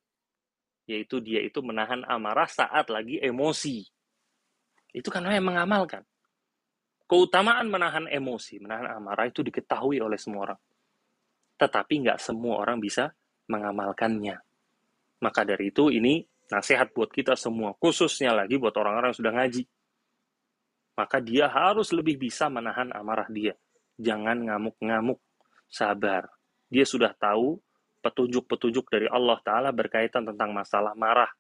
yaitu 0.85 1.23
dia 1.23 1.41
itu 1.41 1.63
menahan 1.63 2.03
amarah 2.05 2.51
saat 2.51 2.91
lagi 2.91 3.23
emosi. 3.23 3.87
Itu 4.91 5.09
kan 5.09 5.25
yang 5.31 5.47
mengamalkan. 5.47 6.03
Keutamaan 7.07 7.67
menahan 7.71 8.07
emosi, 8.07 8.63
menahan 8.63 8.87
amarah 8.95 9.27
itu 9.27 9.43
diketahui 9.43 9.99
oleh 9.99 10.19
semua 10.19 10.51
orang. 10.51 10.61
Tetapi 11.59 11.95
nggak 12.07 12.19
semua 12.23 12.63
orang 12.63 12.79
bisa 12.79 13.11
mengamalkannya. 13.51 14.39
Maka 15.21 15.43
dari 15.43 15.75
itu 15.75 15.91
ini 15.91 16.23
Nasihat 16.51 16.91
buat 16.91 17.15
kita 17.15 17.39
semua, 17.39 17.79
khususnya 17.79 18.35
lagi 18.35 18.59
buat 18.59 18.75
orang-orang 18.75 19.15
yang 19.15 19.21
sudah 19.23 19.33
ngaji. 19.39 19.63
Maka 20.99 21.23
dia 21.23 21.47
harus 21.47 21.95
lebih 21.95 22.19
bisa 22.19 22.51
menahan 22.51 22.91
amarah 22.91 23.31
dia. 23.31 23.55
Jangan 23.97 24.51
ngamuk-ngamuk, 24.51 25.23
sabar. 25.71 26.27
Dia 26.67 26.83
sudah 26.83 27.15
tahu 27.15 27.63
petunjuk-petunjuk 28.03 28.91
dari 28.91 29.07
Allah 29.07 29.39
Ta'ala 29.47 29.71
berkaitan 29.71 30.27
tentang 30.27 30.51
masalah 30.51 30.99
marah. 30.99 31.31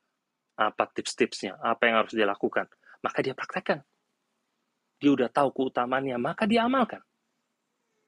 Apa 0.55 0.87
tips-tipsnya, 0.93 1.59
apa 1.59 1.91
yang 1.91 2.05
harus 2.05 2.15
dia 2.15 2.29
lakukan. 2.29 2.71
Maka 3.03 3.19
dia 3.25 3.35
praktekkan. 3.35 3.83
Dia 5.01 5.11
udah 5.17 5.33
tahu 5.33 5.51
keutamaannya, 5.57 6.21
maka 6.21 6.45
dia 6.45 6.69
amalkan. 6.69 7.01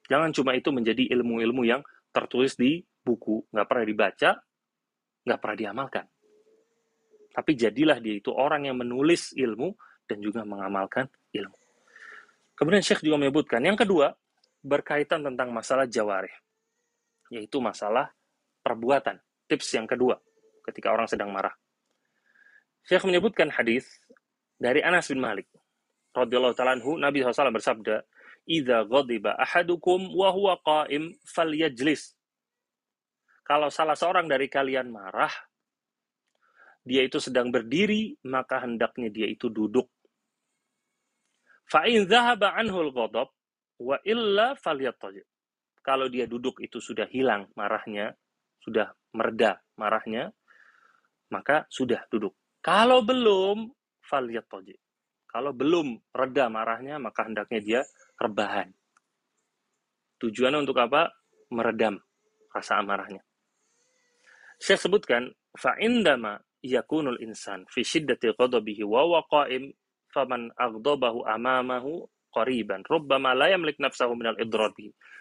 Jangan 0.06 0.30
cuma 0.36 0.52
itu 0.52 0.68
menjadi 0.68 1.08
ilmu-ilmu 1.16 1.64
yang 1.64 1.80
tertulis 2.12 2.54
di 2.54 2.84
buku, 3.00 3.48
nggak 3.48 3.66
pernah 3.66 3.86
dibaca, 3.88 4.30
nggak 5.24 5.38
pernah 5.40 5.56
diamalkan. 5.56 6.04
Tapi 7.32 7.56
jadilah 7.56 7.96
dia 7.98 8.20
itu 8.20 8.28
orang 8.30 8.68
yang 8.68 8.76
menulis 8.76 9.32
ilmu 9.32 9.72
dan 10.04 10.20
juga 10.20 10.44
mengamalkan 10.44 11.08
ilmu. 11.32 11.56
Kemudian 12.52 12.84
Syekh 12.84 13.00
juga 13.00 13.16
menyebutkan 13.16 13.64
yang 13.64 13.74
kedua 13.74 14.12
berkaitan 14.60 15.24
tentang 15.24 15.50
masalah 15.50 15.88
jawarih, 15.88 16.32
yaitu 17.32 17.58
masalah 17.58 18.12
perbuatan. 18.60 19.18
Tips 19.48 19.74
yang 19.74 19.88
kedua 19.88 20.20
ketika 20.68 20.92
orang 20.94 21.10
sedang 21.10 21.32
marah. 21.32 21.52
Syekh 22.86 23.02
menyebutkan 23.08 23.50
hadis 23.50 23.88
dari 24.60 24.84
Anas 24.84 25.10
bin 25.10 25.18
Malik 25.18 25.50
radhiyallahu 26.14 26.54
taala 26.54 26.76
anhu 26.76 27.00
Nabi 27.00 27.24
SAW 27.24 27.50
bersabda, 27.50 28.04
"Idza 28.46 28.84
ghadiba 28.86 29.34
ahadukum 29.40 30.12
wa 30.12 30.28
huwa 30.30 30.54
qa'im 30.60 31.16
falyajlis." 31.24 32.14
Kalau 33.42 33.72
salah 33.74 33.98
seorang 33.98 34.30
dari 34.30 34.46
kalian 34.46 34.92
marah, 34.92 35.32
dia 36.82 37.06
itu 37.06 37.22
sedang 37.22 37.54
berdiri, 37.54 38.18
maka 38.26 38.62
hendaknya 38.66 39.08
dia 39.08 39.26
itu 39.30 39.46
duduk. 39.46 39.86
Fa'in 41.70 42.04
zahaba 42.10 42.58
anhul 42.58 42.90
ghadab 42.90 43.30
wa 43.78 43.96
illa 44.02 44.58
falyattaji. 44.58 45.22
Kalau 45.82 46.06
dia 46.10 46.26
duduk 46.26 46.58
itu 46.62 46.78
sudah 46.78 47.06
hilang 47.10 47.50
marahnya, 47.54 48.14
sudah 48.62 48.90
mereda 49.14 49.62
marahnya, 49.78 50.30
maka 51.30 51.66
sudah 51.70 52.06
duduk. 52.10 52.34
Kalau 52.62 53.02
belum, 53.02 53.70
falyattaji. 54.06 54.78
Kalau 55.32 55.56
belum 55.56 55.96
reda 56.12 56.52
marahnya, 56.52 57.00
maka 57.00 57.24
hendaknya 57.24 57.60
dia 57.64 57.80
rebahan. 58.20 58.68
Tujuannya 60.20 60.60
untuk 60.60 60.76
apa? 60.76 61.08
Meredam 61.48 61.96
rasa 62.52 62.78
amarahnya. 62.78 63.24
Saya 64.60 64.78
sebutkan, 64.78 65.32
fa'indama 65.56 66.36
yakunul 66.62 67.18
insan. 67.20 67.66
Fi 67.68 67.82
syiddati 67.82 68.32
ghadabihi 68.32 68.86
wa 68.86 69.18
waqa'im 69.18 69.74
faman 70.14 70.54
aghdabahu 70.54 71.26
amamahu 71.26 72.06
qariban. 72.30 72.86
Rubbama 72.86 73.34
la 73.34 73.50
yamlik 73.50 73.76
nafsahu 73.82 74.14
minal 74.14 74.38
idrar 74.38 74.72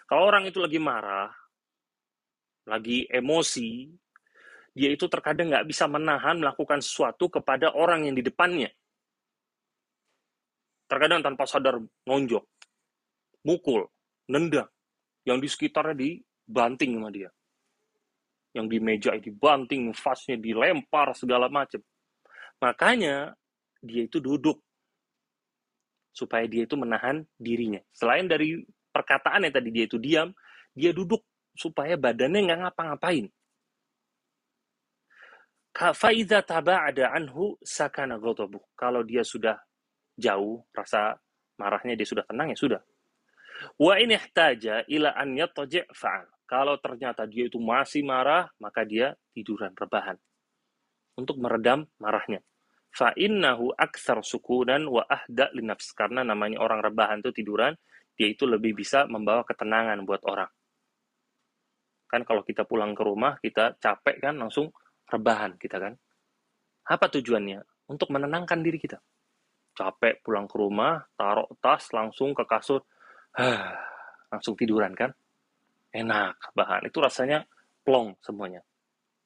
Kalau 0.06 0.22
orang 0.24 0.46
itu 0.48 0.62
lagi 0.62 0.78
marah, 0.78 1.28
lagi 2.70 3.04
emosi, 3.10 3.90
dia 4.72 4.88
itu 4.88 5.04
terkadang 5.10 5.52
nggak 5.52 5.66
bisa 5.68 5.90
menahan 5.90 6.40
melakukan 6.40 6.80
sesuatu 6.80 7.28
kepada 7.28 7.74
orang 7.74 8.08
yang 8.08 8.16
di 8.16 8.24
depannya. 8.24 8.70
Terkadang 10.86 11.24
tanpa 11.24 11.48
sadar 11.48 11.80
nonjok, 12.04 12.44
mukul, 13.48 13.88
nendang, 14.28 14.68
yang 15.24 15.40
di 15.40 15.48
sekitarnya 15.48 15.96
dibanting 15.96 17.00
sama 17.00 17.08
dia 17.08 17.32
yang 18.52 18.68
di 18.68 18.78
meja 18.78 19.16
dibanting, 19.16 19.92
fasnya 19.96 20.36
dilempar 20.36 21.16
segala 21.16 21.48
macam. 21.48 21.80
Makanya 22.60 23.32
dia 23.80 24.06
itu 24.06 24.20
duduk 24.20 24.60
supaya 26.12 26.44
dia 26.44 26.68
itu 26.68 26.76
menahan 26.76 27.24
dirinya. 27.40 27.80
Selain 27.96 28.28
dari 28.28 28.60
perkataan 28.92 29.48
yang 29.48 29.54
tadi 29.56 29.72
dia 29.72 29.84
itu 29.88 29.96
diam, 29.96 30.30
dia 30.76 30.92
duduk 30.92 31.24
supaya 31.56 31.96
badannya 31.96 32.40
nggak 32.48 32.60
ngapa-ngapain. 32.68 33.26
Faiza 35.72 36.44
taba 36.44 36.84
ada 36.92 37.16
anhu 37.16 37.56
sakana 37.64 38.20
ghadabu. 38.20 38.60
Kalau 38.76 39.00
dia 39.00 39.24
sudah 39.24 39.56
jauh, 40.20 40.60
rasa 40.76 41.16
marahnya 41.56 41.96
dia 41.96 42.04
sudah 42.04 42.28
tenang 42.28 42.52
ya 42.52 42.58
sudah. 42.60 42.80
Wa 43.80 43.96
in 43.96 44.12
ihtaja 44.12 44.84
ila 44.92 45.16
an 45.16 45.32
fa'al. 45.96 46.28
Kalau 46.52 46.76
ternyata 46.76 47.24
dia 47.24 47.48
itu 47.48 47.56
masih 47.56 48.04
marah, 48.04 48.44
maka 48.60 48.84
dia 48.84 49.16
tiduran 49.32 49.72
rebahan. 49.72 50.20
Untuk 51.16 51.40
meredam 51.40 51.88
marahnya. 51.96 52.44
Fa'innahu 52.92 53.72
aksar 53.72 54.20
sukunan 54.20 54.84
wa 54.84 55.00
ahda 55.08 55.48
linafs. 55.56 55.96
Karena 55.96 56.20
namanya 56.20 56.60
orang 56.60 56.84
rebahan 56.84 57.24
itu 57.24 57.32
tiduran, 57.32 57.72
dia 58.12 58.28
itu 58.28 58.44
lebih 58.44 58.76
bisa 58.76 59.08
membawa 59.08 59.48
ketenangan 59.48 60.04
buat 60.04 60.20
orang. 60.28 60.52
Kan 62.12 62.20
kalau 62.28 62.44
kita 62.44 62.68
pulang 62.68 62.92
ke 62.92 63.00
rumah, 63.00 63.40
kita 63.40 63.80
capek 63.80 64.20
kan, 64.20 64.36
langsung 64.36 64.76
rebahan 65.08 65.56
kita 65.56 65.80
kan. 65.80 65.96
Apa 66.84 67.08
tujuannya? 67.16 67.64
Untuk 67.88 68.12
menenangkan 68.12 68.60
diri 68.60 68.76
kita. 68.76 69.00
Capek 69.72 70.20
pulang 70.20 70.44
ke 70.44 70.60
rumah, 70.60 71.00
taruh 71.16 71.48
tas, 71.64 71.88
langsung 71.96 72.36
ke 72.36 72.44
kasur, 72.44 72.84
langsung 74.28 74.52
tiduran 74.52 74.92
kan 74.92 75.16
enak 75.92 76.56
bahan 76.56 76.88
itu 76.88 76.98
rasanya 76.98 77.44
plong 77.84 78.16
semuanya. 78.24 78.64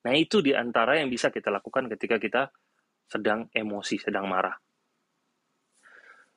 Nah 0.06 0.14
itu 0.14 0.42
di 0.42 0.54
antara 0.54 0.98
yang 0.98 1.10
bisa 1.10 1.30
kita 1.30 1.50
lakukan 1.50 1.90
ketika 1.94 2.18
kita 2.18 2.42
sedang 3.06 3.46
emosi, 3.54 4.02
sedang 4.02 4.26
marah. 4.26 4.54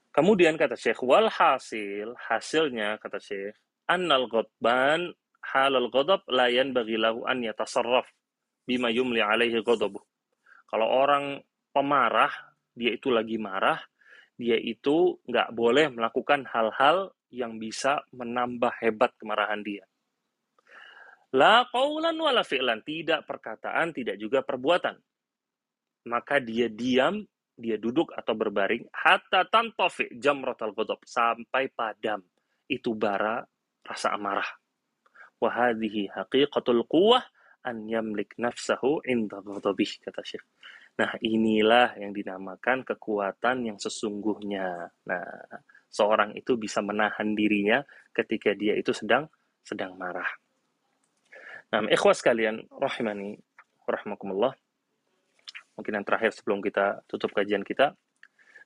Kemudian 0.10 0.58
kata 0.58 0.74
Syekh, 0.74 1.06
wal 1.06 1.30
hasil, 1.30 2.18
hasilnya 2.18 2.98
kata 2.98 3.22
Syekh, 3.22 3.54
annal 3.86 4.26
ghadban 4.26 5.14
halal 5.54 5.90
ghadab 5.90 6.26
la 6.30 6.50
yanbaghi 6.50 6.98
lahu 6.98 7.26
an 7.26 7.46
yatasarraf 7.46 8.06
bima 8.66 8.90
yumli 8.94 9.22
alaihi 9.22 9.62
ghadabuh. 9.62 10.02
Kalau 10.70 10.86
orang 10.86 11.42
pemarah, 11.74 12.30
dia 12.78 12.94
itu 12.94 13.10
lagi 13.10 13.42
marah, 13.42 13.82
dia 14.38 14.58
itu 14.58 15.18
nggak 15.26 15.54
boleh 15.58 15.90
melakukan 15.90 16.46
hal-hal 16.46 17.14
yang 17.34 17.58
bisa 17.58 18.02
menambah 18.14 18.74
hebat 18.82 19.14
kemarahan 19.18 19.62
dia. 19.66 19.89
La 21.38 21.62
qawlan 21.70 22.18
wala 22.18 22.42
fi'lan, 22.42 22.82
tidak 22.82 23.30
perkataan, 23.30 23.94
tidak 23.94 24.18
juga 24.18 24.42
perbuatan. 24.42 24.98
Maka 26.10 26.42
dia 26.42 26.66
diam, 26.74 27.22
dia 27.54 27.78
duduk 27.78 28.10
atau 28.18 28.34
berbaring, 28.34 28.90
hatta 28.90 29.46
tantafi 29.46 30.10
jamratal 30.18 30.74
ghadab, 30.74 30.98
sampai 31.06 31.70
padam 31.70 32.26
itu 32.66 32.98
bara 32.98 33.46
rasa 33.86 34.18
amarah. 34.18 34.48
Wahadihi 35.38 36.10
haqiqatul 36.10 36.90
quwah 36.90 37.22
an 37.62 37.86
yamlik 37.86 38.34
nafsahu 38.42 39.06
inda 39.06 39.46
ghadabih, 39.46 40.02
kata 40.02 40.26
Syekh. 40.26 40.46
Nah, 40.98 41.14
inilah 41.22 41.96
yang 41.96 42.12
dinamakan 42.12 42.84
kekuatan 42.84 43.70
yang 43.70 43.78
sesungguhnya. 43.78 44.92
Nah, 45.08 45.26
seorang 45.88 46.36
itu 46.36 46.60
bisa 46.60 46.84
menahan 46.84 47.38
dirinya 47.38 47.80
ketika 48.12 48.52
dia 48.58 48.76
itu 48.76 48.92
sedang 48.92 49.30
sedang 49.64 49.96
marah. 49.96 50.28
Nah, 51.70 51.86
ikhwas 51.86 52.26
sekalian, 52.26 52.66
rahimani, 52.74 53.38
rahmakumullah. 53.86 54.58
Mungkin 55.78 56.02
yang 56.02 56.06
terakhir 56.06 56.34
sebelum 56.34 56.66
kita 56.66 57.06
tutup 57.06 57.30
kajian 57.30 57.62
kita. 57.62 57.94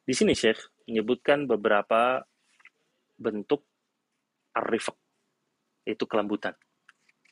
Di 0.04 0.16
sini 0.16 0.32
Syekh 0.32 0.72
menyebutkan 0.88 1.44
beberapa 1.44 2.24
bentuk 3.20 3.68
arifak, 4.56 4.96
itu 5.84 6.04
kelembutan. 6.08 6.56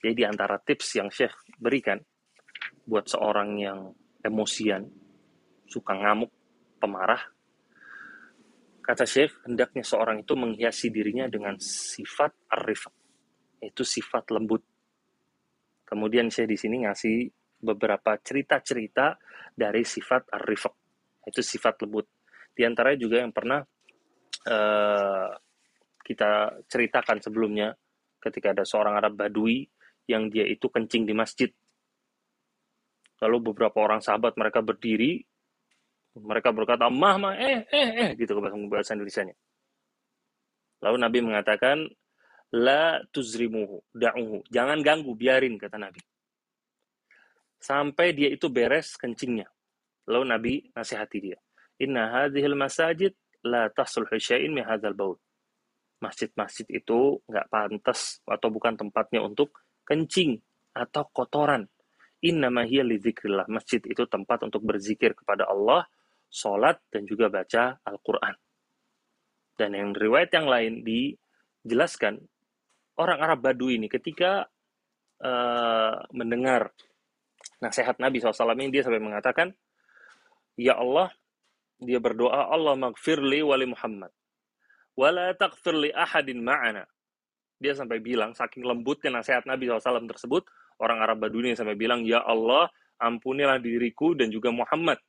Jadi 0.03 0.13
di 0.17 0.25
antara 0.27 0.59
tips 0.59 0.99
yang 0.99 1.07
Syekh 1.07 1.35
berikan 1.55 1.99
buat 2.83 3.07
seorang 3.07 3.55
yang 3.55 3.79
emosian, 4.23 4.87
suka 5.67 5.95
ngamuk, 5.95 6.31
pemarah, 6.83 7.21
kata 8.83 9.07
Syekh, 9.07 9.31
hendaknya 9.47 9.87
seorang 9.87 10.23
itu 10.23 10.35
menghiasi 10.35 10.91
dirinya 10.91 11.31
dengan 11.31 11.55
sifat 11.61 12.51
arifak, 12.59 12.93
itu 13.63 13.83
sifat 13.87 14.31
lembut, 14.35 14.67
Kemudian 15.91 16.31
saya 16.31 16.47
di 16.47 16.55
sini 16.55 16.87
ngasih 16.87 17.27
beberapa 17.59 18.15
cerita-cerita 18.15 19.19
dari 19.51 19.83
sifat 19.83 20.31
ar-rifq. 20.31 20.71
Itu 21.27 21.43
sifat 21.43 21.83
lembut. 21.83 22.07
Di 22.55 22.63
antaranya 22.63 22.95
juga 23.03 23.19
yang 23.19 23.35
pernah 23.35 23.59
uh, 24.47 25.29
kita 26.01 26.63
ceritakan 26.71 27.19
sebelumnya 27.19 27.75
ketika 28.23 28.55
ada 28.55 28.63
seorang 28.63 28.95
Arab 28.95 29.19
Badui 29.19 29.67
yang 30.07 30.31
dia 30.31 30.47
itu 30.47 30.71
kencing 30.71 31.03
di 31.03 31.11
masjid. 31.11 31.51
Lalu 33.21 33.53
beberapa 33.53 33.83
orang 33.83 33.99
sahabat 34.01 34.33
mereka 34.39 34.65
berdiri, 34.65 35.21
mereka 36.17 36.49
berkata, 36.49 36.89
mah, 36.89 37.15
mah, 37.21 37.33
eh, 37.37 37.63
eh, 37.69 37.89
eh, 38.07 38.09
gitu 38.17 38.41
bahasa 38.41 38.97
Indonesia-nya. 38.97 39.37
Lalu 40.81 40.97
Nabi 40.97 41.19
mengatakan, 41.21 41.85
la 42.51 42.99
tuzrimuhu, 43.11 43.79
da'uhu. 43.95 44.43
Jangan 44.51 44.83
ganggu, 44.83 45.15
biarin 45.15 45.55
kata 45.55 45.79
Nabi. 45.79 46.03
Sampai 47.61 48.11
dia 48.11 48.27
itu 48.27 48.51
beres 48.51 48.99
kencingnya. 48.99 49.47
Lalu 50.09 50.25
Nabi 50.27 50.53
nasihati 50.75 51.17
dia. 51.21 51.39
Inna 51.79 52.11
hadhil 52.11 52.57
masajid 52.57 53.15
la 53.47 53.71
tasluhu 53.71 54.17
syai'in 54.19 54.51
min 54.51 54.65
hadzal 54.67 54.93
baul. 54.93 55.17
Masjid-masjid 56.01 56.65
itu 56.73 57.21
nggak 57.29 57.47
pantas 57.47 58.19
atau 58.25 58.49
bukan 58.49 58.73
tempatnya 58.73 59.21
untuk 59.21 59.61
kencing 59.85 60.41
atau 60.73 61.05
kotoran. 61.13 61.69
Inna 62.21 62.49
hiya 62.65 62.85
li 62.85 63.01
Masjid 63.49 63.81
itu 63.81 64.05
tempat 64.05 64.45
untuk 64.45 64.61
berzikir 64.61 65.17
kepada 65.17 65.49
Allah, 65.49 65.89
sholat, 66.29 66.77
dan 66.93 67.09
juga 67.09 67.33
baca 67.33 67.81
Al-Quran. 67.81 68.37
Dan 69.57 69.73
yang 69.73 69.89
riwayat 69.93 70.29
yang 70.33 70.45
lain 70.45 70.85
dijelaskan 70.85 72.21
orang 72.99 73.19
Arab 73.21 73.39
Badui 73.45 73.79
ini 73.79 73.87
ketika 73.87 74.43
uh, 75.23 75.95
mendengar 76.11 76.73
nasihat 77.61 77.95
Nabi 78.01 78.19
SAW 78.19 78.57
ini 78.57 78.73
dia 78.73 78.83
sampai 78.83 78.99
mengatakan, 78.99 79.53
Ya 80.59 80.75
Allah, 80.75 81.13
dia 81.79 82.01
berdoa, 82.01 82.51
Allah 82.51 82.75
magfirli 82.75 83.39
wali 83.45 83.69
Muhammad. 83.69 84.11
Wala 84.97 85.31
takfirli 85.37 85.95
ahadin 85.95 86.43
ma'ana. 86.43 86.83
Dia 87.61 87.77
sampai 87.77 88.01
bilang, 88.01 88.33
saking 88.33 88.65
lembutnya 88.65 89.13
nasihat 89.13 89.45
Nabi 89.45 89.69
SAW 89.69 90.09
tersebut, 90.09 90.43
orang 90.81 90.99
Arab 90.99 91.21
Badui 91.23 91.53
ini 91.53 91.57
sampai 91.57 91.77
bilang, 91.77 92.03
Ya 92.03 92.19
Allah, 92.25 92.67
ampunilah 92.99 93.61
diriku 93.61 94.17
dan 94.17 94.33
juga 94.33 94.51
Muhammad. 94.51 94.99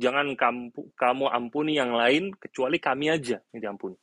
Jangan 0.00 0.32
kamu, 0.36 0.72
kamu 0.96 1.24
ampuni 1.28 1.76
yang 1.76 1.92
lain, 1.92 2.32
kecuali 2.36 2.80
kami 2.80 3.12
aja 3.12 3.40
yang 3.52 3.60
diampuni 3.60 3.96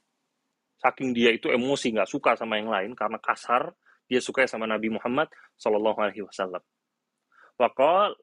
saking 0.80 1.11
dia 1.11 1.36
itu 1.36 1.51
emosi 1.51 1.91
nggak 1.91 2.09
suka 2.09 2.39
sama 2.39 2.55
yang 2.55 2.71
lain 2.71 2.95
karena 2.95 3.19
kasar 3.19 3.75
dia 4.09 4.23
suka 4.23 4.47
sama 4.49 4.65
Nabi 4.65 4.89
Muhammad 4.89 5.30
Shallallahu 5.59 5.99
Alaihi 6.01 6.25
Wasallam. 6.25 6.63
Wakal 7.59 8.15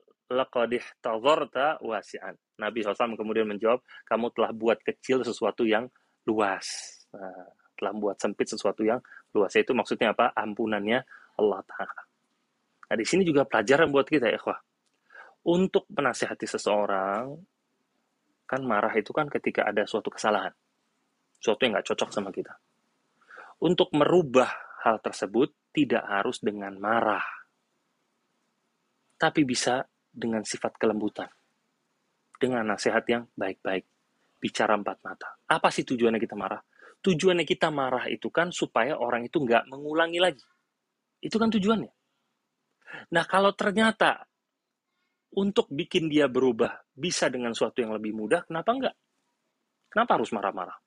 wasian. 1.86 2.34
Nabi 2.58 2.82
SAW 2.82 3.14
kemudian 3.14 3.46
menjawab, 3.46 3.78
kamu 4.10 4.34
telah 4.34 4.50
buat 4.50 4.82
kecil 4.82 5.22
sesuatu 5.22 5.62
yang 5.62 5.86
luas. 6.26 6.66
Nah, 7.14 7.54
telah 7.78 7.92
buat 7.94 8.18
sempit 8.18 8.50
sesuatu 8.50 8.82
yang 8.82 8.98
luas. 9.30 9.54
Itu 9.54 9.70
maksudnya 9.70 10.10
apa? 10.10 10.34
Ampunannya 10.34 10.98
Allah 11.38 11.60
Ta'ala. 11.62 12.02
Nah, 12.90 12.96
di 12.98 13.06
sini 13.06 13.22
juga 13.22 13.46
pelajaran 13.46 13.86
buat 13.92 14.08
kita 14.10 14.26
ya, 14.26 14.40
Untuk 15.46 15.86
menasihati 15.94 16.48
seseorang, 16.48 17.38
kan 18.50 18.60
marah 18.66 18.94
itu 18.98 19.14
kan 19.14 19.30
ketika 19.30 19.62
ada 19.70 19.86
suatu 19.86 20.10
kesalahan 20.10 20.50
sesuatu 21.46 21.62
yang 21.62 21.78
nggak 21.78 21.86
cocok 21.94 22.10
sama 22.10 22.34
kita. 22.34 22.58
Untuk 23.62 23.94
merubah 23.94 24.50
hal 24.82 24.98
tersebut 24.98 25.70
tidak 25.70 26.02
harus 26.02 26.42
dengan 26.42 26.74
marah, 26.82 27.22
tapi 29.14 29.46
bisa 29.46 29.86
dengan 30.10 30.42
sifat 30.42 30.74
kelembutan, 30.74 31.30
dengan 32.42 32.66
nasihat 32.66 33.06
yang 33.06 33.30
baik-baik, 33.38 33.86
bicara 34.42 34.74
empat 34.74 34.98
mata. 35.06 35.38
Apa 35.46 35.70
sih 35.70 35.86
tujuannya 35.86 36.18
kita 36.18 36.34
marah? 36.34 36.58
Tujuannya 36.98 37.46
kita 37.46 37.70
marah 37.70 38.10
itu 38.10 38.26
kan 38.34 38.50
supaya 38.50 38.98
orang 38.98 39.30
itu 39.30 39.38
nggak 39.38 39.70
mengulangi 39.70 40.18
lagi. 40.18 40.42
Itu 41.22 41.38
kan 41.38 41.54
tujuannya. 41.54 41.92
Nah 43.14 43.24
kalau 43.30 43.54
ternyata 43.54 44.26
untuk 45.38 45.70
bikin 45.70 46.10
dia 46.10 46.26
berubah 46.26 46.74
bisa 46.90 47.30
dengan 47.30 47.54
sesuatu 47.54 47.78
yang 47.78 47.94
lebih 47.94 48.10
mudah, 48.16 48.42
kenapa 48.42 48.70
enggak? 48.74 48.96
Kenapa 49.92 50.18
harus 50.18 50.32
marah-marah? 50.32 50.85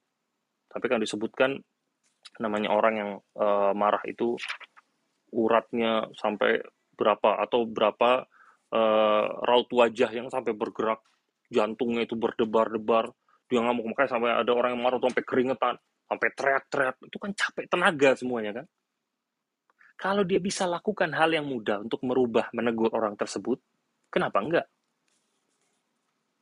Tapi 0.70 0.86
kan 0.86 1.01
disebutkan 1.01 1.57
namanya 2.38 2.70
orang 2.72 2.93
yang 2.95 3.11
uh, 3.36 3.74
marah 3.74 4.01
itu 4.05 4.38
uratnya 5.34 6.09
sampai 6.17 6.61
berapa 6.93 7.41
atau 7.41 7.65
berapa 7.65 8.26
uh, 8.74 9.26
raut 9.45 9.70
wajah 9.72 10.11
yang 10.13 10.28
sampai 10.30 10.53
bergerak, 10.53 11.01
jantungnya 11.49 12.05
itu 12.05 12.13
berdebar-debar. 12.13 13.11
Dia 13.49 13.65
ngamuk 13.65 13.93
makanya 13.93 14.09
sampai 14.13 14.30
ada 14.30 14.51
orang 14.53 14.78
yang 14.78 14.84
marah 14.86 15.01
sampai 15.01 15.24
keringetan, 15.26 15.76
sampai 16.05 16.28
teriak-teriak. 16.38 16.95
Itu 17.09 17.17
kan 17.17 17.32
capek 17.34 17.65
tenaga 17.65 18.13
semuanya 18.13 18.61
kan. 18.61 18.65
Kalau 19.99 20.24
dia 20.24 20.39
bisa 20.39 20.63
lakukan 20.63 21.11
hal 21.11 21.34
yang 21.34 21.49
mudah 21.49 21.84
untuk 21.84 21.99
merubah, 22.07 22.47
menegur 22.55 22.88
orang 22.95 23.20
tersebut, 23.20 23.59
kenapa 24.07 24.39
enggak? 24.39 24.67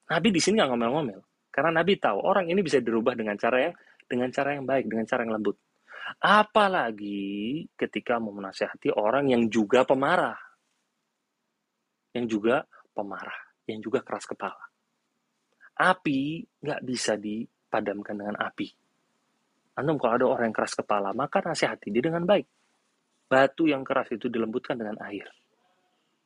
Nabi 0.08 0.30
di 0.30 0.40
sini 0.40 0.62
nggak 0.62 0.70
ngomel-ngomel. 0.72 1.20
Karena 1.50 1.82
Nabi 1.82 1.98
tahu 1.98 2.22
orang 2.22 2.54
ini 2.54 2.62
bisa 2.62 2.78
dirubah 2.78 3.18
dengan 3.18 3.34
cara 3.34 3.72
yang 3.72 3.74
dengan 4.08 4.32
cara 4.32 4.56
yang 4.56 4.66
baik, 4.66 4.88
dengan 4.88 5.06
cara 5.06 5.28
yang 5.28 5.36
lembut. 5.36 5.60
Apalagi 6.24 7.68
ketika 7.76 8.18
mau 8.18 8.32
menasehati 8.32 8.96
orang 8.96 9.30
yang 9.36 9.52
juga 9.52 9.84
pemarah. 9.84 10.40
Yang 12.16 12.26
juga 12.40 12.56
pemarah, 12.96 13.38
yang 13.68 13.84
juga 13.84 14.02
keras 14.02 14.26
kepala. 14.26 14.64
Api 15.78 16.42
nggak 16.64 16.82
bisa 16.82 17.20
dipadamkan 17.20 18.16
dengan 18.18 18.40
api. 18.42 18.68
Antum 19.78 20.02
kalau 20.02 20.14
ada 20.18 20.26
orang 20.26 20.50
yang 20.50 20.58
keras 20.58 20.74
kepala, 20.74 21.14
maka 21.14 21.38
nasihati 21.46 21.94
dia 21.94 22.02
dengan 22.02 22.26
baik. 22.26 22.48
Batu 23.30 23.70
yang 23.70 23.86
keras 23.86 24.10
itu 24.10 24.26
dilembutkan 24.26 24.74
dengan 24.74 24.98
air. 25.06 25.30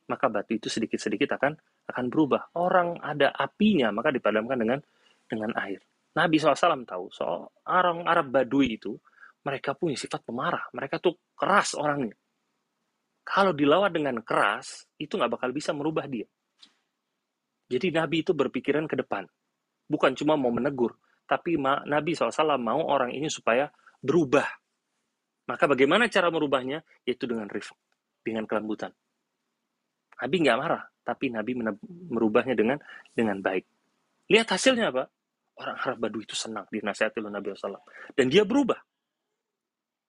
Maka 0.08 0.32
batu 0.32 0.56
itu 0.56 0.72
sedikit-sedikit 0.72 1.36
akan 1.36 1.52
akan 1.92 2.04
berubah. 2.08 2.56
Orang 2.56 2.96
ada 3.04 3.28
apinya, 3.36 3.92
maka 3.92 4.08
dipadamkan 4.08 4.56
dengan 4.56 4.80
dengan 5.28 5.52
air. 5.60 5.84
Nabi 6.12 6.36
SAW 6.36 6.84
tahu 6.84 7.08
soal 7.08 7.48
orang 7.64 8.04
Arab 8.04 8.28
Badui 8.28 8.76
itu 8.76 8.96
mereka 9.42 9.74
punya 9.74 9.98
sifat 9.98 10.22
pemarah, 10.22 10.70
mereka 10.76 11.02
tuh 11.02 11.18
keras 11.34 11.74
orangnya. 11.74 12.14
Kalau 13.22 13.54
dilawan 13.54 13.90
dengan 13.90 14.18
keras, 14.22 14.86
itu 14.98 15.14
nggak 15.14 15.38
bakal 15.38 15.50
bisa 15.54 15.70
merubah 15.74 16.06
dia. 16.06 16.26
Jadi 17.70 17.94
Nabi 17.94 18.22
itu 18.22 18.34
berpikiran 18.34 18.84
ke 18.86 18.98
depan. 18.98 19.24
Bukan 19.88 20.12
cuma 20.18 20.36
mau 20.36 20.52
menegur, 20.52 20.98
tapi 21.24 21.56
Nabi 21.58 22.12
SAW 22.12 22.60
mau 22.60 22.84
orang 22.86 23.14
ini 23.14 23.30
supaya 23.32 23.70
berubah. 24.02 24.46
Maka 25.48 25.64
bagaimana 25.66 26.06
cara 26.06 26.30
merubahnya? 26.30 26.84
Yaitu 27.02 27.26
dengan 27.26 27.48
rifq, 27.50 27.74
dengan 28.22 28.46
kelembutan. 28.46 28.92
Nabi 30.22 30.36
nggak 30.38 30.58
marah, 30.58 30.82
tapi 31.02 31.34
Nabi 31.34 31.58
merubahnya 32.10 32.54
dengan 32.54 32.78
dengan 33.10 33.42
baik. 33.42 33.66
Lihat 34.30 34.54
hasilnya 34.54 34.94
apa? 34.94 35.10
Orang 35.62 35.78
Arab 35.78 35.98
Badu 36.02 36.18
itu 36.18 36.34
senang 36.34 36.66
dinasihati 36.66 37.22
oleh 37.22 37.30
Nabi 37.30 37.54
SAW. 37.54 37.78
Dan 38.18 38.26
dia 38.26 38.42
berubah. 38.42 38.78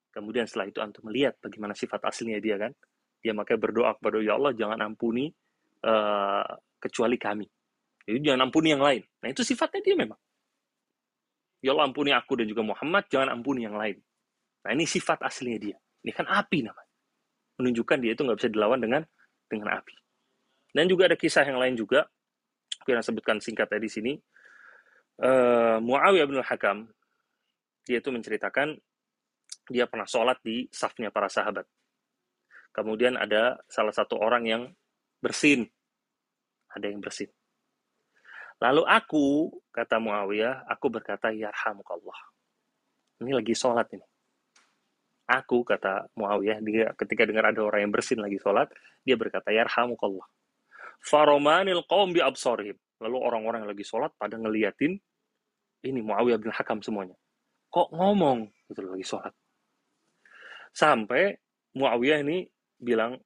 Kemudian 0.10 0.50
setelah 0.50 0.70
itu 0.70 0.82
antum 0.82 1.06
melihat 1.10 1.38
bagaimana 1.38 1.78
sifat 1.78 2.02
aslinya 2.10 2.42
dia 2.42 2.58
kan. 2.58 2.74
Dia 3.22 3.38
makanya 3.38 3.60
berdoa 3.62 3.92
kepada 3.98 4.18
ya 4.20 4.34
Allah 4.34 4.52
jangan 4.58 4.82
ampuni 4.82 5.30
uh, 5.86 6.46
kecuali 6.82 7.18
kami. 7.22 7.46
Jadi 8.04 8.18
jangan 8.20 8.50
ampuni 8.50 8.74
yang 8.74 8.84
lain. 8.84 9.02
Nah 9.24 9.30
itu 9.30 9.46
sifatnya 9.46 9.82
dia 9.86 9.96
memang. 9.96 10.20
Ya 11.64 11.72
Allah 11.72 11.88
ampuni 11.88 12.12
aku 12.12 12.36
dan 12.36 12.50
juga 12.52 12.66
Muhammad, 12.66 13.08
jangan 13.08 13.32
ampuni 13.32 13.64
yang 13.64 13.80
lain. 13.80 13.96
Nah 14.68 14.72
ini 14.76 14.84
sifat 14.84 15.24
aslinya 15.24 15.60
dia. 15.72 15.78
Ini 16.04 16.12
kan 16.12 16.28
api 16.28 16.68
namanya. 16.68 16.92
Menunjukkan 17.62 17.98
dia 18.04 18.12
itu 18.12 18.22
nggak 18.28 18.38
bisa 18.44 18.50
dilawan 18.52 18.80
dengan 18.84 19.02
dengan 19.48 19.80
api. 19.80 19.96
Dan 20.76 20.90
juga 20.92 21.08
ada 21.08 21.16
kisah 21.16 21.48
yang 21.48 21.62
lain 21.62 21.80
juga. 21.80 22.04
Aku 22.84 22.92
yang 22.92 23.06
sebutkan 23.06 23.40
singkatnya 23.40 23.80
di 23.80 23.88
sini. 23.88 24.14
Uh, 25.22 25.78
Muawiyah 25.84 26.26
bin 26.26 26.42
Hakam, 26.42 26.90
dia 27.86 28.02
itu 28.02 28.10
menceritakan 28.10 28.80
dia 29.70 29.86
pernah 29.88 30.10
sholat 30.10 30.40
di 30.44 30.68
safnya 30.74 31.14
para 31.14 31.30
sahabat. 31.30 31.68
Kemudian 32.74 33.16
ada 33.16 33.62
salah 33.70 33.94
satu 33.94 34.18
orang 34.18 34.44
yang 34.50 34.64
bersin. 35.22 35.70
Ada 36.74 36.90
yang 36.90 37.00
bersin. 37.00 37.30
Lalu 38.58 38.84
aku, 38.90 39.26
kata 39.70 40.02
Muawiyah, 40.02 40.66
aku 40.66 40.90
berkata, 40.90 41.30
Yarhamukallah. 41.30 42.18
Ini 43.22 43.32
lagi 43.38 43.54
sholat 43.54 43.86
ini. 43.94 44.08
Aku, 45.30 45.62
kata 45.62 46.10
Muawiyah, 46.18 46.60
dia 46.66 46.86
ketika 46.98 47.30
dengar 47.30 47.54
ada 47.54 47.62
orang 47.62 47.86
yang 47.86 47.94
bersin 47.94 48.18
lagi 48.18 48.42
sholat, 48.42 48.74
dia 49.06 49.14
berkata, 49.14 49.54
Yarhamukallah. 49.54 50.26
Faromanil 51.04 51.84
qawm 51.86 52.16
bi 52.16 52.24
absorihim. 52.24 52.80
Lalu 53.04 53.18
orang-orang 53.20 53.68
yang 53.68 53.72
lagi 53.76 53.84
sholat 53.84 54.16
pada 54.16 54.40
ngeliatin, 54.40 54.96
ini 55.84 56.00
Muawiyah 56.00 56.40
bin 56.40 56.56
Hakam 56.56 56.80
semuanya. 56.80 57.20
Kok 57.68 57.92
ngomong? 57.92 58.48
Gitu 58.72 58.80
lagi 58.80 59.04
sholat. 59.04 59.34
Sampai 60.72 61.36
Muawiyah 61.76 62.24
ini 62.24 62.48
bilang, 62.80 63.20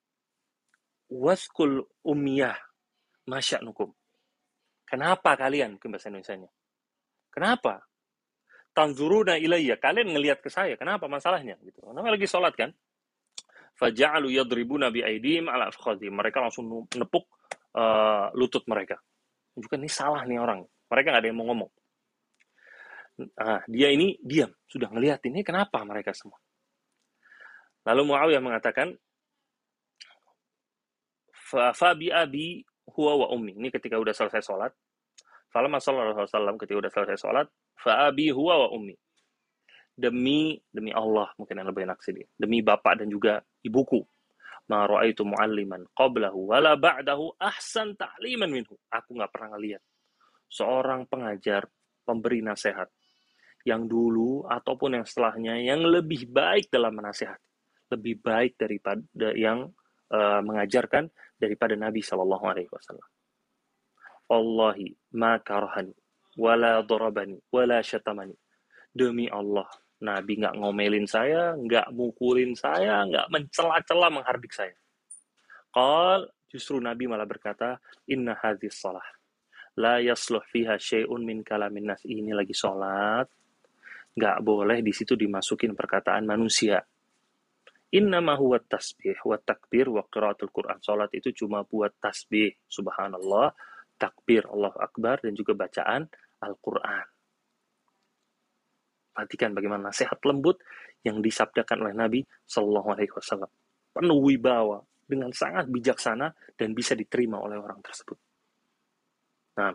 waskul 1.14 1.86
ummiyah 2.02 2.58
nukum. 3.62 3.92
Kenapa 4.88 5.36
kalian 5.36 5.76
ke 5.76 5.92
bahasa 5.92 6.08
Indonesia-nya? 6.08 6.48
Kenapa? 7.28 7.84
Tanzuruna 8.72 9.36
ilayya. 9.36 9.76
Kalian 9.78 10.16
ngelihat 10.16 10.40
ke 10.40 10.48
saya. 10.48 10.80
Kenapa 10.80 11.12
masalahnya? 11.12 11.60
Gitu. 11.60 11.84
Namanya 11.92 12.16
lagi 12.16 12.26
sholat 12.30 12.56
kan? 12.56 12.72
Faja'alu 13.78 14.32
yadribuna 14.32 14.90
bi 14.90 15.04
aidim 15.04 15.52
ala 15.52 15.68
afkhadhi. 15.70 16.08
Mereka 16.08 16.40
langsung 16.40 16.88
nepuk 16.96 17.28
uh, 17.76 18.32
lutut 18.34 18.64
mereka. 18.66 18.98
Juga 19.58 19.76
ini 19.82 19.90
salah 19.90 20.22
nih 20.30 20.38
orang. 20.38 20.62
Mereka 20.88 21.08
nggak 21.10 21.22
ada 21.26 21.30
yang 21.30 21.38
mau 21.42 21.50
ngomong. 21.50 21.72
Nah, 23.18 23.66
dia 23.66 23.90
ini 23.90 24.14
diam. 24.22 24.54
Sudah 24.70 24.94
ngelihat 24.94 25.26
ini 25.26 25.42
kenapa 25.42 25.82
mereka 25.82 26.14
semua. 26.14 26.38
Lalu 27.90 28.14
Muawiyah 28.14 28.44
mengatakan, 28.44 28.94
Fabi 31.74 32.12
abi 32.12 32.62
huwa 32.92 33.26
wa 33.26 33.28
ummi. 33.34 33.56
Ini 33.56 33.72
ketika 33.72 33.96
udah 33.98 34.12
selesai 34.12 34.44
sholat. 34.44 34.76
Falamma 35.48 35.80
sallallahu 35.80 36.60
ketika 36.60 36.78
udah 36.78 36.92
selesai 36.92 37.18
sholat. 37.18 37.48
Fa 37.80 38.12
abi 38.12 38.30
huwa 38.30 38.68
wa 38.68 38.70
ummi. 38.76 38.94
Demi 39.98 40.60
demi 40.70 40.94
Allah 40.94 41.32
mungkin 41.42 41.58
yang 41.58 41.74
lebih 41.74 41.90
enak 41.90 41.98
sih 42.06 42.14
Demi 42.38 42.62
bapak 42.62 43.02
dan 43.02 43.08
juga 43.10 43.42
ibuku. 43.66 44.04
Ma 44.68 44.84
ra'aitu 44.84 45.24
mu'alliman 45.24 45.88
qablahu 45.96 46.52
wala 46.52 46.76
ba'dahu 46.76 47.40
ahsan 47.40 47.96
ta'liman 47.96 48.52
minhu. 48.52 48.76
Aku 48.92 49.16
nggak 49.16 49.32
pernah 49.32 49.56
ngeliat 49.56 49.84
seorang 50.52 51.08
pengajar 51.08 51.68
pemberi 52.04 52.44
nasihat 52.44 52.88
yang 53.68 53.88
dulu 53.88 54.48
ataupun 54.48 55.00
yang 55.00 55.06
setelahnya 55.08 55.60
yang 55.60 55.84
lebih 55.84 56.28
baik 56.32 56.72
dalam 56.72 56.96
menasehati 56.96 57.48
lebih 57.92 58.20
baik 58.20 58.60
daripada 58.60 59.32
yang 59.36 59.72
uh, 60.12 60.42
mengajarkan 60.44 61.08
daripada 61.40 61.76
Nabi 61.80 62.04
Shallallahu 62.04 62.46
Alaihi 62.48 62.72
Wasallam. 62.72 63.08
Allahi 64.28 64.92
ma 65.16 65.40
karahani 65.40 65.96
wala 66.36 66.84
dorabani 66.84 67.40
wala 67.48 67.80
syatamani. 67.80 68.36
Demi 68.98 69.30
Allah, 69.30 69.70
Nabi 69.98 70.38
nggak 70.42 70.56
ngomelin 70.62 71.10
saya, 71.10 71.58
nggak 71.58 71.90
mukulin 71.94 72.54
saya, 72.54 73.02
nggak 73.08 73.28
mencela-cela 73.34 74.08
menghardik 74.14 74.54
saya. 74.54 74.78
Qal 75.74 76.30
justru 76.50 76.78
Nabi 76.78 77.10
malah 77.10 77.26
berkata, 77.26 77.82
Inna 78.10 78.38
hadis 78.38 78.78
salah. 78.78 79.06
La 79.78 80.02
yasluh 80.02 80.42
fiha 80.50 80.78
syai'un 80.78 81.22
min 81.22 81.46
kalamin 81.46 81.94
nas. 81.94 82.02
Ini 82.06 82.34
lagi 82.34 82.54
sholat. 82.54 83.30
Nggak 84.18 84.38
boleh 84.42 84.82
di 84.82 84.90
situ 84.90 85.14
dimasukin 85.14 85.78
perkataan 85.78 86.26
manusia 86.26 86.82
Innama 87.88 88.36
huwa 88.36 88.60
tasbih 88.60 89.16
wa 89.24 89.40
takbir 89.40 89.88
wa 89.88 90.04
qiraatul 90.04 90.52
Quran. 90.52 90.76
Salat 90.84 91.08
itu 91.16 91.32
cuma 91.32 91.64
buat 91.64 91.96
tasbih, 92.04 92.52
subhanallah, 92.68 93.56
takbir, 93.96 94.44
Allah 94.52 94.76
Akbar, 94.76 95.24
dan 95.24 95.32
juga 95.32 95.56
bacaan 95.56 96.04
Al-Quran. 96.44 97.08
Perhatikan 99.18 99.58
bagaimana 99.58 99.90
nasihat 99.90 100.22
lembut 100.30 100.62
yang 101.02 101.26
disabdakan 101.26 101.90
oleh 101.90 101.94
Nabi 101.98 102.20
Shallallahu 102.46 102.94
Alaihi 102.94 103.10
Wasallam. 103.10 103.50
Penuh 103.98 104.22
wibawa, 104.22 104.78
dengan 105.08 105.32
sangat 105.32 105.72
bijaksana 105.72 106.30
dan 106.60 106.76
bisa 106.76 106.94
diterima 106.94 107.40
oleh 107.40 107.58
orang 107.58 107.80
tersebut. 107.80 108.20
Nah, 109.58 109.74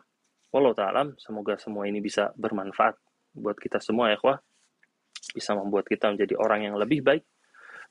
walau 0.53 0.76
ta'alam, 0.76 1.16
semoga 1.16 1.57
semua 1.59 1.88
ini 1.88 1.99
bisa 1.99 2.30
bermanfaat 2.36 2.95
buat 3.34 3.57
kita 3.57 3.80
semua 3.80 4.12
ya, 4.12 4.20
Bisa 5.32 5.57
membuat 5.57 5.88
kita 5.88 6.12
menjadi 6.12 6.36
orang 6.36 6.68
yang 6.68 6.76
lebih 6.76 7.01
baik, 7.01 7.24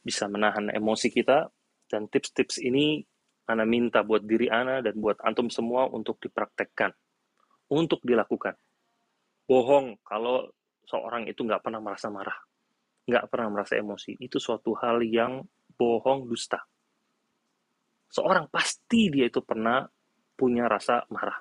bisa 0.05 0.29
menahan 0.29 0.69
emosi 0.69 1.09
kita 1.09 1.49
dan 1.89 2.07
tips-tips 2.07 2.61
ini 2.61 3.01
Ana 3.49 3.67
minta 3.67 4.05
buat 4.05 4.23
diri 4.23 4.47
Ana 4.47 4.79
dan 4.79 4.95
buat 5.01 5.19
antum 5.25 5.51
semua 5.51 5.89
untuk 5.91 6.21
dipraktekkan, 6.23 6.93
untuk 7.73 7.99
dilakukan. 8.05 8.55
Bohong 9.49 9.99
kalau 10.07 10.47
seorang 10.85 11.27
itu 11.29 11.41
nggak 11.45 11.61
pernah 11.63 11.81
merasa 11.81 12.07
marah, 12.11 12.37
nggak 13.07 13.25
pernah 13.31 13.49
merasa 13.53 13.77
emosi. 13.77 14.17
Itu 14.19 14.37
suatu 14.37 14.75
hal 14.77 15.01
yang 15.05 15.41
bohong, 15.75 16.29
dusta. 16.29 16.61
Seorang 18.11 18.51
pasti 18.51 19.07
dia 19.07 19.31
itu 19.31 19.39
pernah 19.41 19.87
punya 20.35 20.67
rasa 20.67 21.05
marah, 21.13 21.39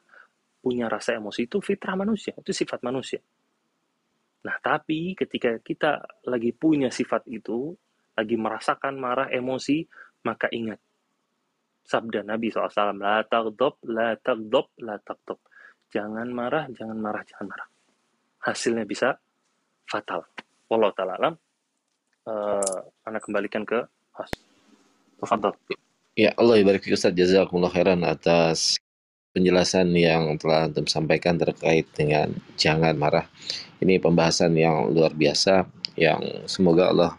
punya 0.62 0.86
rasa 0.86 1.18
emosi. 1.18 1.50
Itu 1.50 1.58
fitrah 1.58 1.98
manusia, 1.98 2.36
itu 2.38 2.54
sifat 2.54 2.80
manusia. 2.86 3.18
Nah, 4.40 4.56
tapi 4.64 5.12
ketika 5.12 5.60
kita 5.60 6.00
lagi 6.24 6.56
punya 6.56 6.88
sifat 6.88 7.28
itu, 7.28 7.76
lagi 8.16 8.36
merasakan 8.40 8.96
marah, 8.96 9.28
emosi, 9.28 9.84
maka 10.24 10.48
ingat. 10.48 10.80
Sabda 11.84 12.24
Nabi 12.24 12.48
SAW, 12.52 12.96
La 12.96 13.24
tagdob, 13.26 13.82
la 13.88 14.16
tagdob, 14.16 14.72
la 14.80 14.96
tagdob. 15.00 15.40
Jangan 15.90 16.28
marah, 16.30 16.70
jangan 16.70 16.96
marah, 16.96 17.26
jangan 17.26 17.46
marah. 17.50 17.68
Hasilnya 18.40 18.86
bisa 18.86 19.18
fatal. 19.90 20.22
Wallahu 20.70 20.94
ta'ala 20.94 21.18
alam. 21.18 21.34
Uh, 22.22 22.80
anak 23.10 23.26
kembalikan 23.26 23.66
ke 23.66 23.82
host. 24.14 24.38
Tafadol. 25.18 25.58
Ya 26.14 26.30
Allah 26.38 26.62
ibarik 26.62 26.86
Ustaz 26.86 27.10
jazakumullah 27.10 27.74
khairan 27.74 28.06
atas 28.06 28.78
penjelasan 29.34 29.90
yang 29.94 30.38
telah 30.38 30.70
Antum 30.70 30.86
sampaikan 30.86 31.38
terkait 31.38 31.90
dengan 31.94 32.30
jangan 32.54 32.94
marah. 32.94 33.26
Ini 33.82 33.98
pembahasan 33.98 34.54
yang 34.54 34.94
luar 34.94 35.10
biasa 35.14 35.66
yang 35.98 36.22
semoga 36.46 36.90
Allah 36.90 37.12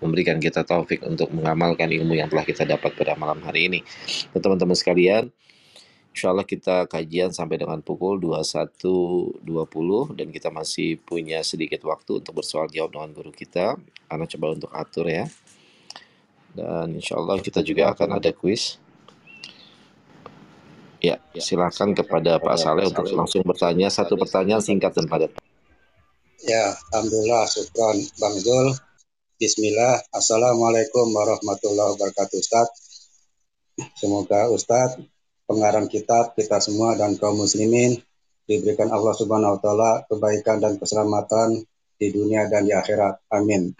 memberikan 0.00 0.40
kita 0.40 0.64
taufik 0.64 1.04
untuk 1.04 1.28
mengamalkan 1.30 1.92
ilmu 1.92 2.16
yang 2.16 2.32
telah 2.32 2.44
kita 2.44 2.64
dapat 2.64 2.96
pada 2.96 3.14
malam 3.20 3.38
hari 3.44 3.68
ini. 3.68 3.80
Teman-teman 4.32 4.72
sekalian, 4.72 5.28
insya 6.10 6.34
Allah 6.34 6.46
kita 6.46 6.86
kajian 6.90 7.30
sampai 7.30 7.56
dengan 7.58 7.80
pukul 7.80 8.18
21.20 8.18 9.46
dan 10.18 10.28
kita 10.30 10.50
masih 10.50 10.98
punya 11.02 11.40
sedikit 11.46 11.86
waktu 11.86 12.22
untuk 12.22 12.42
bersoal 12.42 12.66
jawab 12.68 12.94
dengan 12.94 13.10
guru 13.14 13.32
kita. 13.32 13.78
Karena 14.10 14.24
coba 14.26 14.46
untuk 14.52 14.70
atur 14.74 15.06
ya. 15.06 15.26
Dan 16.50 16.98
insya 16.98 17.14
Allah 17.18 17.38
kita 17.38 17.62
juga 17.62 17.94
akan 17.94 18.18
ada 18.18 18.30
kuis. 18.34 18.82
Ya, 21.00 21.16
silakan 21.32 21.96
kepada 21.96 22.36
Pak 22.36 22.56
Saleh 22.60 22.84
untuk 22.84 23.08
langsung 23.16 23.40
bertanya 23.40 23.88
satu 23.88 24.20
pertanyaan 24.20 24.60
singkat 24.60 24.92
dan 24.92 25.08
padat. 25.08 25.32
Ya, 26.44 26.76
alhamdulillah, 26.92 27.48
syukron 27.48 28.04
Bang 28.20 28.36
Zul 28.36 28.76
Bismillah, 29.40 30.04
Assalamualaikum 30.12 31.08
warahmatullahi 31.16 31.96
wabarakatuh 31.96 32.36
Ustaz. 32.36 32.68
Semoga 33.96 34.52
Ustaz, 34.52 35.00
pengarang 35.50 35.90
kitab, 35.90 36.38
kita 36.38 36.62
semua 36.62 36.94
dan 36.94 37.18
kaum 37.18 37.42
muslimin 37.42 37.98
diberikan 38.46 38.86
Allah 38.94 39.14
Subhanahu 39.18 39.58
wa 39.58 39.60
taala 39.60 39.90
kebaikan 40.06 40.62
dan 40.62 40.78
keselamatan 40.78 41.66
di 41.98 42.06
dunia 42.14 42.46
dan 42.46 42.70
di 42.70 42.70
akhirat. 42.70 43.26
Amin. 43.34 43.74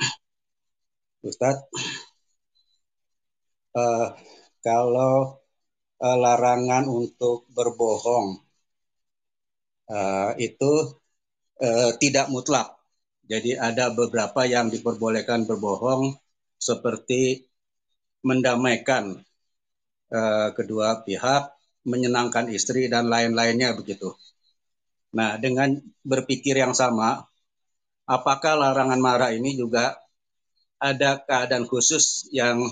Ustaz, 1.22 1.62
uh, 3.78 4.18
kalau 4.66 5.38
uh, 6.02 6.16
larangan 6.18 6.90
untuk 6.90 7.46
berbohong 7.54 8.42
uh, 9.94 10.34
itu 10.42 10.98
uh, 11.62 11.94
tidak 12.02 12.26
mutlak 12.34 12.80
jadi 13.30 13.62
ada 13.62 13.94
beberapa 13.94 14.42
yang 14.42 14.74
diperbolehkan 14.74 15.46
berbohong 15.46 16.18
seperti 16.58 17.46
mendamaikan 18.26 19.22
uh, 20.10 20.50
kedua 20.50 21.06
pihak, 21.06 21.54
menyenangkan 21.90 22.46
istri 22.54 22.86
dan 22.86 23.10
lain-lainnya 23.10 23.74
begitu. 23.74 24.14
Nah, 25.10 25.36
dengan 25.42 25.74
berpikir 26.06 26.54
yang 26.54 26.70
sama, 26.70 27.26
apakah 28.06 28.54
larangan 28.54 29.00
marah 29.02 29.30
ini 29.34 29.58
juga 29.58 29.98
ada 30.78 31.20
keadaan 31.20 31.66
khusus 31.66 32.30
yang 32.30 32.62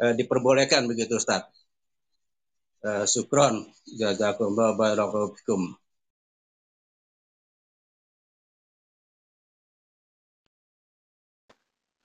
uh, 0.00 0.12
diperbolehkan 0.12 0.84
begitu 0.84 1.16
Ustaz? 1.16 1.48
Uh, 2.80 3.04
Sukron, 3.04 3.68
jazakumullah 3.84 4.76
barakallahu 4.76 5.36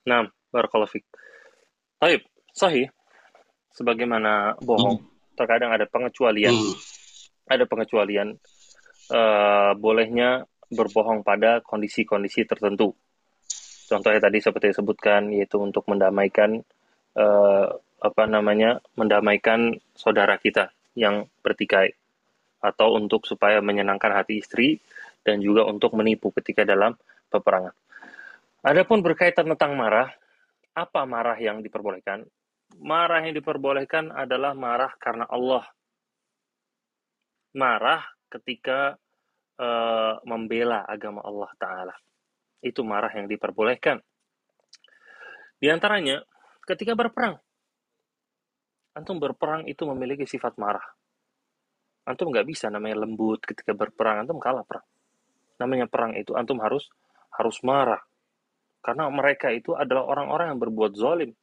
Nah, 0.06 0.22
barakallahu 0.54 0.92
fik. 0.92 1.04
Taib, 1.98 2.22
sahih. 2.54 2.86
Sebagaimana 3.74 4.56
bohong, 4.62 5.02
hmm. 5.02 5.15
Terkadang 5.36 5.70
ada 5.70 5.84
pengecualian. 5.84 6.56
Hmm. 6.56 6.74
Ada 7.46 7.68
pengecualian 7.68 8.34
uh, 9.14 9.72
bolehnya 9.78 10.48
berbohong 10.66 11.22
pada 11.22 11.62
kondisi-kondisi 11.62 12.42
tertentu. 12.42 12.90
Contohnya 13.86 14.18
tadi 14.18 14.42
seperti 14.42 14.74
disebutkan 14.74 15.30
yaitu 15.30 15.62
untuk 15.62 15.86
mendamaikan 15.86 16.58
uh, 17.14 17.66
apa 18.02 18.24
namanya? 18.26 18.82
mendamaikan 18.98 19.78
saudara 19.94 20.40
kita 20.42 20.74
yang 20.98 21.30
bertikai 21.44 21.94
atau 22.58 22.98
untuk 22.98 23.28
supaya 23.28 23.62
menyenangkan 23.62 24.10
hati 24.10 24.42
istri 24.42 24.82
dan 25.22 25.38
juga 25.38 25.62
untuk 25.68 25.94
menipu 25.94 26.34
ketika 26.34 26.66
dalam 26.66 26.98
peperangan. 27.30 27.74
Adapun 28.66 28.98
berkaitan 29.06 29.46
tentang 29.54 29.78
marah, 29.78 30.10
apa 30.74 31.06
marah 31.06 31.38
yang 31.38 31.62
diperbolehkan? 31.62 32.26
Marah 32.76 33.22
yang 33.22 33.38
diperbolehkan 33.38 34.10
adalah 34.10 34.52
marah 34.52 34.92
karena 34.98 35.24
Allah. 35.30 35.64
Marah 37.56 38.02
ketika 38.28 38.98
uh, 39.56 40.18
membela 40.26 40.82
agama 40.84 41.22
Allah 41.22 41.50
Ta'ala. 41.56 41.94
Itu 42.60 42.82
marah 42.82 43.14
yang 43.14 43.30
diperbolehkan. 43.30 44.02
Di 45.56 45.70
antaranya, 45.72 46.20
ketika 46.66 46.92
berperang. 46.92 47.38
Antum 48.96 49.20
berperang 49.22 49.64
itu 49.70 49.86
memiliki 49.88 50.26
sifat 50.26 50.58
marah. 50.58 50.84
Antum 52.06 52.28
nggak 52.32 52.48
bisa 52.48 52.68
namanya 52.68 53.06
lembut 53.06 53.44
ketika 53.46 53.72
berperang. 53.72 54.26
Antum 54.26 54.42
kalah 54.42 54.66
perang. 54.66 54.84
Namanya 55.56 55.88
perang 55.88 56.12
itu 56.18 56.36
antum 56.36 56.60
harus 56.60 56.88
harus 57.32 57.60
marah 57.64 58.00
karena 58.86 59.10
mereka 59.10 59.50
itu 59.50 59.74
adalah 59.74 60.06
orang-orang 60.06 60.54
yang 60.54 60.60
berbuat 60.62 60.94
zalim. 60.94 61.34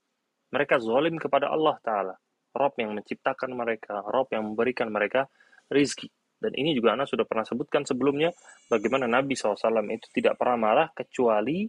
Mereka 0.53 0.77
zalim 0.77 1.17
kepada 1.17 1.49
Allah 1.49 1.75
Ta'ala. 1.81 2.15
Rob 2.53 2.77
yang 2.77 2.93
menciptakan 2.93 3.49
mereka, 3.57 4.05
Rob 4.05 4.29
yang 4.29 4.53
memberikan 4.53 4.93
mereka 4.93 5.25
rizki. 5.73 6.05
Dan 6.37 6.53
ini 6.53 6.77
juga 6.77 6.93
Anda 6.93 7.09
sudah 7.09 7.25
pernah 7.25 7.41
sebutkan 7.41 7.81
sebelumnya, 7.81 8.29
bagaimana 8.69 9.09
Nabi 9.09 9.33
SAW 9.33 9.57
itu 9.89 10.07
tidak 10.13 10.37
pernah 10.37 10.69
marah 10.69 10.87
kecuali 10.93 11.65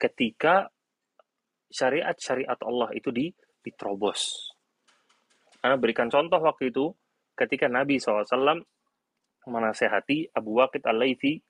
ketika 0.00 0.64
syariat-syariat 1.68 2.56
Allah 2.64 2.88
itu 2.96 3.12
diterobos. 3.60 4.54
Anda 5.60 5.76
berikan 5.76 6.08
contoh 6.08 6.40
waktu 6.40 6.72
itu, 6.72 6.88
ketika 7.36 7.68
Nabi 7.68 8.00
SAW 8.00 8.64
menasehati 9.44 10.32
Abu 10.32 10.56
Waqid 10.56 10.86
al-Laythi 10.86 11.42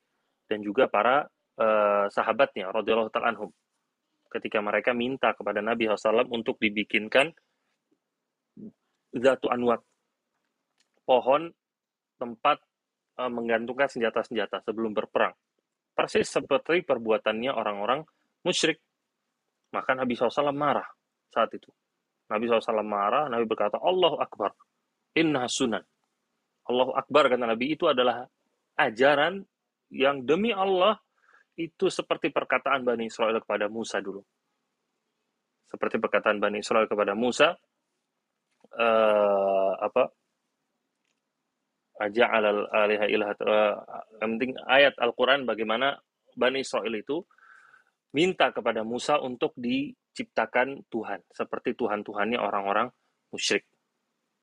dan 0.50 0.64
juga 0.64 0.88
para 0.88 1.28
uh, 1.60 2.06
sahabatnya, 2.08 2.72
radhiyallahu 2.72 3.12
ta'ala 3.12 3.36
anhum 3.36 3.52
ketika 4.32 4.64
mereka 4.64 4.96
minta 4.96 5.36
kepada 5.36 5.60
Nabi 5.60 5.86
SAW 5.86 6.26
untuk 6.32 6.56
dibikinkan 6.56 7.28
zatu 9.12 9.52
anwat 9.52 9.84
pohon 11.04 11.52
tempat 12.16 12.62
uh, 13.20 13.28
menggantungkan 13.28 13.90
senjata-senjata 13.92 14.64
sebelum 14.64 14.96
berperang. 14.96 15.36
Persis 15.92 16.32
seperti 16.32 16.80
perbuatannya 16.88 17.52
orang-orang 17.52 18.00
musyrik. 18.48 18.80
Maka 19.76 19.92
Nabi 19.92 20.16
SAW 20.16 20.52
marah 20.52 20.88
saat 21.28 21.52
itu. 21.52 21.68
Nabi 22.32 22.48
SAW 22.48 22.80
marah 22.80 23.28
Nabi 23.28 23.44
berkata 23.44 23.76
Allahu 23.76 24.16
Akbar 24.16 24.56
inna 25.12 25.44
sunan. 25.48 25.84
Allahu 26.68 26.96
Akbar 26.96 27.28
kata 27.28 27.44
Nabi 27.44 27.76
itu 27.76 27.90
adalah 27.90 28.24
ajaran 28.78 29.44
yang 29.92 30.24
demi 30.24 30.54
Allah 30.54 30.96
itu 31.56 31.86
seperti 31.92 32.32
perkataan 32.32 32.84
Bani 32.86 33.08
Israel 33.08 33.40
kepada 33.44 33.68
Musa 33.68 34.00
dulu. 34.00 34.24
Seperti 35.68 35.96
perkataan 36.00 36.40
Bani 36.40 36.60
Israel 36.60 36.88
kepada 36.88 37.16
Musa, 37.16 37.56
uh, 38.76 39.72
apa? 39.80 40.12
Aja 42.00 42.24
alal 42.28 42.68
aliha 42.72 43.06
ilahat. 43.08 43.38
Uh, 43.40 43.76
yang 44.20 44.36
penting 44.36 44.52
ayat 44.64 44.96
Al-Quran 44.96 45.44
bagaimana 45.44 45.96
Bani 46.36 46.64
Israel 46.64 46.92
itu 46.96 47.24
minta 48.16 48.52
kepada 48.52 48.84
Musa 48.84 49.20
untuk 49.20 49.52
diciptakan 49.56 50.88
Tuhan. 50.88 51.20
Seperti 51.32 51.76
Tuhan-Tuhannya 51.76 52.40
orang-orang 52.40 52.88
musyrik. 53.32 53.64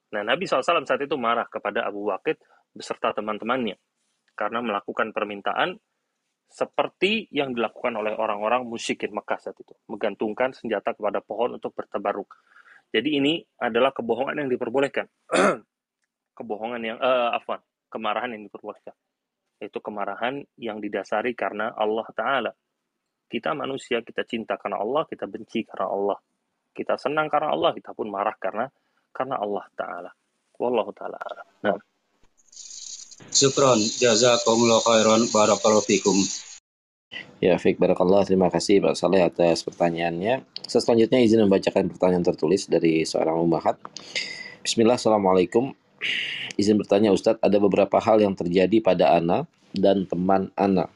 Nah, 0.10 0.26
Nabi 0.26 0.50
SAW 0.50 0.86
saat 0.90 1.06
itu 1.06 1.14
marah 1.22 1.46
kepada 1.46 1.86
Abu 1.86 2.10
Waqid 2.10 2.42
beserta 2.74 3.14
teman-temannya 3.14 3.78
karena 4.34 4.60
melakukan 4.66 5.14
permintaan 5.14 5.78
seperti 6.50 7.30
yang 7.30 7.54
dilakukan 7.54 7.94
oleh 7.94 8.18
orang-orang 8.18 8.66
musyrikin 8.66 9.14
Mekah 9.14 9.38
saat 9.38 9.58
itu, 9.62 9.78
menggantungkan 9.86 10.50
senjata 10.58 10.98
kepada 10.98 11.22
pohon 11.22 11.62
untuk 11.62 11.78
bertabaruk. 11.78 12.34
Jadi 12.90 13.22
ini 13.22 13.34
adalah 13.62 13.94
kebohongan 13.94 14.42
yang 14.42 14.50
diperbolehkan. 14.50 15.06
kebohongan 16.38 16.82
yang 16.82 16.98
uh, 16.98 17.38
afwan, 17.38 17.62
kemarahan 17.94 18.34
yang 18.34 18.50
diperbolehkan. 18.50 18.98
Itu 19.62 19.78
kemarahan 19.78 20.42
yang 20.58 20.82
didasari 20.82 21.38
karena 21.38 21.70
Allah 21.78 22.08
taala. 22.18 22.52
Kita 23.30 23.54
manusia, 23.54 24.02
kita 24.02 24.26
cinta 24.26 24.58
karena 24.58 24.82
Allah, 24.82 25.06
kita 25.06 25.30
benci 25.30 25.62
karena 25.70 25.86
Allah. 25.86 26.18
Kita 26.74 26.98
senang 26.98 27.30
karena 27.30 27.54
Allah, 27.54 27.78
kita 27.78 27.94
pun 27.94 28.10
marah 28.10 28.34
karena 28.42 28.66
karena 29.14 29.38
Allah 29.38 29.66
taala. 29.78 30.12
Wallahu 30.58 30.92
taala. 30.98 31.20
Nah. 31.62 31.78
Syukron, 33.28 33.84
jazakumullah 34.00 34.80
khairan, 34.80 35.28
barakallahu 35.28 35.84
fikum. 35.84 36.16
Ya, 37.44 37.60
Fik 37.60 37.76
Barakallah. 37.76 38.24
Terima 38.24 38.48
kasih 38.48 38.80
Pak 38.80 38.96
Saleh 38.96 39.24
atas 39.24 39.64
pertanyaannya. 39.68 40.44
Selanjutnya 40.64 41.20
izin 41.20 41.44
membacakan 41.44 41.92
pertanyaan 41.92 42.24
tertulis 42.24 42.68
dari 42.72 43.04
seorang 43.04 43.36
umahat. 43.40 43.76
Bismillah, 44.64 44.96
Assalamualaikum. 44.96 45.76
Izin 46.56 46.80
bertanya 46.80 47.12
Ustadz, 47.12 47.44
ada 47.44 47.60
beberapa 47.60 48.00
hal 48.00 48.24
yang 48.24 48.36
terjadi 48.36 48.80
pada 48.80 49.20
Ana 49.20 49.48
dan 49.76 50.08
teman 50.08 50.52
Ana. 50.56 50.88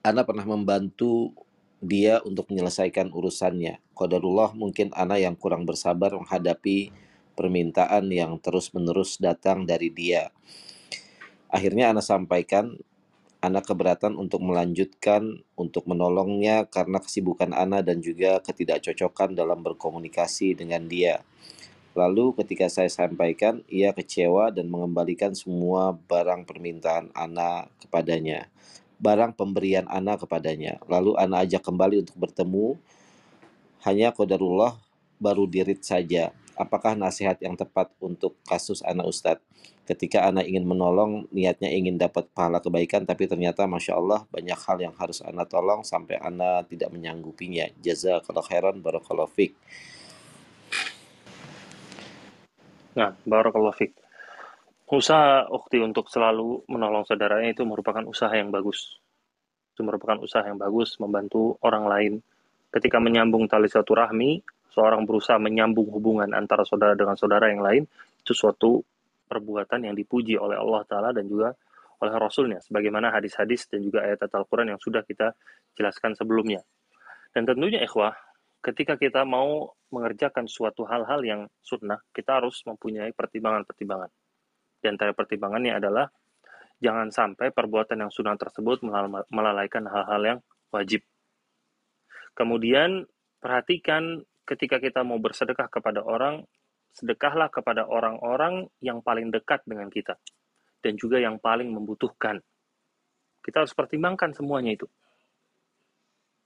Ana 0.00 0.24
pernah 0.24 0.44
membantu 0.48 1.32
dia 1.80 2.24
untuk 2.24 2.48
menyelesaikan 2.52 3.12
urusannya. 3.12 3.80
Qadarullah 3.96 4.56
mungkin 4.56 4.92
Ana 4.96 5.16
yang 5.16 5.36
kurang 5.36 5.68
bersabar 5.68 6.12
menghadapi 6.16 6.92
permintaan 7.36 8.08
yang 8.12 8.36
terus-menerus 8.36 9.16
datang 9.20 9.64
dari 9.64 9.88
dia 9.88 10.28
Akhirnya 11.52 11.92
anak 11.92 12.08
sampaikan 12.08 12.80
anak 13.42 13.68
keberatan 13.68 14.14
untuk 14.16 14.40
melanjutkan 14.40 15.42
untuk 15.58 15.84
menolongnya 15.90 16.64
karena 16.70 17.02
kesibukan 17.02 17.50
Ana 17.52 17.82
dan 17.82 17.98
juga 17.98 18.38
ketidakcocokan 18.40 19.34
dalam 19.34 19.60
berkomunikasi 19.66 20.54
dengan 20.56 20.86
dia. 20.86 21.26
Lalu 21.92 22.32
ketika 22.40 22.72
saya 22.72 22.88
sampaikan, 22.88 23.60
ia 23.68 23.92
kecewa 23.92 24.48
dan 24.48 24.70
mengembalikan 24.72 25.36
semua 25.36 25.92
barang 25.92 26.48
permintaan 26.48 27.12
Ana 27.12 27.68
kepadanya. 27.84 28.48
Barang 28.96 29.36
pemberian 29.36 29.84
Ana 29.92 30.16
kepadanya. 30.16 30.80
Lalu 30.88 31.18
Ana 31.20 31.44
ajak 31.44 31.60
kembali 31.60 32.06
untuk 32.06 32.16
bertemu. 32.16 32.80
Hanya 33.84 34.14
kodarullah 34.14 34.78
baru 35.20 35.44
dirit 35.44 35.84
saja. 35.84 36.32
Apakah 36.56 36.96
nasihat 36.96 37.40
yang 37.40 37.56
tepat 37.56 37.92
untuk 38.02 38.36
kasus 38.44 38.84
anak 38.84 39.08
Ustadz? 39.08 39.44
Ketika 39.82 40.30
anak 40.30 40.46
ingin 40.46 40.62
menolong, 40.62 41.26
niatnya 41.34 41.66
ingin 41.66 41.98
dapat 41.98 42.30
pahala 42.30 42.62
kebaikan, 42.62 43.02
tapi 43.02 43.26
ternyata 43.26 43.66
Masya 43.66 43.98
Allah 43.98 44.22
banyak 44.30 44.54
hal 44.54 44.78
yang 44.78 44.94
harus 44.94 45.18
anak 45.26 45.50
tolong 45.50 45.82
sampai 45.82 46.22
anak 46.22 46.70
tidak 46.70 46.94
menyanggupinya. 46.94 47.66
Jazakallah 47.82 48.46
khairan, 48.46 48.78
barakallahu 48.78 49.30
fiqh. 49.34 49.58
Nah, 52.94 53.16
barakallahu 53.26 53.74
fiqh. 53.74 53.96
Usaha 54.92 55.48
ukti 55.48 55.80
untuk 55.80 56.12
selalu 56.12 56.68
menolong 56.68 57.08
saudaranya 57.08 57.56
itu 57.56 57.64
merupakan 57.64 58.04
usaha 58.04 58.30
yang 58.30 58.52
bagus. 58.52 59.00
Itu 59.72 59.82
merupakan 59.88 60.20
usaha 60.20 60.44
yang 60.44 60.60
bagus 60.60 61.00
membantu 61.00 61.56
orang 61.64 61.84
lain. 61.88 62.12
Ketika 62.68 63.00
menyambung 63.00 63.48
tali 63.48 63.72
satu 63.72 63.96
rahmi, 63.96 64.44
seorang 64.72 65.04
berusaha 65.04 65.36
menyambung 65.36 65.92
hubungan 65.92 66.32
antara 66.32 66.64
saudara 66.64 66.96
dengan 66.96 67.14
saudara 67.14 67.52
yang 67.52 67.60
lain, 67.60 67.84
itu 68.18 68.32
suatu 68.32 68.80
perbuatan 69.28 69.88
yang 69.88 69.94
dipuji 69.96 70.40
oleh 70.40 70.56
Allah 70.56 70.82
Ta'ala 70.88 71.10
dan 71.12 71.28
juga 71.28 71.52
oleh 72.02 72.14
Rasulnya, 72.18 72.58
sebagaimana 72.58 73.14
hadis-hadis 73.14 73.70
dan 73.70 73.84
juga 73.84 74.02
ayat 74.02 74.26
Al-Quran 74.26 74.74
yang 74.74 74.80
sudah 74.82 75.06
kita 75.06 75.36
jelaskan 75.78 76.18
sebelumnya. 76.18 76.64
Dan 77.30 77.46
tentunya 77.46 77.78
ikhwah, 77.84 78.12
ketika 78.58 78.98
kita 78.98 79.22
mau 79.22 79.70
mengerjakan 79.94 80.50
suatu 80.50 80.82
hal-hal 80.82 81.22
yang 81.22 81.40
sunnah, 81.62 82.02
kita 82.10 82.42
harus 82.42 82.58
mempunyai 82.66 83.14
pertimbangan-pertimbangan. 83.14 84.10
Di 84.82 84.90
antara 84.90 85.14
pertimbangannya 85.14 85.78
adalah 85.78 86.10
jangan 86.82 87.14
sampai 87.14 87.54
perbuatan 87.54 88.02
yang 88.02 88.10
sunnah 88.10 88.34
tersebut 88.34 88.82
melalaikan 89.30 89.86
hal-hal 89.86 90.22
yang 90.26 90.38
wajib. 90.74 91.06
Kemudian 92.34 93.06
perhatikan 93.38 94.26
ketika 94.46 94.82
kita 94.82 95.06
mau 95.06 95.18
bersedekah 95.22 95.68
kepada 95.70 96.02
orang, 96.02 96.42
sedekahlah 96.92 97.48
kepada 97.48 97.88
orang-orang 97.88 98.68
yang 98.84 99.00
paling 99.00 99.32
dekat 99.32 99.64
dengan 99.64 99.88
kita 99.88 100.20
dan 100.82 100.98
juga 100.98 101.22
yang 101.22 101.38
paling 101.38 101.70
membutuhkan. 101.70 102.42
Kita 103.42 103.64
harus 103.64 103.74
pertimbangkan 103.74 104.34
semuanya 104.34 104.76
itu. 104.76 104.86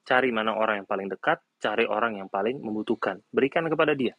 Cari 0.06 0.30
mana 0.30 0.54
orang 0.54 0.84
yang 0.84 0.88
paling 0.88 1.10
dekat, 1.10 1.42
cari 1.58 1.82
orang 1.82 2.22
yang 2.22 2.30
paling 2.30 2.62
membutuhkan. 2.62 3.18
Berikan 3.26 3.66
kepada 3.66 3.92
dia. 3.92 4.14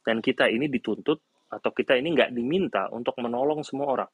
Dan 0.00 0.22
kita 0.22 0.46
ini 0.46 0.70
dituntut 0.70 1.18
atau 1.50 1.70
kita 1.74 1.98
ini 1.98 2.14
nggak 2.14 2.30
diminta 2.30 2.86
untuk 2.94 3.18
menolong 3.18 3.66
semua 3.66 3.90
orang. 3.90 4.10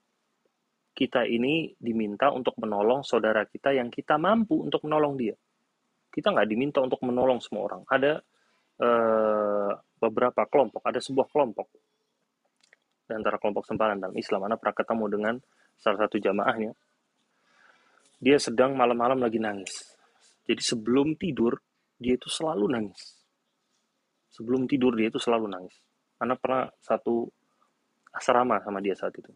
Kita 0.97 1.29
ini 1.29 1.77
diminta 1.77 2.33
untuk 2.33 2.57
menolong 2.57 3.05
saudara 3.05 3.45
kita 3.45 3.77
yang 3.77 3.93
kita 3.93 4.17
mampu 4.17 4.65
untuk 4.65 4.89
menolong 4.89 5.21
dia. 5.21 5.37
Kita 6.09 6.33
nggak 6.33 6.49
diminta 6.49 6.81
untuk 6.81 7.05
menolong 7.05 7.45
semua 7.45 7.69
orang. 7.69 7.83
Ada 7.85 8.25
uh, 8.81 9.73
beberapa 10.01 10.43
kelompok, 10.49 10.83
ada 10.85 11.01
sebuah 11.01 11.29
kelompok 11.33 11.69
di 13.07 13.13
antara 13.15 13.39
kelompok 13.39 13.65
sempalan 13.65 14.03
dalam 14.03 14.17
Islam. 14.19 14.51
Anda 14.51 14.59
pernah 14.59 14.77
ketemu 14.77 15.05
dengan 15.07 15.35
salah 15.79 15.99
satu 16.05 16.17
jamaahnya. 16.19 16.73
Dia 18.19 18.41
sedang 18.41 18.75
malam-malam 18.75 19.23
lagi 19.23 19.39
nangis. 19.39 19.95
Jadi 20.47 20.63
sebelum 20.63 21.15
tidur, 21.15 21.61
dia 22.01 22.17
itu 22.17 22.27
selalu 22.27 22.67
nangis. 22.71 23.15
Sebelum 24.33 24.67
tidur, 24.69 24.93
dia 24.97 25.09
itu 25.09 25.17
selalu 25.17 25.49
nangis 25.49 25.77
Anak 26.17 26.41
pernah 26.41 26.65
satu 26.81 27.29
asrama 28.17 28.57
sama 28.65 28.81
dia 28.81 28.97
saat 28.97 29.13
itu. 29.21 29.29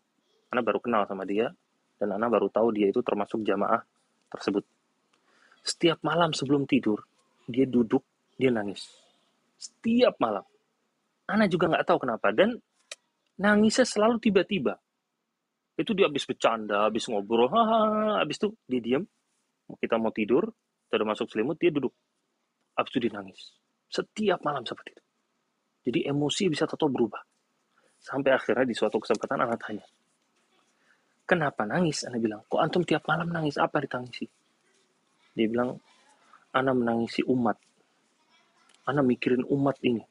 Anak 0.48 0.64
baru 0.64 0.80
kenal 0.80 1.04
sama 1.04 1.28
dia, 1.28 1.52
dan 2.00 2.16
Anak 2.16 2.32
baru 2.32 2.48
tahu 2.48 2.72
dia 2.72 2.88
itu 2.88 3.04
termasuk 3.04 3.44
jamaah 3.44 3.84
tersebut. 4.32 4.64
Setiap 5.60 6.00
malam 6.00 6.32
sebelum 6.32 6.64
tidur, 6.64 7.04
dia 7.44 7.68
duduk, 7.68 8.00
dia 8.40 8.48
nangis. 8.48 8.88
Setiap 9.60 10.16
malam. 10.16 10.40
Anak 11.28 11.52
juga 11.52 11.68
nggak 11.68 11.84
tahu 11.84 12.08
kenapa. 12.08 12.32
Dan 12.32 12.56
nangisnya 13.36 13.84
selalu 13.84 14.16
tiba-tiba. 14.16 14.80
Itu 15.76 15.92
dia 15.92 16.08
habis 16.08 16.24
bercanda, 16.24 16.88
habis 16.88 17.04
ngobrol, 17.12 17.48
hahaha, 17.52 18.24
habis 18.24 18.40
itu 18.40 18.48
dia 18.64 18.80
diam. 18.80 19.04
Kita 19.76 20.00
mau 20.00 20.10
tidur, 20.10 20.48
kita 20.88 21.04
masuk 21.04 21.28
selimut, 21.28 21.60
dia 21.60 21.68
duduk. 21.68 21.92
Habis 22.74 22.90
itu 22.96 22.98
dia 23.04 23.12
nangis. 23.12 23.40
Setiap 23.92 24.40
malam 24.40 24.64
seperti 24.64 24.96
itu. 24.96 25.04
Jadi 25.80 25.98
emosi 26.08 26.52
bisa 26.52 26.64
tetap 26.64 26.88
berubah. 26.88 27.20
Sampai 28.00 28.32
akhirnya 28.32 28.64
di 28.64 28.72
suatu 28.72 28.96
kesempatan 28.96 29.44
anak 29.44 29.60
tanya, 29.60 29.84
kenapa 31.28 31.68
nangis? 31.68 32.08
Anak 32.08 32.20
bilang, 32.24 32.40
kok 32.48 32.60
antum 32.60 32.82
tiap 32.82 33.04
malam 33.04 33.28
nangis? 33.28 33.60
Apa 33.60 33.78
ditangisi? 33.84 34.24
Dia 35.36 35.46
bilang, 35.46 35.76
anak 36.50 36.74
menangisi 36.74 37.22
umat. 37.28 37.54
Anak 38.90 39.06
mikirin 39.06 39.46
umat 39.46 39.78
ini. 39.86 40.02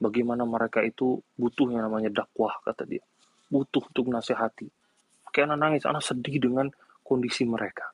Bagaimana 0.00 0.48
mereka 0.48 0.80
itu 0.80 1.20
butuh 1.36 1.68
yang 1.68 1.84
namanya 1.84 2.08
dakwah, 2.24 2.56
kata 2.64 2.88
dia. 2.88 3.04
Butuh 3.52 3.84
untuk 3.92 4.08
nasihati. 4.08 4.66
Anak 5.38 5.58
nangis, 5.60 5.86
anak 5.86 6.02
sedih 6.02 6.40
dengan 6.42 6.66
kondisi 7.04 7.46
mereka. 7.46 7.86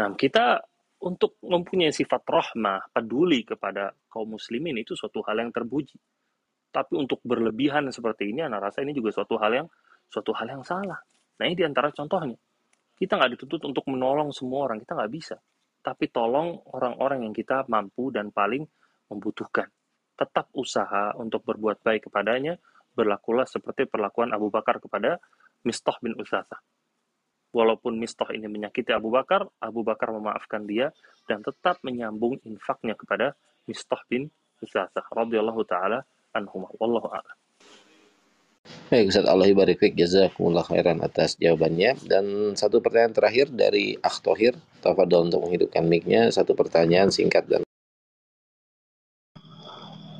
Nah, 0.00 0.08
kita 0.16 0.64
untuk 1.02 1.36
mempunyai 1.44 1.92
sifat 1.92 2.24
rahmah, 2.24 2.88
peduli 2.94 3.44
kepada 3.44 3.92
kaum 4.08 4.38
muslimin 4.38 4.80
itu 4.80 4.96
suatu 4.96 5.20
hal 5.26 5.42
yang 5.42 5.50
terpuji. 5.52 5.98
Tapi 6.72 6.96
untuk 6.96 7.20
berlebihan 7.20 7.92
seperti 7.92 8.32
ini, 8.32 8.40
anak 8.40 8.72
rasa 8.72 8.80
ini 8.80 8.96
juga 8.96 9.12
suatu 9.12 9.36
hal 9.36 9.52
yang 9.52 9.68
suatu 10.08 10.32
hal 10.32 10.48
yang 10.48 10.64
salah. 10.64 10.96
Nah 11.36 11.44
ini 11.44 11.58
di 11.58 11.64
antara 11.66 11.92
contohnya. 11.92 12.38
Kita 12.96 13.18
nggak 13.18 13.36
dituntut 13.36 13.60
untuk 13.66 13.84
menolong 13.90 14.30
semua 14.30 14.70
orang, 14.70 14.78
kita 14.80 14.94
nggak 14.96 15.12
bisa. 15.12 15.36
Tapi 15.82 16.08
tolong 16.14 16.62
orang-orang 16.72 17.26
yang 17.26 17.34
kita 17.34 17.66
mampu 17.66 18.14
dan 18.14 18.30
paling 18.30 18.62
membutuhkan. 19.10 19.66
Tetap 20.14 20.48
usaha 20.54 21.10
untuk 21.18 21.42
berbuat 21.42 21.82
baik 21.82 22.06
kepadanya, 22.06 22.54
berlakulah 22.94 23.44
seperti 23.44 23.90
perlakuan 23.90 24.30
Abu 24.30 24.48
Bakar 24.48 24.78
kepada 24.78 25.18
Mistah 25.66 25.96
bin 26.02 26.14
Utsatha 26.18 26.60
Walaupun 27.52 28.00
Mistah 28.00 28.32
ini 28.32 28.48
menyakiti 28.48 28.96
Abu 28.96 29.12
Bakar, 29.12 29.44
Abu 29.60 29.84
Bakar 29.84 30.08
memaafkan 30.08 30.64
dia 30.64 30.88
dan 31.28 31.44
tetap 31.44 31.84
menyambung 31.84 32.40
infaknya 32.48 32.96
kepada 32.96 33.36
Mistah 33.68 34.00
bin 34.08 34.32
Usathah 34.64 35.04
radhiyallahu 35.12 35.60
taala 35.68 36.00
anhum. 36.32 36.64
Wallahu 36.80 37.12
a'lam. 37.12 37.41
Baik 38.92 39.08
Ustaz 39.08 39.24
Allah 39.24 39.48
ibarik 39.48 39.80
fik 39.80 39.96
jazakumullah 39.96 40.62
khairan 40.68 41.00
atas 41.00 41.40
jawabannya. 41.40 41.96
Dan 42.04 42.52
satu 42.52 42.84
pertanyaan 42.84 43.16
terakhir 43.16 43.48
dari 43.48 43.96
Akhtohir 43.98 44.52
tafadhol 44.84 45.32
untuk 45.32 45.48
menghidupkan 45.48 45.82
mic-nya. 45.88 46.28
Satu 46.28 46.52
pertanyaan 46.52 47.08
singkat 47.08 47.48
dan 47.48 47.64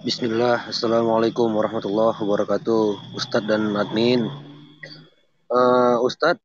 Bismillah 0.02 0.66
Assalamualaikum 0.66 1.52
warahmatullahi 1.54 2.18
wabarakatuh 2.18 3.14
Ustadz 3.14 3.46
dan 3.46 3.76
admin. 3.78 4.26
Uh, 5.52 6.02
Ustadz 6.02 6.42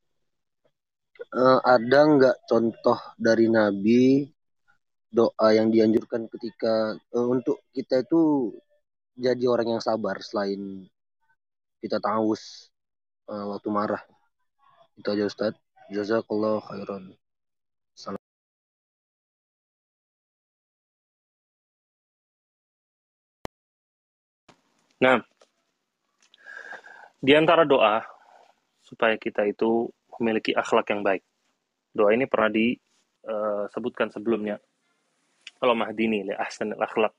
uh, 1.34 1.60
ada 1.66 2.00
nggak 2.06 2.38
contoh 2.46 3.00
dari 3.18 3.50
Nabi 3.50 4.30
doa 5.10 5.48
yang 5.56 5.74
dianjurkan 5.74 6.30
ketika 6.30 6.94
uh, 7.16 7.28
untuk 7.32 7.64
kita 7.74 8.06
itu 8.06 8.52
jadi 9.18 9.50
orang 9.50 9.80
yang 9.80 9.82
sabar 9.82 10.22
selain 10.22 10.86
kita 11.82 12.02
taus 12.02 12.74
uh, 13.30 13.54
waktu 13.54 13.70
marah 13.70 14.02
itu 14.98 15.08
aja 15.14 15.30
Ustadz 15.30 15.62
jazakallah 15.94 16.62
khairan 16.66 17.14
Salam. 17.98 18.22
Nah, 25.02 25.18
di 27.18 27.34
antara 27.34 27.66
doa 27.66 28.06
supaya 28.86 29.18
kita 29.18 29.50
itu 29.50 29.90
memiliki 30.22 30.54
akhlak 30.54 30.94
yang 30.94 31.02
baik. 31.02 31.26
Doa 31.94 32.14
ini 32.14 32.30
pernah 32.30 32.54
disebutkan 32.54 34.14
sebelumnya. 34.14 34.62
Allah 35.58 35.74
mahdini 35.74 36.22
li 36.22 36.34
ahsan 36.38 36.78
akhlak. 36.78 37.14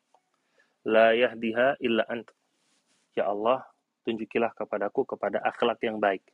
La 0.86 1.10
yahdiha 1.10 1.82
illa 1.82 2.06
ant. 2.06 2.30
Ya 3.18 3.26
Allah, 3.26 3.66
tunjukilah 4.08 4.56
kepadaku 4.56 5.04
kepada 5.04 5.44
akhlak 5.44 5.84
yang 5.84 6.00
baik. 6.00 6.24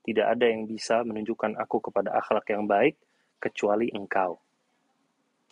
Tidak 0.00 0.24
ada 0.24 0.48
yang 0.48 0.64
bisa 0.64 1.04
menunjukkan 1.04 1.60
aku 1.60 1.92
kepada 1.92 2.16
akhlak 2.16 2.48
yang 2.48 2.64
baik 2.64 2.96
kecuali 3.36 3.92
engkau. 3.92 4.40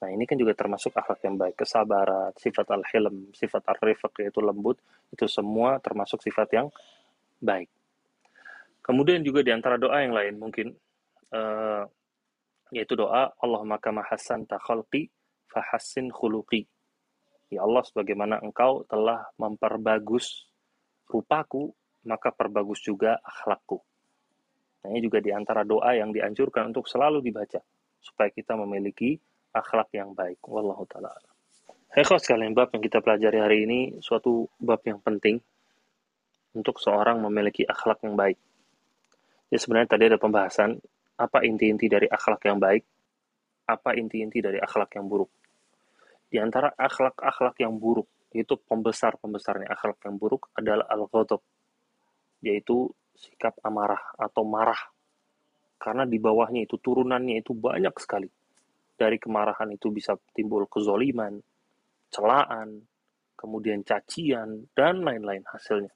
Nah 0.00 0.08
ini 0.08 0.24
kan 0.24 0.40
juga 0.40 0.56
termasuk 0.56 0.96
akhlak 0.96 1.20
yang 1.28 1.36
baik. 1.36 1.60
Kesabaran, 1.60 2.32
sifat 2.40 2.64
al-hilm, 2.72 3.28
sifat 3.36 3.60
al-rifq 3.68 4.24
yaitu 4.24 4.40
lembut. 4.40 4.80
Itu 5.12 5.28
semua 5.28 5.76
termasuk 5.84 6.24
sifat 6.24 6.48
yang 6.56 6.72
baik. 7.44 7.68
Kemudian 8.80 9.20
juga 9.20 9.44
di 9.44 9.52
antara 9.52 9.76
doa 9.76 10.00
yang 10.00 10.16
lain 10.16 10.40
mungkin 10.40 10.72
uh, 11.36 11.84
yaitu 12.72 12.96
doa 12.96 13.36
Allahumma 13.36 13.76
kama 13.76 14.00
hasan 14.00 14.48
khalqi 14.48 15.12
fahassin 15.52 16.08
khuluqi. 16.08 16.64
Ya 17.52 17.64
Allah 17.64 17.84
sebagaimana 17.84 18.40
engkau 18.40 18.88
telah 18.88 19.28
memperbagus 19.36 20.47
rupaku, 21.08 21.72
maka 22.06 22.30
perbagus 22.30 22.84
juga 22.84 23.18
akhlakku. 23.24 23.80
Nah, 24.84 24.88
ini 24.94 25.02
juga 25.02 25.18
di 25.18 25.34
antara 25.34 25.66
doa 25.66 25.96
yang 25.96 26.14
dianjurkan 26.14 26.70
untuk 26.70 26.86
selalu 26.86 27.24
dibaca 27.24 27.58
supaya 27.98 28.30
kita 28.30 28.54
memiliki 28.54 29.18
akhlak 29.50 29.90
yang 29.96 30.14
baik. 30.14 30.38
Wallahu 30.46 30.86
taala. 30.86 31.10
Hekho 31.88 32.20
sekalian 32.20 32.52
bab 32.52 32.70
yang 32.70 32.84
kita 32.84 33.00
pelajari 33.00 33.38
hari 33.40 33.58
ini 33.64 33.80
suatu 33.98 34.46
bab 34.60 34.84
yang 34.84 35.00
penting 35.00 35.40
untuk 36.54 36.78
seorang 36.78 37.18
memiliki 37.18 37.64
akhlak 37.64 38.04
yang 38.04 38.14
baik. 38.14 38.38
Jadi 39.48 39.58
sebenarnya 39.58 39.88
tadi 39.96 40.04
ada 40.06 40.20
pembahasan 40.20 40.76
apa 41.18 41.42
inti-inti 41.42 41.88
dari 41.88 42.06
akhlak 42.06 42.44
yang 42.44 42.60
baik, 42.60 42.84
apa 43.66 43.90
inti-inti 43.96 44.38
dari 44.44 44.60
akhlak 44.60 44.94
yang 44.94 45.08
buruk. 45.08 45.32
Di 46.28 46.36
antara 46.36 46.68
akhlak-akhlak 46.76 47.56
yang 47.64 47.80
buruk, 47.80 48.06
itu 48.32 48.54
pembesar-pembesarnya 48.60 49.72
akhlak 49.72 50.04
yang 50.04 50.20
buruk 50.20 50.52
adalah 50.52 50.84
al-ghadab, 50.92 51.40
yaitu 52.44 52.92
sikap 53.16 53.56
amarah 53.64 54.14
atau 54.20 54.44
marah. 54.44 54.78
Karena 55.78 56.04
di 56.04 56.18
bawahnya 56.20 56.66
itu 56.66 56.76
turunannya 56.76 57.40
itu 57.40 57.54
banyak 57.54 57.94
sekali. 58.02 58.28
Dari 58.98 59.16
kemarahan 59.16 59.70
itu 59.72 59.94
bisa 59.94 60.18
timbul 60.34 60.66
kezoliman, 60.66 61.38
celaan, 62.10 62.82
kemudian 63.38 63.86
cacian, 63.86 64.66
dan 64.74 65.06
lain-lain 65.06 65.46
hasilnya. 65.46 65.94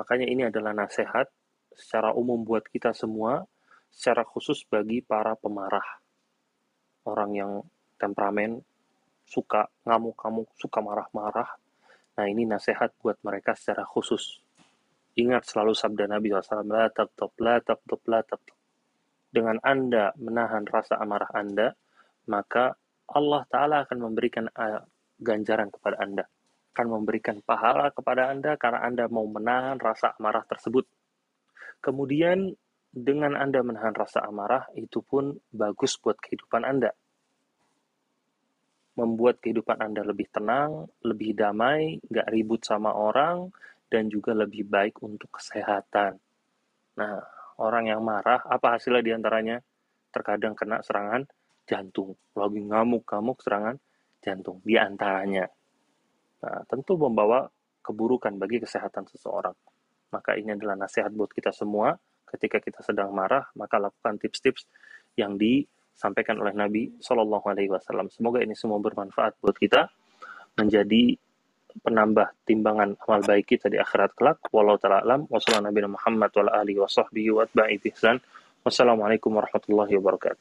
Makanya 0.00 0.26
ini 0.26 0.42
adalah 0.48 0.72
nasihat 0.72 1.28
secara 1.76 2.16
umum 2.16 2.40
buat 2.40 2.64
kita 2.72 2.96
semua, 2.96 3.44
secara 3.92 4.24
khusus 4.24 4.64
bagi 4.64 5.04
para 5.04 5.36
pemarah. 5.36 5.84
Orang 7.04 7.36
yang 7.36 7.52
temperamen, 8.00 8.64
suka 9.26 9.66
ngamuk-ngamuk, 9.82 10.54
suka 10.56 10.78
marah-marah. 10.78 11.50
Nah 12.16 12.26
ini 12.30 12.46
nasihat 12.46 12.94
buat 13.02 13.18
mereka 13.26 13.52
secara 13.58 13.82
khusus. 13.82 14.40
Ingat 15.18 15.48
selalu 15.48 15.72
sabda 15.74 16.06
Nabi 16.06 16.30
SAW, 16.30 16.64
la 16.68 16.86
tabtab, 16.88 17.32
la 17.42 17.56
tabtab, 17.60 18.00
la. 18.06 18.20
Dengan 19.32 19.58
Anda 19.60 20.14
menahan 20.16 20.64
rasa 20.64 20.96
amarah 21.02 21.28
Anda, 21.34 21.74
maka 22.30 22.76
Allah 23.10 23.42
Ta'ala 23.48 23.76
akan 23.84 23.98
memberikan 24.00 24.46
ganjaran 25.20 25.68
kepada 25.72 26.00
Anda. 26.00 26.24
Akan 26.76 26.92
memberikan 26.92 27.40
pahala 27.40 27.92
kepada 27.92 28.28
Anda 28.28 28.60
karena 28.60 28.84
Anda 28.84 29.04
mau 29.08 29.24
menahan 29.24 29.80
rasa 29.80 30.12
amarah 30.20 30.44
tersebut. 30.44 30.84
Kemudian 31.80 32.52
dengan 32.92 33.36
Anda 33.36 33.60
menahan 33.60 33.92
rasa 33.92 34.24
amarah, 34.24 34.68
itu 34.76 35.04
pun 35.04 35.36
bagus 35.52 36.00
buat 36.00 36.16
kehidupan 36.16 36.64
Anda. 36.64 36.92
Membuat 38.96 39.44
kehidupan 39.44 39.76
Anda 39.78 40.00
lebih 40.02 40.32
tenang, 40.32 40.88
lebih 41.04 41.36
damai, 41.36 42.00
gak 42.08 42.32
ribut 42.32 42.64
sama 42.64 42.96
orang, 42.96 43.52
dan 43.92 44.08
juga 44.08 44.32
lebih 44.32 44.66
baik 44.66 45.04
untuk 45.04 45.36
kesehatan. 45.36 46.16
Nah, 46.96 47.20
orang 47.60 47.92
yang 47.92 48.00
marah, 48.00 48.40
apa 48.48 48.80
hasilnya 48.80 49.04
di 49.04 49.12
antaranya? 49.12 49.60
Terkadang 50.08 50.56
kena 50.56 50.80
serangan 50.80 51.28
jantung. 51.68 52.16
Lagi 52.32 52.60
ngamuk-ngamuk 52.64 53.44
serangan 53.44 53.76
jantung 54.24 54.64
di 54.64 54.80
antaranya. 54.80 55.44
Nah, 56.40 56.64
tentu 56.64 56.96
membawa 56.96 57.44
keburukan 57.84 58.34
bagi 58.40 58.64
kesehatan 58.64 59.06
seseorang. 59.12 59.54
Maka 60.10 60.34
ini 60.40 60.56
adalah 60.56 60.74
nasihat 60.74 61.12
buat 61.12 61.30
kita 61.30 61.52
semua. 61.52 61.94
Ketika 62.26 62.58
kita 62.58 62.82
sedang 62.82 63.14
marah, 63.14 63.46
maka 63.54 63.78
lakukan 63.78 64.18
tips-tips 64.18 64.66
yang 65.14 65.38
disampaikan 65.96 66.36
oleh 66.44 66.52
Nabi 66.52 66.92
Shallallahu 67.00 67.48
Alaihi 67.48 67.72
Wasallam. 67.72 68.12
Semoga 68.12 68.44
ini 68.44 68.52
semua 68.52 68.76
bermanfaat 68.76 69.40
buat 69.40 69.56
kita 69.56 69.88
menjadi 70.60 71.16
penambah 71.80 72.44
timbangan 72.44 72.96
amal 73.04 73.20
baik 73.24 73.56
kita 73.56 73.72
di 73.72 73.80
akhirat 73.80 74.12
kelak. 74.12 74.36
Taala 74.52 75.00
alam. 75.00 75.24
Wassalamualaikum 78.66 79.30
warahmatullahi 79.30 79.94
wabarakatuh. 79.96 80.34